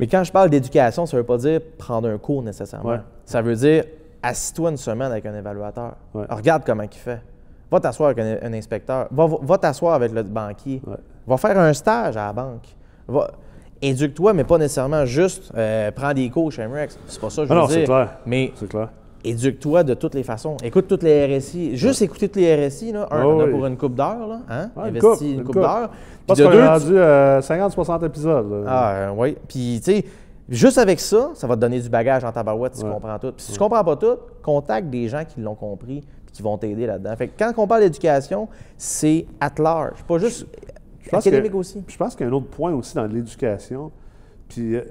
mais 0.01 0.07
quand 0.09 0.25
je 0.25 0.33
parle 0.33 0.51
d'éducation, 0.51 1.07
ça 1.07 1.17
veut 1.17 1.23
pas 1.23 1.37
dire 1.39 1.61
prendre 1.79 2.09
un 2.09 2.19
cours 2.19 2.43
nécessairement. 2.43 2.91
Ouais. 2.91 3.01
Ça 3.25 3.41
veut 3.43 3.55
dire 3.55 3.85
assis-toi 4.23 4.71
une 4.71 4.77
semaine 4.77 5.11
avec 5.13 5.25
un 5.25 5.35
évaluateur. 5.35 5.93
Ouais. 6.15 6.25
Regarde 6.29 6.63
comment 6.67 6.83
il 6.83 6.91
fait. 6.93 7.21
Va 7.71 7.79
t'asseoir 7.81 8.11
avec 8.11 8.25
un, 8.25 8.47
un 8.49 8.53
inspecteur. 8.53 9.07
Va, 9.11 9.27
va- 9.27 9.39
va 9.41 9.59
t'asseoir 9.59 9.95
avec 9.95 10.13
le 10.13 10.23
banquier. 10.25 10.83
Va 11.27 11.37
faire 11.37 11.59
un 11.59 11.73
stage 11.73 12.17
à 12.17 12.27
la 12.27 12.33
banque. 12.33 12.67
Va, 13.09 13.29
éduque-toi, 13.81 14.33
mais 14.33 14.45
pas 14.45 14.59
nécessairement 14.59 15.05
juste 15.05 15.53
euh, 15.57 15.91
prends 15.93 16.13
des 16.13 16.29
cours 16.31 16.51
chez 16.51 16.67
MREX. 16.67 16.99
C'est 17.07 17.21
pas 17.21 17.31
ça 17.31 17.43
que 17.43 17.49
je 17.49 17.53
Ah 17.53 17.55
veux 17.55 17.61
non, 17.63 17.67
dire. 17.67 17.77
c'est 17.79 17.85
clair. 17.85 18.09
Mais 18.27 18.53
C'est 18.57 18.69
clair. 18.69 18.89
Éduque-toi 19.25 19.83
de 19.85 19.95
toutes 19.95 20.15
les 20.15 20.23
façons. 20.23 20.57
Écoute 20.63 20.87
toutes 20.89 21.03
les 21.03 21.37
RSI. 21.39 21.77
Juste 21.77 22.03
écouter 22.03 22.29
toutes 22.29 22.41
les 22.43 22.67
RSI, 22.69 22.93
là, 22.93 23.09
un, 23.11 23.23
Ah 23.23 23.29
oui. 23.29 23.51
pour 23.51 23.67
une 23.67 23.77
coupe 23.77 23.95
d'heure, 23.95 24.27
là. 24.27 24.41
Hein? 24.49 24.71
Ouais, 24.77 24.89
une 24.91 24.97
Investis 24.97 25.11
coupe, 25.11 25.21
une 25.23 25.37
coupe 25.45 25.47
coupe. 25.55 25.63
d'heure. 25.63 25.91
Je 26.29 26.35
de 26.35 26.43
qu'on 26.45 26.53
est 26.53 26.67
rendu 26.67 26.99
à 26.99 27.41
50-60 27.41 28.05
épisodes. 28.07 28.51
là. 28.51 29.07
ah, 29.09 29.13
oui. 29.17 29.37
Puis, 29.49 29.81
tu 29.85 29.93
sais, 29.93 30.05
juste 30.49 30.79
avec 30.79 31.01
ça, 31.01 31.31
ça 31.35 31.47
va 31.47 31.55
te 31.57 31.61
donner 31.61 31.81
du 31.81 31.89
bagage 31.89 32.25
en 32.25 32.33
tabarouette 32.33 32.75
si 32.75 32.81
tu 32.83 32.87
Ouais. 32.87 32.93
comprends 32.93 33.19
tout. 33.19 33.33
Puis, 33.33 33.45
si 33.47 33.53
tu 33.53 33.59
comprends 33.59 33.85
pas 33.85 33.97
tout, 33.97 34.17
contacte 34.43 34.89
des 34.91 35.09
gens 35.09 35.25
qui 35.25 35.41
l'ont 35.41 35.55
compris 35.55 36.01
puis 36.25 36.33
qui 36.35 36.43
vont 36.43 36.59
t'aider 36.59 36.87
là-dedans. 36.87 37.15
Fait 37.17 37.29
que 37.29 37.33
quand 37.39 37.53
on 37.57 37.67
parle 37.67 37.83
d'éducation, 37.83 38.49
c'est 38.77 39.27
at 39.41 39.53
large, 39.59 40.03
pas 40.07 40.19
juste 40.19 40.47
pense 41.11 41.25
académique 41.27 41.53
que- 41.53 41.57
aussi. 41.57 41.85
Je 41.87 41.97
pense 41.97 42.15
qu'il 42.17 42.27
y 42.27 42.29
a 42.29 42.33
un 42.33 42.35
autre 42.35 42.49
point 42.49 42.73
aussi 42.73 42.95
dans 42.95 43.07
l'éducation. 43.07 43.91
Puis 44.49 44.75
euh, 44.77 44.83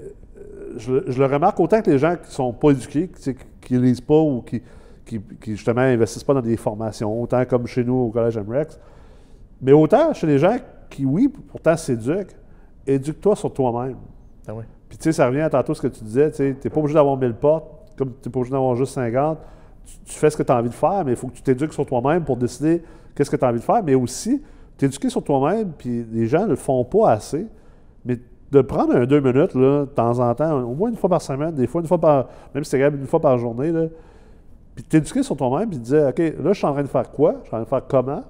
je, 0.76 0.92
le- 0.92 1.04
je 1.08 1.18
le 1.18 1.26
remarque 1.26 1.58
autant 1.60 1.80
que 1.82 1.90
les 1.90 1.98
gens 1.98 2.16
qui 2.22 2.30
sont 2.30 2.52
pas 2.52 2.70
éduqués, 2.70 3.08
qui, 3.08 3.34
qui 3.60 3.78
lisent 3.78 4.00
pas 4.00 4.18
ou 4.20 4.42
qui, 4.42 4.62
qui, 5.04 5.20
qui, 5.40 5.56
justement 5.56 5.80
investissent 5.82 6.24
pas 6.24 6.34
dans 6.34 6.40
des 6.42 6.56
formations, 6.56 7.22
autant 7.22 7.44
comme 7.44 7.66
chez 7.66 7.84
nous 7.84 7.94
au 7.94 8.10
Collège 8.10 8.38
MREX, 8.38 8.78
mais 9.62 9.72
autant 9.72 10.12
chez 10.12 10.26
les 10.26 10.38
gens 10.38 10.56
qui, 10.90 11.04
oui, 11.04 11.28
pourtant 11.28 11.76
s'éduquent, 11.76 12.36
éduque-toi 12.86 13.36
sur 13.36 13.52
toi-même. 13.52 13.96
Ah 14.46 14.54
oui. 14.54 14.64
Puis 14.88 14.98
tu 14.98 15.04
sais, 15.04 15.12
ça 15.12 15.26
revient 15.26 15.40
à 15.40 15.50
tantôt 15.50 15.74
ce 15.74 15.82
que 15.82 15.88
tu 15.88 16.04
disais, 16.04 16.30
tu 16.30 16.42
n'es 16.42 16.70
pas 16.70 16.78
obligé 16.78 16.94
d'avoir 16.94 17.16
1000 17.16 17.34
portes, 17.34 17.66
comme 17.96 18.12
tu 18.22 18.28
n'es 18.28 18.32
pas 18.32 18.38
obligé 18.38 18.52
d'avoir 18.52 18.76
juste 18.76 18.92
50. 18.94 19.38
Tu, 19.84 19.94
tu 20.04 20.14
fais 20.18 20.30
ce 20.30 20.36
que 20.36 20.42
tu 20.42 20.52
as 20.52 20.56
envie 20.56 20.68
de 20.68 20.74
faire, 20.74 21.04
mais 21.04 21.12
il 21.12 21.16
faut 21.16 21.28
que 21.28 21.34
tu 21.34 21.42
t'éduques 21.42 21.72
sur 21.72 21.86
toi-même 21.86 22.24
pour 22.24 22.36
décider 22.36 22.82
qu'est-ce 23.14 23.30
que 23.30 23.36
tu 23.36 23.44
as 23.44 23.48
envie 23.48 23.58
de 23.58 23.64
faire, 23.64 23.82
mais 23.82 23.94
aussi 23.94 24.42
t'éduquer 24.76 25.08
sur 25.08 25.24
toi-même, 25.24 25.72
puis 25.76 26.04
les 26.12 26.26
gens 26.26 26.42
ne 26.44 26.50
le 26.50 26.56
font 26.56 26.84
pas 26.84 27.10
assez, 27.12 27.46
mais 28.04 28.18
de 28.52 28.60
prendre 28.60 28.94
un 28.94 29.06
deux 29.06 29.20
minutes, 29.20 29.54
là, 29.54 29.80
de 29.80 29.84
temps 29.86 30.18
en 30.18 30.34
temps, 30.34 30.62
au 30.62 30.74
moins 30.74 30.90
une 30.90 30.96
fois 30.96 31.10
par 31.10 31.22
semaine, 31.22 31.54
des 31.54 31.66
fois 31.66 31.80
une 31.80 31.86
fois 31.86 31.98
par, 31.98 32.26
même 32.54 32.64
si 32.64 32.70
c'est 32.70 32.78
grave, 32.78 32.94
une 32.94 33.06
fois 33.06 33.20
par 33.20 33.36
journée, 33.38 33.72
là, 33.72 33.86
puis 34.74 34.84
t'éduquer 34.84 35.22
sur 35.22 35.36
toi-même, 35.36 35.70
puis 35.70 35.78
te 35.78 35.84
dire, 35.84 36.06
OK, 36.08 36.18
là, 36.18 36.52
je 36.52 36.58
suis 36.58 36.66
en 36.66 36.72
train 36.72 36.82
de 36.82 36.88
faire 36.88 37.10
quoi? 37.10 37.36
Je 37.42 37.48
suis 37.48 37.56
en 37.56 37.64
train 37.64 37.64
de 37.64 37.68
faire 37.68 37.88
comment? 37.88 38.22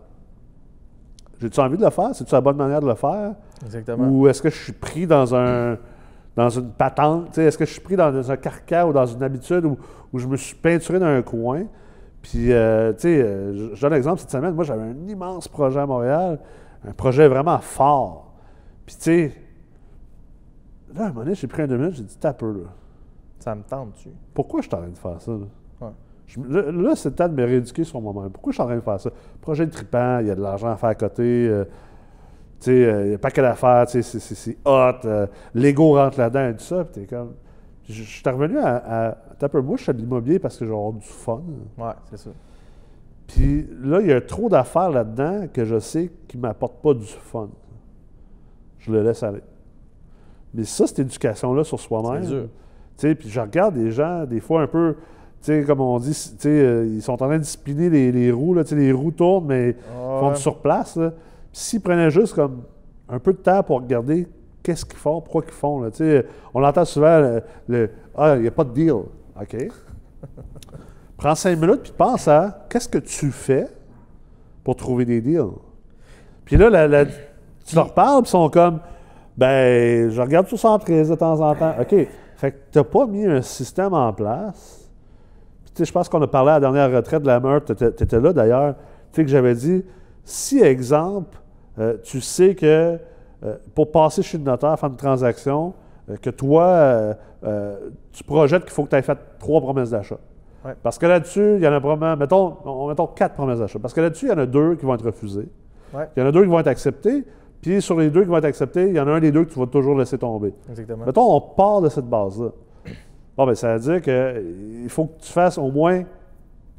J'ai-tu 1.40 1.60
envie 1.60 1.76
de 1.76 1.84
le 1.84 1.90
faire? 1.90 2.14
C'est-tu 2.14 2.32
la 2.32 2.40
bonne 2.40 2.56
manière 2.56 2.80
de 2.80 2.86
le 2.86 2.94
faire? 2.94 3.34
Exactement. 3.64 4.08
Ou 4.08 4.28
est-ce 4.28 4.40
que 4.40 4.48
je 4.48 4.56
suis 4.56 4.72
pris 4.72 5.06
dans 5.06 5.34
un 5.34 5.76
dans 6.36 6.50
une 6.50 6.70
patente? 6.70 7.26
tu 7.26 7.34
sais, 7.34 7.44
Est-ce 7.44 7.58
que 7.58 7.64
je 7.64 7.72
suis 7.72 7.80
pris 7.80 7.96
dans 7.96 8.30
un 8.30 8.36
carcan 8.36 8.88
ou 8.88 8.92
dans 8.92 9.06
une 9.06 9.22
habitude 9.22 9.64
où, 9.64 9.76
où 10.12 10.18
je 10.18 10.26
me 10.26 10.36
suis 10.36 10.54
peinturé 10.54 10.98
dans 10.98 11.06
un 11.06 11.22
coin? 11.22 11.64
Puis, 12.22 12.52
euh, 12.52 12.92
tu 12.92 13.00
sais, 13.02 13.22
euh, 13.22 13.74
je 13.74 13.80
donne 13.80 13.92
un 13.92 13.96
exemple 13.96 14.20
cette 14.20 14.30
semaine. 14.30 14.54
Moi, 14.54 14.64
j'avais 14.64 14.82
un 14.82 15.08
immense 15.08 15.48
projet 15.48 15.80
à 15.80 15.86
Montréal, 15.86 16.38
un 16.86 16.92
projet 16.92 17.28
vraiment 17.28 17.58
fort. 17.58 18.32
Puis, 18.84 18.96
tu 18.96 19.02
sais, 19.02 19.32
là, 20.94 21.02
à 21.02 21.04
un 21.06 21.08
moment 21.08 21.20
donné, 21.24 21.34
j'ai 21.34 21.46
pris 21.46 21.62
un 21.62 21.66
deux 21.66 21.76
minutes, 21.78 21.94
j'ai 21.94 22.02
dit, 22.04 22.16
t'as 22.18 22.32
peu, 22.32 22.52
là. 22.52 22.68
Ça 23.38 23.54
me 23.54 23.62
tente-tu? 23.62 24.10
Pourquoi 24.34 24.60
je 24.62 24.66
suis 24.68 24.74
en 24.74 24.78
train 24.78 24.88
de 24.88 24.96
faire 24.98 25.20
ça? 25.20 25.32
Là, 25.32 25.38
Ouais. 25.80 25.88
Je- 26.26 26.40
là, 26.40 26.72
là, 26.72 26.96
c'est 26.96 27.10
le 27.10 27.14
temps 27.14 27.28
de 27.28 27.34
me 27.34 27.44
rééduquer 27.44 27.84
sur 27.84 28.00
moi-même. 28.00 28.30
Pourquoi 28.30 28.50
je 28.52 28.56
suis 28.56 28.62
en 28.62 28.66
train 28.66 28.76
de 28.76 28.80
faire 28.80 29.00
ça? 29.00 29.10
Projet 29.40 29.66
de 29.66 29.70
tripant, 29.70 30.18
il 30.20 30.26
y 30.26 30.30
a 30.30 30.34
de 30.34 30.40
l'argent 30.40 30.68
à 30.70 30.76
faire 30.76 30.88
à 30.90 30.94
côté. 30.94 31.22
euh, 31.48 31.64
tu 32.60 32.70
sais, 32.70 32.84
euh, 32.86 33.04
il 33.04 33.08
n'y 33.10 33.14
a 33.14 33.18
pas 33.18 33.30
qu'à 33.30 33.42
l'affaire, 33.42 33.86
tu 33.86 34.02
sais, 34.02 34.18
c'est- 34.18 34.56
hot. 34.64 35.04
euh, 35.04 35.26
L'ego 35.54 35.94
rentre 35.94 36.18
là-dedans 36.18 36.48
et 36.48 36.54
tout 36.56 36.64
ça. 36.64 36.84
Puis 36.84 36.92
t'es 37.02 37.06
comme. 37.06 37.34
Je 37.88 38.02
suis 38.02 38.22
revenu 38.28 38.58
à. 38.58 39.10
à 39.10 39.16
moi, 39.62 39.76
je 39.76 39.84
fais 39.84 39.92
de 39.92 39.98
l'immobilier 39.98 40.38
parce 40.38 40.56
que 40.56 40.64
j'ai 40.64 40.72
avoir 40.72 40.92
du 40.94 41.06
fun. 41.06 41.42
Ouais, 41.78 41.92
c'est 42.10 42.16
ça. 42.16 42.30
Puis 43.28 43.68
là, 43.82 44.00
il 44.00 44.06
y 44.08 44.12
a 44.12 44.20
trop 44.20 44.48
d'affaires 44.48 44.90
là-dedans 44.90 45.46
que 45.52 45.64
je 45.64 45.78
sais 45.78 46.10
qui 46.26 46.38
ne 46.38 46.42
m'apportent 46.42 46.80
pas 46.82 46.94
du 46.94 47.04
fun. 47.06 47.50
Je 48.78 48.90
le 48.90 49.02
laisse 49.02 49.22
aller. 49.22 49.42
Mais 50.54 50.64
ça, 50.64 50.86
cette 50.86 50.98
éducation-là 51.00 51.64
sur 51.64 51.78
soi-même. 51.80 52.22
Puis 52.98 53.28
je 53.28 53.40
regarde 53.40 53.74
des 53.74 53.90
gens, 53.90 54.24
des 54.24 54.40
fois 54.40 54.62
un 54.62 54.66
peu, 54.66 54.94
tu 55.42 55.52
sais, 55.52 55.64
comme 55.64 55.80
on 55.80 55.98
dit, 55.98 56.10
tu 56.12 56.14
sais, 56.38 56.48
euh, 56.48 56.86
ils 56.86 57.02
sont 57.02 57.12
en 57.12 57.16
train 57.18 57.36
de 57.36 57.42
discipliner 57.42 57.90
les, 57.90 58.10
les 58.10 58.30
roues, 58.32 58.54
là, 58.54 58.64
tu 58.64 58.70
sais, 58.70 58.76
les 58.76 58.90
roues 58.92 59.10
tournent, 59.10 59.46
mais 59.46 59.70
ils 59.70 60.20
font 60.20 60.30
du 60.32 60.40
surplace. 60.40 60.98
S'ils 61.52 61.80
prenaient 61.82 62.10
juste 62.10 62.34
comme 62.34 62.62
un 63.08 63.18
peu 63.18 63.32
de 63.32 63.38
temps 63.38 63.62
pour 63.62 63.80
regarder 63.82 64.26
qu'est-ce 64.62 64.84
qu'ils 64.86 64.98
font, 64.98 65.20
pourquoi 65.20 65.42
ils 65.46 65.52
font, 65.52 65.80
là, 65.80 65.90
tu 65.90 65.98
sais, 65.98 66.24
on 66.54 66.64
entend 66.64 66.84
souvent 66.86 67.18
le, 67.20 67.42
le, 67.68 67.90
Ah, 68.16 68.34
il 68.36 68.42
n'y 68.42 68.48
a 68.48 68.50
pas 68.50 68.64
de 68.64 68.72
deal. 68.72 68.92
OK? 68.92 69.56
Prends 71.16 71.34
cinq 71.34 71.58
minutes 71.58 71.82
puis 71.82 71.92
pense 71.96 72.28
à 72.28 72.66
qu'est-ce 72.68 72.88
que 72.88 72.98
tu 72.98 73.30
fais 73.30 73.68
pour 74.64 74.76
trouver 74.76 75.04
des 75.04 75.20
deals. 75.20 75.52
Puis 76.44 76.56
là, 76.56 76.68
la- 76.70 76.88
la- 76.88 77.06
tu 77.06 77.74
leur 77.74 77.92
parles, 77.94 78.22
puis 78.22 78.28
ils 78.28 78.32
sont 78.32 78.48
comme, 78.50 78.80
ben, 79.36 80.10
je 80.10 80.20
regarde 80.20 80.46
tout 80.46 80.56
ça 80.56 80.70
en 80.70 80.78
prise 80.78 81.08
de 81.10 81.14
temps 81.14 81.40
en 81.40 81.54
temps. 81.54 81.74
OK. 81.80 81.94
Fait 82.36 82.50
que 82.52 82.56
tu 82.72 82.78
n'as 82.78 82.84
pas 82.84 83.06
mis 83.06 83.24
un 83.26 83.42
système 83.42 83.94
en 83.94 84.12
place. 84.12 84.88
Puis, 85.64 85.72
tu 85.74 85.78
sais, 85.78 85.84
je 85.86 85.92
pense 85.92 86.08
qu'on 86.08 86.20
a 86.22 86.26
parlé 86.26 86.50
à 86.50 86.54
la 86.54 86.60
dernière 86.60 86.90
retraite 86.92 87.22
de 87.22 87.26
la 87.26 87.40
meurtre, 87.40 87.74
tu 87.74 87.84
étais 87.84 88.20
là 88.20 88.32
d'ailleurs. 88.32 88.74
Tu 89.12 89.16
sais, 89.20 89.24
que 89.24 89.30
j'avais 89.30 89.54
dit, 89.54 89.84
si, 90.24 90.60
exemple, 90.60 91.38
euh, 91.78 91.96
tu 92.02 92.20
sais 92.20 92.54
que 92.54 92.98
euh, 93.44 93.56
pour 93.74 93.90
passer 93.92 94.22
chez 94.22 94.38
le 94.38 94.44
notaire, 94.44 94.78
faire 94.78 94.88
une 94.90 94.96
transaction, 94.96 95.74
euh, 96.10 96.16
que 96.16 96.30
toi, 96.30 97.14
tu 98.12 98.24
projettes 98.24 98.62
qu'il 98.64 98.72
faut 98.72 98.84
que 98.84 98.90
tu 98.90 98.96
aies 98.96 99.02
fait 99.02 99.18
trois 99.38 99.60
promesses 99.60 99.90
d'achat. 99.90 100.18
Ouais. 100.64 100.72
Parce 100.82 100.98
que 100.98 101.06
là-dessus, 101.06 101.56
il 101.56 101.62
y 101.62 101.68
en 101.68 101.72
a 101.72 101.80
probablement, 101.80 102.16
mettons, 102.16 102.56
on- 102.64 102.88
mettons 102.88 103.06
quatre 103.06 103.34
promesses 103.34 103.60
d'achat. 103.60 103.78
Parce 103.78 103.94
que 103.94 104.00
là-dessus, 104.00 104.26
il 104.26 104.30
y 104.30 104.32
en 104.32 104.38
a 104.38 104.46
deux 104.46 104.74
qui 104.74 104.84
vont 104.84 104.94
être 104.94 105.04
refusées. 105.04 105.48
Ouais. 105.94 106.08
Il 106.16 106.20
y 106.20 106.22
en 106.24 106.28
a 106.28 106.32
deux 106.32 106.42
qui 106.42 106.48
vont 106.48 106.58
être 106.58 106.66
acceptées. 106.66 107.24
Puis 107.62 107.82
sur 107.82 107.98
les 107.98 108.10
deux 108.10 108.22
qui 108.22 108.28
vont 108.28 108.36
être 108.38 108.44
acceptés, 108.44 108.88
il 108.88 108.94
y 108.94 109.00
en 109.00 109.08
a 109.08 109.12
un 109.12 109.20
des 109.20 109.32
deux 109.32 109.44
que 109.44 109.52
tu 109.52 109.58
vas 109.58 109.66
toujours 109.66 109.96
laisser 109.98 110.18
tomber. 110.18 110.52
Exactement. 110.68 111.04
Mettons, 111.06 111.34
on 111.36 111.40
part 111.40 111.80
de 111.80 111.88
cette 111.88 112.08
base-là. 112.08 112.48
Bon, 113.36 113.46
ben, 113.46 113.54
ça 113.54 113.76
veut 113.76 113.80
dire 113.80 114.00
qu'il 114.02 114.88
faut 114.88 115.06
que 115.06 115.20
tu 115.22 115.32
fasses 115.32 115.58
au 115.58 115.70
moins 115.70 116.02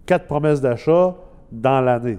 quatre 0.05 0.25
promesses 0.25 0.61
d'achat 0.61 1.13
dans 1.51 1.81
l'année. 1.81 2.17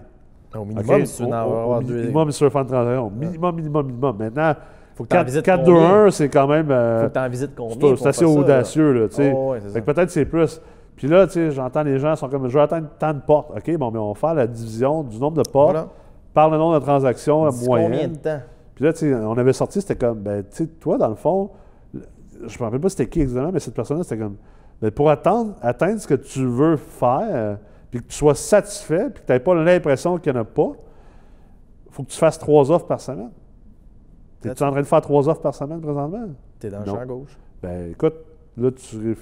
Au 0.55 0.65
minimum, 0.65 1.05
si 1.07 1.17
tu 1.17 1.23
veux 1.23 1.29
Au- 1.29 1.33
en 1.33 1.37
au- 1.49 1.53
avoir 1.57 1.79
au 1.79 1.83
deux. 1.83 2.01
minimum, 2.01 2.31
si 2.31 2.39
tu 2.39 2.45
veux 2.45 2.51
faire 2.51 2.61
une 2.63 2.67
transaction. 2.69 3.11
Minimum, 3.11 3.57
minimum, 3.57 3.87
minimum. 3.87 4.17
Maintenant, 4.19 4.55
Faut 4.95 5.05
que 5.05 5.09
tu 5.09 5.17
en 5.17 5.19
4, 5.21 5.27
visites 5.27 5.45
4 5.45 5.65
2, 5.65 5.73
combien? 5.73 6.05
1, 6.07 6.11
c'est 6.11 6.29
quand 6.29 6.47
même. 6.47 6.71
euh, 6.71 7.03
Faut 7.03 7.09
que 7.09 7.13
tu 7.15 7.19
en 7.21 7.29
visites 7.29 7.55
combien? 7.57 7.97
c'est 7.97 8.07
assez 8.09 8.25
ça, 8.27 8.33
là? 8.33 8.39
audacieux, 8.41 8.93
là, 8.93 9.09
tu 9.09 9.15
sais. 9.17 9.33
Oh, 9.37 9.53
ouais, 9.53 9.81
peut-être 9.83 10.11
c'est 10.11 10.25
plus. 10.25 10.61
Puis 10.97 11.07
là, 11.09 11.27
tu 11.27 11.35
sais, 11.35 11.51
j'entends 11.53 11.83
les 11.85 11.99
gens 11.99 12.17
sont 12.17 12.29
comme, 12.29 12.49
je 12.49 12.55
vais 12.59 12.65
atteindre 12.65 12.89
tant 12.99 13.13
de 13.15 13.21
portes. 13.21 13.51
OK, 13.57 13.77
bon, 13.77 13.91
mais 13.91 13.99
on 13.99 14.09
va 14.13 14.15
faire 14.19 14.35
la 14.35 14.47
division 14.47 15.03
du 15.05 15.19
nombre 15.19 15.43
de 15.43 15.49
portes 15.49 15.73
Voilà. 15.73 15.89
Par 16.35 16.51
le 16.51 16.59
nombre 16.59 16.79
de 16.79 17.51
Dis 17.51 17.65
moyenne. 17.67 17.91
Combien 17.91 18.09
de 18.09 18.17
temps? 18.17 18.41
Puis 18.75 18.85
là, 18.85 18.93
tu 18.93 19.01
sais, 19.01 19.15
on 19.15 19.37
avait 19.37 19.53
sorti, 19.53 19.81
c'était 19.81 19.97
comme, 19.97 20.21
ben, 20.21 20.45
tu 20.45 20.65
sais, 20.65 20.67
toi, 20.67 20.99
dans 20.99 21.09
le 21.09 21.17
fond, 21.17 21.51
je 21.93 22.59
me 22.59 22.65
rappelle 22.65 22.81
pas 22.81 22.89
c'était 22.89 23.09
qui 23.09 23.21
exactement, 23.21 23.53
mais 23.53 23.61
cette 23.61 23.75
personne-là, 23.75 24.05
c'était 24.05 24.19
comme, 24.19 24.37
ben, 24.81 24.91
pour 24.91 25.11
atteindre, 25.11 25.55
atteindre 25.61 26.01
ce 26.01 26.07
que 26.07 26.15
tu 26.15 26.45
veux 26.47 26.77
faire, 26.77 27.59
puis 27.91 28.01
que 28.01 28.07
tu 28.07 28.17
sois 28.17 28.35
satisfait, 28.35 29.11
puis 29.11 29.23
que 29.23 29.27
tu 29.27 29.33
n'aies 29.33 29.41
pas 29.41 29.55
l'impression 29.55 30.19
qu'il 30.19 30.33
n'y 30.33 30.39
en 30.39 30.43
a 30.43 30.45
pas, 30.45 30.73
il 31.87 31.93
faut 31.93 32.03
que 32.05 32.11
tu 32.11 32.19
fasses 32.19 32.39
trois 32.39 32.71
offres 32.71 32.87
par 32.87 33.01
semaine. 33.01 33.31
Es-tu 34.45 34.63
en 34.63 34.71
train 34.71 34.81
de 34.81 34.87
faire 34.87 35.01
trois 35.01 35.29
offres 35.29 35.41
par 35.41 35.55
semaine 35.55 35.81
présentement? 35.81 36.27
T'es 36.61 36.69
dans 36.69 36.81
le 36.81 36.85
champ 36.85 37.07
gauche. 37.07 37.37
Ben, 37.61 37.91
écoute, 37.91 38.15
là, 38.57 38.71
tu. 38.71 39.17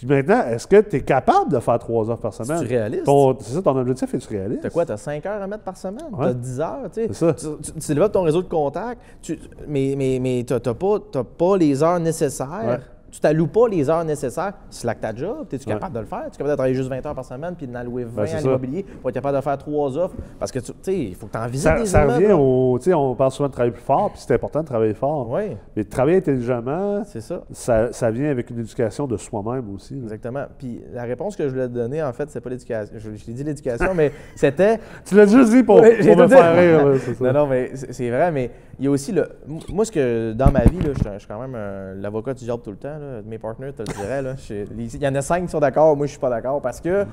Puis 0.00 0.08
maintenant, 0.08 0.46
est-ce 0.46 0.66
que 0.66 0.80
tu 0.80 0.96
es 0.96 1.00
capable 1.02 1.52
de 1.52 1.58
faire 1.60 1.78
trois 1.78 2.08
offres 2.08 2.22
par 2.22 2.32
semaine? 2.32 2.56
C'est-tu 2.60 2.70
réaliste? 2.70 3.04
C'est 3.40 3.52
ça, 3.52 3.60
ton 3.60 3.76
objectif 3.76 4.14
est-tu 4.14 4.28
réaliste? 4.28 4.62
T'as 4.62 4.70
quoi? 4.70 4.86
T'as 4.86 4.96
5 4.96 5.26
heures 5.26 5.42
à 5.42 5.46
mettre 5.46 5.62
par 5.62 5.76
semaine? 5.76 6.06
Ouais. 6.10 6.28
T'as 6.28 6.32
10 6.32 6.60
heures, 6.60 6.78
tu 6.90 7.02
sais? 7.02 7.08
C'est 7.12 7.14
ça. 7.26 7.34
Tu, 7.34 7.72
tu- 7.80 7.88
développes 7.88 8.12
ton 8.12 8.22
réseau 8.22 8.40
de 8.42 8.48
contacts, 8.48 8.98
tu- 9.20 9.38
mais, 9.68 9.94
mais, 9.98 10.18
mais 10.18 10.42
t'as 10.46 10.58
pas, 10.58 11.56
les 11.58 11.82
heures 11.82 12.00
nécessaires. 12.00 12.62
Ouais. 12.66 12.78
Tu 13.10 13.20
t'alloues 13.20 13.46
pas 13.48 13.66
les 13.68 13.90
heures 13.90 14.04
nécessaires. 14.04 14.52
Slack 14.70 15.00
ta 15.00 15.14
job. 15.14 15.46
Es-tu 15.52 15.66
Ouais. 15.68 15.74
capable 15.74 15.94
de 15.94 16.00
le 16.00 16.06
faire? 16.06 16.22
Tu 16.24 16.26
es 16.28 16.30
capable 16.38 16.50
de 16.50 16.54
travailler 16.54 16.74
juste 16.74 16.88
20 16.88 17.04
heures 17.06 17.14
par 17.14 17.24
semaine 17.24 17.54
puis 17.56 17.66
d'en 17.66 17.74
allouer 17.80 18.04
20 18.04 18.22
Ben, 18.24 18.34
à 18.36 18.40
l'immobilier 18.40 18.84
pour 19.00 19.10
être 19.10 19.14
capable 19.14 19.36
de 19.36 19.42
faire 19.42 19.58
trois 19.58 19.96
offres? 19.98 20.14
Parce 20.38 20.52
que, 20.52 20.58
tu 20.60 20.72
sais, 20.82 20.96
il 20.96 21.14
faut 21.14 21.26
que 21.26 21.32
tu 21.32 21.38
en 21.38 21.46
visites 21.46 21.68
Ça, 21.68 21.78
des 21.78 21.86
ça 21.86 22.04
immeubles, 22.04 22.22
revient 22.22 22.32
au. 22.38 22.78
Tu 22.78 22.84
sais, 22.84 22.94
on 22.94 23.14
parle 23.14 23.30
souvent 23.32 23.48
de 23.48 23.52
travailler 23.52 23.72
plus 23.72 23.82
fort, 23.82 24.10
puis 24.12 24.22
c'est 24.24 24.34
important 24.34 24.60
de 24.60 24.66
travailler 24.66 24.94
fort. 24.94 25.28
Oui, 25.30 25.56
Mais 25.76 25.84
de 25.84 25.88
travailler 25.88 26.18
intelligemment, 26.18 27.02
c'est 27.04 27.20
ça. 27.20 27.42
ça, 27.50 27.92
ça 27.92 28.10
vient 28.10 28.30
avec 28.30 28.48
une 28.50 28.60
éducation 28.60 29.06
de 29.06 29.16
soi-même 29.16 29.72
aussi. 29.74 29.94
là. 29.94 30.02
Exactement. 30.04 30.44
Puis 30.58 30.80
la 30.92 31.02
réponse 31.02 31.36
que 31.36 31.44
je 31.44 31.48
voulais 31.52 31.68
te 31.68 31.74
donner, 31.74 32.02
en 32.02 32.12
fait, 32.12 32.30
c'est 32.30 32.40
pas 32.40 32.50
l'éducation. 32.50 32.94
Je, 32.96 33.10
je 33.16 33.26
l'ai 33.26 33.32
dit 33.32 33.44
l'éducation, 33.44 33.92
mais 33.94 34.12
c'était 34.36 34.78
Tu 35.04 35.14
l'as 35.16 35.26
juste 35.26 35.50
dit 35.50 35.62
pour, 35.62 35.76
pour 35.80 35.84
me 36.16 36.28
faire 36.28 36.56
rire. 36.56 36.86
là, 36.88 36.98
ça. 37.18 37.24
Non, 37.24 37.40
non, 37.40 37.46
mais 37.48 37.72
c'est 37.74 38.08
vrai, 38.10 38.30
mais 38.30 38.50
il 38.80 38.84
y 38.84 38.88
a 38.88 38.90
aussi 38.90 39.12
le. 39.12 39.28
Moi, 39.68 39.84
ce 39.84 39.92
que 39.92 40.32
dans 40.32 40.50
ma 40.50 40.64
vie, 40.64 40.80
là, 40.80 40.92
je 40.94 40.98
suis 40.98 41.08
un- 41.08 41.12
je 41.14 41.18
suis 41.20 41.28
quand 41.28 41.46
même 41.46 42.00
l'avocat 42.00 42.34
du 42.34 42.44
diable 42.44 42.62
tout 42.62 42.70
le 42.72 42.76
temps. 42.78 42.98
là. 42.98 43.20
Mes 43.24 43.38
partenaires 43.38 43.74
te 43.74 43.82
le 43.82 43.92
diraient. 43.94 44.22
là. 44.22 44.34
Les- 44.74 44.96
Il 44.96 45.02
y 45.02 45.06
en 45.06 45.14
a 45.14 45.22
cinq 45.22 45.42
qui 45.44 45.48
sont 45.50 45.60
d'accord, 45.60 45.96
moi, 45.96 46.06
je 46.06 46.10
suis 46.12 46.20
pas 46.20 46.30
d'accord 46.30 46.60
parce 46.60 46.80
que 46.80 47.06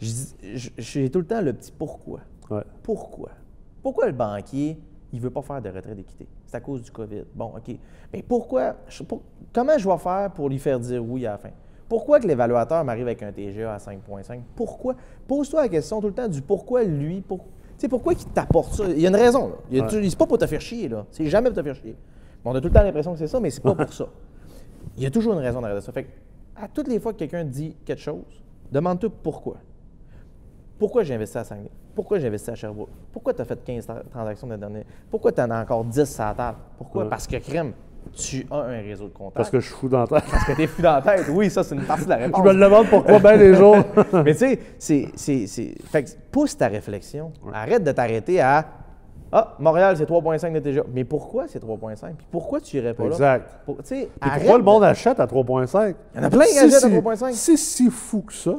j'ai 0.00 1.10
tout 1.10 1.18
le 1.18 1.26
temps 1.26 1.40
le 1.40 1.52
petit 1.52 1.72
pourquoi. 1.72 2.20
Ouais. 2.50 2.62
Pourquoi? 2.82 3.30
Pourquoi 3.82 4.06
le 4.06 4.12
banquier, 4.12 4.78
il 5.12 5.20
veut 5.20 5.30
pas 5.30 5.42
faire 5.42 5.60
de 5.60 5.68
retrait 5.68 5.94
d'équité? 5.94 6.26
C'est 6.46 6.56
à 6.56 6.60
cause 6.60 6.82
du 6.82 6.90
COVID. 6.90 7.24
Bon, 7.34 7.52
OK. 7.56 7.76
Mais 8.12 8.22
pourquoi? 8.22 8.76
je- 8.88 9.02
pour- 9.02 9.22
comment 9.52 9.76
je 9.76 9.88
vais 9.88 9.98
faire 9.98 10.30
pour 10.34 10.48
lui 10.48 10.58
faire 10.58 10.80
dire 10.80 11.04
oui 11.04 11.26
à 11.26 11.32
la 11.32 11.38
fin? 11.38 11.50
Pourquoi 11.88 12.20
que 12.20 12.26
l'évaluateur 12.26 12.84
m'arrive 12.84 13.06
avec 13.06 13.22
un 13.22 13.32
TGA 13.32 13.74
à 13.74 13.78
5.5? 13.78 14.42
Pourquoi? 14.54 14.94
Pose-toi 15.26 15.62
la 15.62 15.68
question 15.68 16.00
tout 16.00 16.08
le 16.08 16.12
temps 16.14 16.28
du 16.28 16.42
pourquoi 16.42 16.84
lui, 16.84 17.20
pour... 17.22 17.46
tu 17.78 17.82
sais, 17.82 17.88
pourquoi 17.88 18.14
qu'il 18.14 18.28
t'apporte 18.30 18.72
ça? 18.74 18.84
Il 18.88 18.98
y 19.00 19.06
a 19.06 19.08
une 19.08 19.14
raison, 19.16 19.48
là. 19.48 19.54
Il 19.70 19.80
Ouais. 19.82 19.88
C'est 20.10 20.18
pas 20.18 20.26
pour 20.26 20.36
te 20.38 20.46
faire 20.46 20.60
chier, 20.60 20.88
là. 20.88 21.06
C'est 21.12 21.26
jamais 21.26 21.48
pour 21.48 21.56
te 21.58 21.62
faire 21.62 21.76
chier. 21.76 21.94
Bon, 22.44 22.50
on 22.50 22.54
a 22.56 22.60
tout 22.60 22.66
le 22.68 22.74
temps 22.74 22.82
l'impression 22.82 23.12
que 23.12 23.18
c'est 23.18 23.28
ça, 23.28 23.38
mais 23.40 23.50
c'est 23.50 23.62
pas 23.62 23.74
pour 23.74 23.92
ça. 23.92 24.06
Il 24.96 25.02
y 25.04 25.06
a 25.06 25.10
toujours 25.10 25.32
une 25.34 25.38
raison 25.38 25.60
derrière 25.60 25.80
ça. 25.82 25.92
Fait 25.92 26.04
que, 26.04 26.08
à 26.56 26.66
toutes 26.68 26.88
les 26.88 26.98
fois 26.98 27.12
que 27.12 27.18
quelqu'un 27.18 27.44
dit 27.44 27.76
quelque 27.84 28.00
chose, 28.02 28.24
demande-toi 28.72 29.10
pourquoi. 29.22 29.56
Pourquoi 30.78 31.02
j'ai 31.04 31.14
investi 31.14 31.38
à 31.38 31.44
Saguenay? 31.44 31.70
Pourquoi 31.94 32.18
j'ai 32.18 32.28
investi 32.28 32.50
à 32.50 32.54
Sherbrooke? 32.54 32.90
Pourquoi 33.12 33.34
tu 33.34 33.42
as 33.42 33.44
fait 33.44 33.62
15 33.64 33.86
tra- 33.86 34.02
transactions 34.10 34.46
de 34.46 34.56
dernier? 34.56 34.84
Pourquoi 35.10 35.32
tu 35.32 35.40
en 35.40 35.50
as 35.50 35.62
encore 35.62 35.84
10 35.84 36.20
à 36.20 36.24
la 36.28 36.34
table? 36.34 36.58
Pourquoi? 36.76 37.04
Ouais. 37.04 37.10
Parce 37.10 37.26
que, 37.26 37.36
crème, 37.36 37.72
tu 38.16 38.46
as 38.50 38.56
un 38.56 38.80
réseau 38.80 39.04
de 39.08 39.12
contacts. 39.12 39.36
Parce 39.36 39.50
que 39.50 39.60
je 39.60 39.66
suis 39.66 39.74
fou 39.74 39.88
dans 39.88 40.00
la 40.00 40.06
tête. 40.06 40.24
Parce 40.30 40.44
que 40.44 40.52
t'es 40.52 40.66
fou 40.66 40.82
dans 40.82 40.94
la 40.94 41.02
tête. 41.02 41.26
Oui, 41.30 41.50
ça, 41.50 41.62
c'est 41.62 41.74
une 41.74 41.82
partie 41.84 42.04
de 42.04 42.10
la 42.10 42.18
Je 42.18 42.24
réponse. 42.24 42.44
me 42.44 42.52
le 42.52 42.60
demande 42.64 42.86
pourquoi 42.88 43.18
bien 43.18 43.36
les 43.36 43.54
jours. 43.54 43.76
Mais 44.24 44.32
tu 44.32 44.38
sais, 44.38 44.58
c'est- 44.78 45.08
c'est. 45.14 45.46
c'est- 45.46 45.74
Fait 45.84 46.04
que 46.04 46.10
pousse 46.32 46.56
ta 46.56 46.68
réflexion. 46.68 47.32
Arrête 47.52 47.84
de 47.84 47.92
t'arrêter 47.92 48.40
à. 48.40 48.64
Ah, 49.30 49.54
Montréal, 49.58 49.94
c'est 49.98 50.06
3,5 50.06 50.54
de 50.54 50.58
TGA. 50.60 50.84
Mais 50.94 51.04
pourquoi 51.04 51.46
c'est 51.48 51.58
3,5? 51.62 52.14
Puis 52.16 52.26
pourquoi 52.30 52.60
tu 52.62 52.78
irais 52.78 52.94
pas 52.94 53.02
là? 53.04 53.08
exact. 53.10 53.50
Pour- 53.66 53.76
tu 53.82 53.94
Puis 53.94 54.08
pourquoi 54.20 54.54
le 54.56 54.60
de- 54.60 54.64
monde 54.64 54.84
achète 54.84 55.20
à 55.20 55.26
3,5? 55.26 55.94
Il 56.14 56.20
y 56.20 56.24
en 56.24 56.26
a 56.26 56.30
plein 56.30 56.44
qui 56.46 56.58
achètent 56.58 56.72
à 56.74 56.80
c'est- 56.80 56.88
3,5. 57.00 57.32
C'est 57.34 57.56
si 57.58 57.90
fou 57.90 58.22
que 58.22 58.32
ça. 58.32 58.54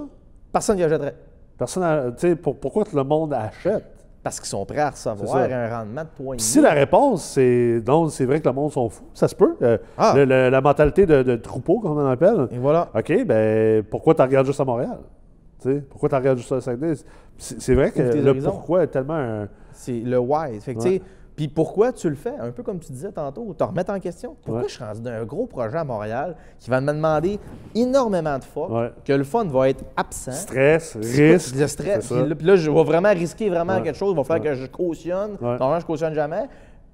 Personne 0.54 0.78
n'y 0.78 0.84
achèterait. 0.84 1.16
Personne, 1.58 2.14
tu 2.16 2.28
sais, 2.28 2.36
pour- 2.36 2.56
pourquoi 2.58 2.86
que 2.86 2.96
le 2.96 3.04
monde 3.04 3.34
achète? 3.34 3.84
Parce 4.22 4.40
qu'ils 4.40 4.50
sont 4.50 4.66
prêts 4.66 4.80
à 4.82 4.90
recevoir 4.90 5.38
un 5.50 5.70
rendement 5.78 6.02
de 6.04 6.10
3,5. 6.24 6.36
Puis 6.38 6.42
si 6.46 6.60
la 6.62 6.72
réponse, 6.72 7.24
c'est 7.24 7.82
non, 7.88 8.10
c'est 8.10 8.26
vrai 8.26 8.42
que 8.42 8.48
le 8.50 8.54
monde 8.54 8.72
sont 8.72 8.90
fous, 8.90 9.06
ça 9.14 9.28
se 9.30 9.36
peut. 9.36 9.56
Euh, 9.62 9.78
Ah. 9.98 10.14
le- 10.16 10.26
le- 10.26 10.50
la 10.50 10.62
mentalité 10.62 11.06
de, 11.06 11.24
de 11.24 11.36
troupeau, 11.38 11.80
comme 11.80 11.98
on 11.98 12.06
appelle. 12.06 12.48
Et 12.52 12.58
voilà. 12.58 12.90
OK, 12.94 13.26
ben 13.26 13.82
pourquoi 13.84 14.14
tu 14.16 14.22
regardes 14.22 14.46
juste 14.46 14.60
à 14.60 14.66
Montréal? 14.66 15.00
Pourquoi 15.90 16.10
tu 16.10 16.16
regardes 16.16 16.38
juste 16.38 16.52
à 16.52 16.62
Saguenay? 16.62 16.94
C'est 17.38 17.76
vrai 17.76 17.92
que 17.92 18.02
le 18.02 18.30
horizons. 18.30 18.52
pourquoi 18.52 18.84
est 18.84 18.88
tellement 18.88 19.16
un. 19.16 19.48
C'est 19.72 20.00
le 20.00 20.18
why. 20.20 20.60
Fait 20.60 20.74
que, 20.76 20.82
Puis 21.40 21.48
pourquoi 21.48 21.94
tu 21.94 22.10
le 22.10 22.18
fais? 22.18 22.34
Un 22.38 22.52
peu 22.52 22.64
comme 22.64 22.80
tu 22.80 22.92
disais 22.92 23.14
tantôt, 23.14 23.54
te 23.54 23.64
remettre 23.64 23.94
en 23.94 24.00
question. 24.02 24.36
Pourquoi 24.44 24.64
Ouais. 24.64 24.68
je 24.68 24.74
suis 24.74 24.84
rendu 24.84 25.00
dans 25.00 25.12
un 25.12 25.24
gros 25.24 25.46
projet 25.46 25.78
à 25.78 25.86
Montréal 25.86 26.36
qui 26.60 26.70
va 26.70 26.82
me 26.82 26.92
demander 26.92 27.40
énormément 27.74 28.38
de 28.38 28.44
fois, 28.44 28.70
Ouais. 28.70 28.92
que 29.06 29.14
le 29.14 29.24
fun 29.24 29.46
va 29.46 29.70
être 29.70 29.82
absent? 29.96 30.34
Stress, 30.34 30.98
risque. 30.98 31.56
Le 31.56 31.68
stress. 31.68 32.08
Puis 32.12 32.28
là, 32.28 32.36
puis 32.36 32.46
là, 32.46 32.56
je 32.58 32.70
vais 32.70 32.84
vraiment 32.84 33.12
risquer 33.14 33.50
vraiment 33.50 33.78
Ouais. 33.78 33.84
quelque 33.84 33.96
chose. 33.96 34.12
Il 34.12 34.18
va 34.18 34.26
falloir 34.26 34.52
que 34.54 34.54
je 34.60 34.66
cautionne. 34.66 35.38
Normalement, 35.40 35.80
je 35.80 35.86
cautionne 35.86 36.14
jamais. 36.14 36.44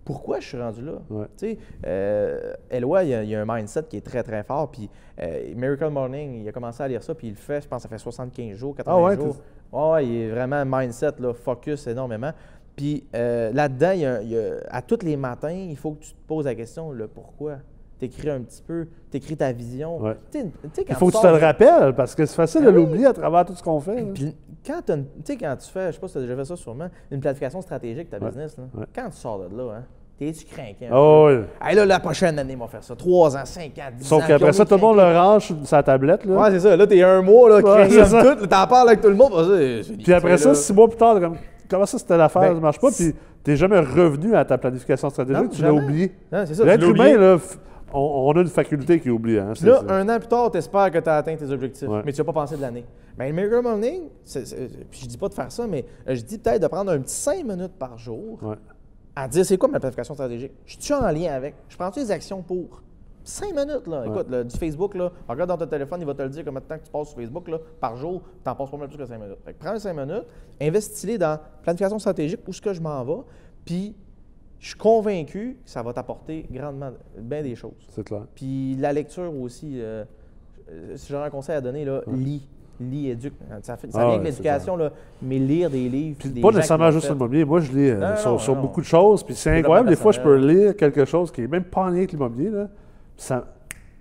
Pourquoi 0.03 0.39
je 0.39 0.47
suis 0.49 0.61
rendu 0.61 0.83
là? 0.85 0.91
Tu 1.09 1.25
sais, 1.37 1.57
euh, 1.87 2.53
Eloi, 2.69 3.01
il 3.05 3.09
y, 3.09 3.13
a, 3.15 3.23
il 3.23 3.29
y 3.29 3.35
a 3.35 3.41
un 3.41 3.45
mindset 3.51 3.85
qui 3.89 3.97
est 3.97 4.05
très, 4.05 4.21
très 4.21 4.43
fort. 4.43 4.69
Puis 4.69 4.87
euh, 5.23 5.53
Miracle 5.55 5.89
Morning, 5.89 6.43
il 6.43 6.47
a 6.47 6.51
commencé 6.51 6.83
à 6.83 6.87
lire 6.87 7.01
ça, 7.01 7.15
puis 7.15 7.29
il 7.29 7.31
le 7.31 7.35
fait, 7.37 7.61
je 7.61 7.67
pense, 7.67 7.81
ça 7.81 7.89
fait 7.89 7.97
75 7.97 8.55
jours, 8.55 8.75
80 8.75 8.95
Ah 8.95 9.01
ouais, 9.03 9.15
jours. 9.15 9.37
Ouais, 9.73 9.91
ouais, 9.93 10.05
il 10.05 10.15
est 10.21 10.29
vraiment 10.29 10.63
mindset, 10.63 11.13
là, 11.19 11.33
focus 11.33 11.87
énormément. 11.87 12.29
Puis 12.75 13.05
euh, 13.15 13.51
là-dedans, 13.53 13.91
il 13.93 13.99
y 14.01 14.05
a- 14.05 14.21
il 14.21 14.29
y 14.31 14.37
a- 14.37 14.55
à 14.69 14.81
tous 14.81 14.99
les 15.03 15.15
matins, 15.15 15.49
il 15.49 15.77
faut 15.77 15.91
que 15.91 16.03
tu 16.03 16.11
te 16.11 16.27
poses 16.27 16.45
la 16.45 16.55
question, 16.55 16.91
le 16.91 17.07
pourquoi? 17.07 17.53
T'écris 17.99 18.29
un 18.29 18.41
petit 18.41 18.61
peu, 18.61 18.87
t'écris 19.09 19.37
ta 19.37 19.53
vision. 19.53 19.97
Ouais. 20.01 20.17
Quand 20.33 20.41
Il 20.89 20.95
faut 20.95 21.07
que 21.07 21.13
tu 21.15 21.21
te 21.21 21.27
le 21.27 21.37
rappelles 21.37 21.93
parce 21.95 22.13
que 22.13 22.25
c'est 22.25 22.35
facile 22.35 22.63
de 22.63 22.67
oui. 22.69 22.73
l'oublier 22.75 23.05
à 23.05 23.13
travers 23.13 23.45
tout 23.45 23.55
ce 23.55 23.63
qu'on 23.63 23.79
fait. 23.79 24.03
puis 24.13 24.35
quand, 24.67 24.81
quand 24.85 25.55
tu 25.55 25.69
fais, 25.71 25.87
je 25.87 25.91
sais 25.93 25.99
pas 25.99 26.07
si 26.07 26.13
tu 26.13 26.19
as 26.19 26.21
déjà 26.23 26.35
fait 26.35 26.45
ça 26.45 26.55
sûrement, 26.57 26.89
une 27.09 27.21
planification 27.21 27.61
stratégique 27.61 28.11
de 28.11 28.17
ta 28.17 28.21
Ouais, 28.21 28.29
business, 28.29 28.57
là, 28.57 28.63
ouais. 28.77 28.85
quand 28.93 29.09
tu 29.09 29.15
sors 29.17 29.39
de 29.39 29.55
là, 29.55 29.75
hein, 29.77 29.83
t'es-tu 30.19 30.43
craquant? 30.43 30.89
Ah 30.91 31.23
oui. 31.25 31.45
Hey, 31.61 31.75
là, 31.77 31.85
la 31.85 31.99
prochaine 32.01 32.37
année, 32.37 32.57
on 32.59 32.63
va 32.65 32.67
faire 32.67 32.83
ça. 32.83 32.95
3 32.97 33.37
ans, 33.37 33.45
5 33.45 33.63
ans, 33.77 33.83
10 33.97 34.03
ans. 34.03 34.19
Sauf 34.19 34.27
qu'après 34.27 34.51
ça, 34.51 34.65
tout 34.65 34.75
le 34.75 34.81
monde 34.81 34.97
le 34.97 35.17
range 35.17 35.45
sur 35.45 35.55
sa 35.65 35.81
tablette. 35.81 36.25
Là. 36.25 36.35
Ouais, 36.35 36.51
c'est 36.51 36.59
ça. 36.59 36.75
Là, 36.75 36.85
t'es 36.85 37.01
un 37.01 37.21
mois, 37.21 37.47
là, 37.47 37.55
Ouais, 37.57 37.87
craquant 37.87 38.35
tout. 38.35 38.47
T'en 38.47 38.67
parles 38.67 38.89
avec 38.89 38.99
tout 39.01 39.07
le 39.09 39.15
monde. 39.15 39.31
Puis 40.03 40.13
après 40.13 40.37
ça, 40.37 40.49
là. 40.49 40.55
six 40.55 40.73
mois 40.73 40.89
plus 40.89 40.97
tard, 40.97 41.17
comme, 41.21 41.37
comment 41.69 41.85
ça 41.85 41.97
c'était 41.97 42.17
l'affaire, 42.17 42.41
Ben, 42.41 42.55
ça 42.55 42.59
marche 42.61 42.79
pas, 42.79 42.91
puis 42.91 43.13
t'es 43.43 43.55
jamais 43.55 43.79
revenu 43.79 44.35
à 44.35 44.45
ta 44.45 44.57
planification 44.57 45.09
stratégique, 45.09 45.43
Non, 45.43 45.49
tu 45.49 45.61
l'as 45.61 45.73
oublié. 45.73 46.11
L'être 46.31 46.79
tu 46.85 46.89
humain, 46.91 47.17
là, 47.17 47.37
on, 47.93 47.99
on 47.99 48.31
a 48.37 48.41
une 48.41 48.47
faculté 48.47 48.99
qui 48.99 49.09
oublie. 49.09 49.37
Hein, 49.39 49.53
là, 49.63 49.81
ça. 49.87 49.93
un 49.93 50.09
an 50.09 50.17
plus 50.19 50.27
tard, 50.27 50.51
t'espères 50.51 50.91
que 50.91 50.99
tu 50.99 51.09
as 51.09 51.17
atteint 51.17 51.35
tes 51.35 51.49
objectifs, 51.51 51.87
Ouais. 51.87 52.01
mais 52.05 52.11
tu 52.11 52.19
n'as 52.21 52.25
pas 52.25 52.33
pensé 52.33 52.55
de 52.57 52.61
l'année. 52.61 52.85
Mais 53.17 53.29
le 53.29 53.35
Miracle 53.35 53.61
Morning, 53.63 54.01
c'est- 54.23 54.43
puis 54.91 55.01
je 55.03 55.07
dis 55.07 55.17
pas 55.17 55.29
de 55.29 55.33
faire 55.33 55.51
ça, 55.51 55.65
mais 55.67 55.85
euh, 56.09 56.15
je 56.15 56.21
dis 56.21 56.37
peut-être 56.37 56.61
de 56.61 56.67
prendre 56.67 56.91
un 56.91 56.99
petit 56.99 57.13
5 57.15 57.45
minutes 57.45 57.73
par 57.79 57.97
jour 57.97 58.39
Ouais. 58.41 58.55
à 59.15 59.27
dire 59.27 59.45
c'est 59.45 59.57
quoi 59.57 59.69
ma 59.69 59.79
planification 59.79 60.13
stratégique. 60.15 60.51
Je 60.65 60.75
suis 60.79 60.93
en 60.93 61.07
lien 61.11 61.33
avec? 61.33 61.55
Je 61.69 61.77
prends 61.77 61.89
des 61.89 62.11
actions 62.11 62.41
pour? 62.41 62.81
5 63.25 63.49
minutes, 63.55 63.87
là. 63.87 64.05
Écoute, 64.05 64.29
là, 64.29 64.43
du 64.43 64.55
Facebook, 64.57 64.95
là, 64.95 65.11
regarde 65.27 65.49
dans 65.49 65.57
ton 65.57 65.67
téléphone, 65.67 65.99
il 66.01 66.05
va 66.05 66.13
te 66.13 66.21
le 66.21 66.29
dire 66.29 66.45
combien 66.45 66.61
de 66.61 66.65
temps 66.65 66.77
que 66.77 66.85
tu 66.85 66.91
passes 66.91 67.07
sur 67.09 67.17
Facebook 67.17 67.47
là, 67.47 67.57
par 67.79 67.95
jour. 67.97 68.21
Tu 68.21 68.49
n'en 68.49 68.55
passes 68.55 68.69
pas 68.69 68.77
mal 68.77 68.87
plus 68.87 68.97
que 68.97 69.05
5 69.05 69.19
minutes. 69.19 69.37
Fait 69.43 69.53
que 69.53 69.59
prends 69.59 69.77
5 69.77 69.93
minutes, 69.93 70.25
investis-les 70.61 71.17
dans 71.17 71.39
planification 71.63 71.99
stratégique, 71.99 72.39
où 72.47 72.51
est-ce 72.51 72.61
que 72.61 72.73
je 72.73 72.81
m'en 72.81 73.03
vais, 73.03 73.21
puis 73.65 73.95
je 74.59 74.67
suis 74.69 74.77
convaincu 74.77 75.57
que 75.63 75.69
ça 75.69 75.83
va 75.83 75.93
t'apporter 75.93 76.45
grandement 76.51 76.91
bien 77.17 77.41
des 77.43 77.55
choses. 77.55 77.73
C'est 77.89 78.03
clair. 78.03 78.23
Puis 78.35 78.75
la 78.79 78.93
lecture 78.93 79.33
aussi, 79.39 79.79
euh, 79.81 80.05
euh, 80.71 80.95
si 80.95 81.11
j'aurais 81.11 81.27
un 81.27 81.29
conseil 81.29 81.55
à 81.55 81.61
donner, 81.61 81.85
là, 81.85 82.01
lis. 82.07 82.47
Lis, 82.79 83.09
éduque. 83.09 83.35
Ça, 83.61 83.77
fait, 83.77 83.89
ça 83.89 83.99
Ah 84.01 84.05
vient 84.05 84.13
avec 84.15 84.25
l'éducation, 84.25 84.75
là, 84.75 84.91
mais 85.21 85.39
lire 85.39 85.69
des 85.69 85.87
livres. 85.87 86.17
Puis 86.19 86.29
des 86.29 86.41
pas 86.41 86.51
nécessairement 86.51 86.91
juste 86.91 87.05
sur 87.05 87.13
l'immobilier. 87.13 87.45
Moi, 87.45 87.61
je 87.61 87.71
lis 87.71 87.89
euh, 87.89 87.99
Non, 87.99 88.17
sur, 88.17 88.31
non, 88.31 88.37
sur 88.37 88.55
non. 88.55 88.61
beaucoup 88.61 88.81
de 88.81 88.85
choses. 88.85 89.23
Puis 89.23 89.33
c'est 89.33 89.59
incroyable. 89.59 89.87
Des 89.87 89.95
fois, 89.95 90.11
je 90.11 90.19
peux 90.19 90.35
lire 90.35 90.75
quelque 90.75 91.05
chose 91.05 91.31
qui 91.31 91.41
est 91.41 91.47
même 91.47 91.63
pas 91.63 91.83
en 91.83 91.87
lien 91.87 91.97
avec 91.97 92.11
l'immobilier. 92.11 92.51
Ça, 93.17 93.45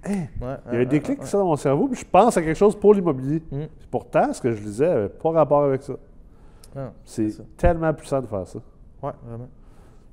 hein, 0.07 0.11
Ouais, 0.40 0.57
il 0.68 0.74
y 0.74 0.77
a 0.77 0.81
un 0.81 0.85
déclic 0.85 1.20
ouais, 1.20 1.27
sort 1.27 1.40
dans 1.42 1.48
mon 1.50 1.57
cerveau. 1.57 1.88
Puis 1.88 2.00
je 2.00 2.05
pense 2.11 2.37
à 2.37 2.42
quelque 2.42 2.57
chose 2.57 2.77
pour 2.79 2.94
l'immobilier. 2.94 3.42
Mm. 3.50 3.62
Pourtant, 3.90 4.33
ce 4.33 4.40
que 4.40 4.53
je 4.53 4.62
lisais 4.62 4.88
n'avait 4.88 5.09
pas 5.09 5.31
rapport 5.31 5.64
avec 5.64 5.83
ça. 5.83 5.94
Non, 6.77 6.90
C'est 7.05 7.31
ça. 7.31 7.42
tellement 7.57 7.92
puissant 7.94 8.20
de 8.20 8.27
faire 8.27 8.46
ça. 8.46 8.59
Ouais, 9.03 9.12
vraiment. 9.27 9.48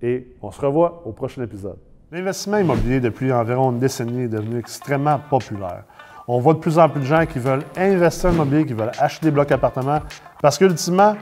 et 0.00 0.34
on 0.40 0.50
se 0.50 0.60
revoit 0.60 1.02
au 1.04 1.12
prochain 1.12 1.42
épisode. 1.42 1.76
L'investissement 2.10 2.56
immobilier 2.56 3.00
depuis 3.00 3.30
environ 3.30 3.70
une 3.70 3.80
décennie 3.80 4.22
est 4.22 4.28
devenu 4.28 4.58
extrêmement 4.58 5.20
populaire. 5.28 5.82
On 6.26 6.40
voit 6.40 6.54
de 6.54 6.58
plus 6.58 6.78
en 6.78 6.88
plus 6.88 7.02
de 7.02 7.04
gens 7.04 7.26
qui 7.26 7.38
veulent 7.38 7.64
investir 7.76 8.30
en 8.30 8.32
immobilier, 8.32 8.64
qui 8.64 8.72
veulent 8.72 8.92
acheter 8.98 9.26
des 9.26 9.30
blocs 9.30 9.52
appartements 9.52 10.00
parce 10.40 10.56
qu'ultimement, 10.56 11.16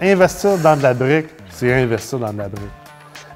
investir 0.00 0.58
dans 0.58 0.76
de 0.76 0.82
la 0.82 0.94
brique, 0.94 1.28
c'est 1.48 1.72
investir 1.72 2.18
dans 2.18 2.32
de 2.32 2.38
la 2.38 2.48
brique. 2.48 2.64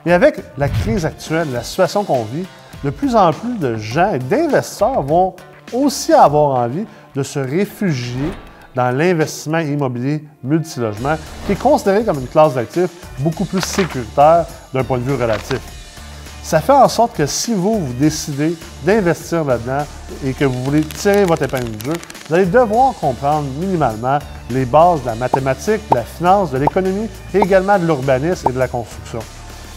Mais 0.05 0.15
avec 0.15 0.41
la 0.59 0.69
crise 0.69 1.07
actuelle, 1.07 1.47
la 1.53 1.63
situation 1.63 2.03
qu'on 2.03 2.25
vit, 2.25 2.45
de 2.83 2.91
plus 2.91 3.15
en 3.15 3.33
plus 3.33 3.57
de 3.57 3.77
gens 3.77 4.13
et 4.13 4.19
d'investisseurs 4.19 5.01
vont 5.03 5.37
aussi 5.73 6.13
avoir 6.13 6.59
envie 6.59 6.87
de 7.15 7.23
se 7.23 7.39
réfugier 7.39 8.33
dans 8.75 8.91
l'investissement 8.91 9.61
immobilier 9.61 10.25
multilogement, 10.43 11.15
qui 11.47 11.53
est 11.53 11.63
considéré 11.63 12.05
comme 12.05 12.19
une 12.19 12.27
classe 12.27 12.55
d'actifs 12.55 12.91
beaucoup 13.21 13.45
plus 13.45 13.61
sécuritaire 13.61 14.45
d'un 14.75 14.83
point 14.83 14.99
de 14.99 15.05
vue 15.05 15.15
relatif. 15.15 15.76
Ça 16.47 16.61
fait 16.61 16.73
en 16.73 16.87
sorte 16.87 17.17
que 17.17 17.27
si 17.27 17.53
vous, 17.55 17.81
vous 17.81 17.93
décidez 17.95 18.57
d'investir 18.85 19.43
là-dedans 19.43 19.85
et 20.25 20.33
que 20.33 20.45
vous 20.45 20.63
voulez 20.63 20.83
tirer 20.83 21.25
votre 21.25 21.43
épingle 21.43 21.73
du 21.73 21.87
jeu, 21.87 21.93
vous 22.29 22.35
allez 22.37 22.47
devoir 22.47 22.95
comprendre 23.01 23.49
minimalement 23.59 24.21
les 24.51 24.65
bases 24.65 25.01
de 25.01 25.07
la 25.07 25.17
mathématique, 25.17 25.81
de 25.91 25.97
la 25.97 26.05
finance, 26.05 26.53
de 26.53 26.59
l'économie 26.59 27.09
et 27.35 27.39
également 27.39 27.77
de 27.81 27.85
l'urbanisme 27.85 28.49
et 28.49 28.53
de 28.53 28.61
la 28.61 28.69
construction. 28.69 29.19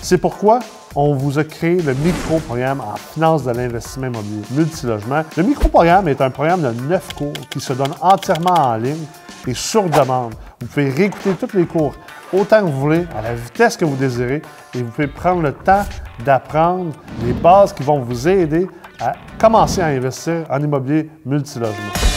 C'est 0.04 0.20
pourquoi 0.20 0.60
on 0.94 1.16
vous 1.16 1.40
a 1.40 1.44
créé 1.44 1.82
le 1.82 1.96
micro-programme 1.96 2.82
en 2.82 2.98
finance 2.98 3.44
de 3.46 3.52
l'investissement 3.52 4.06
immobilier 4.06 4.44
multilogement. 4.52 5.24
Le 5.38 5.42
micro-programme 5.42 6.08
est 6.08 6.22
un 6.22 6.30
programme 6.30 6.62
de 6.62 6.82
neuf 6.84 7.16
cours 7.16 7.34
qui 7.50 7.62
se 7.62 7.74
donne 7.74 7.96
entièrement 8.00 8.54
en 8.54 8.76
ligne 8.76 9.08
et 9.48 9.56
sur 9.56 9.90
demande. 9.90 10.36
Vous 10.62 10.68
pouvez 10.68 10.92
réécouter 10.92 11.32
tous 11.34 11.58
les 11.58 11.66
cours 11.66 11.96
autant 12.34 12.60
que 12.60 12.66
vous 12.66 12.80
voulez, 12.80 13.06
à 13.18 13.22
la 13.22 13.34
vitesse 13.34 13.78
que 13.78 13.86
vous 13.86 13.96
désirez, 13.96 14.42
et 14.76 14.84
vous 14.84 14.92
pouvez 14.92 15.08
prendre 15.08 15.42
le 15.42 15.54
temps 15.54 15.84
d'apprendre 16.24 16.94
les 17.24 17.34
bases 17.34 17.74
qui 17.74 17.84
vont 17.84 18.00
vous 18.00 18.28
aider 18.28 18.68
à 19.00 19.14
commencer 19.40 19.82
à 19.82 19.88
investir 19.88 20.46
en 20.50 20.62
immobilier 20.62 21.10
multilogement. 21.26 22.09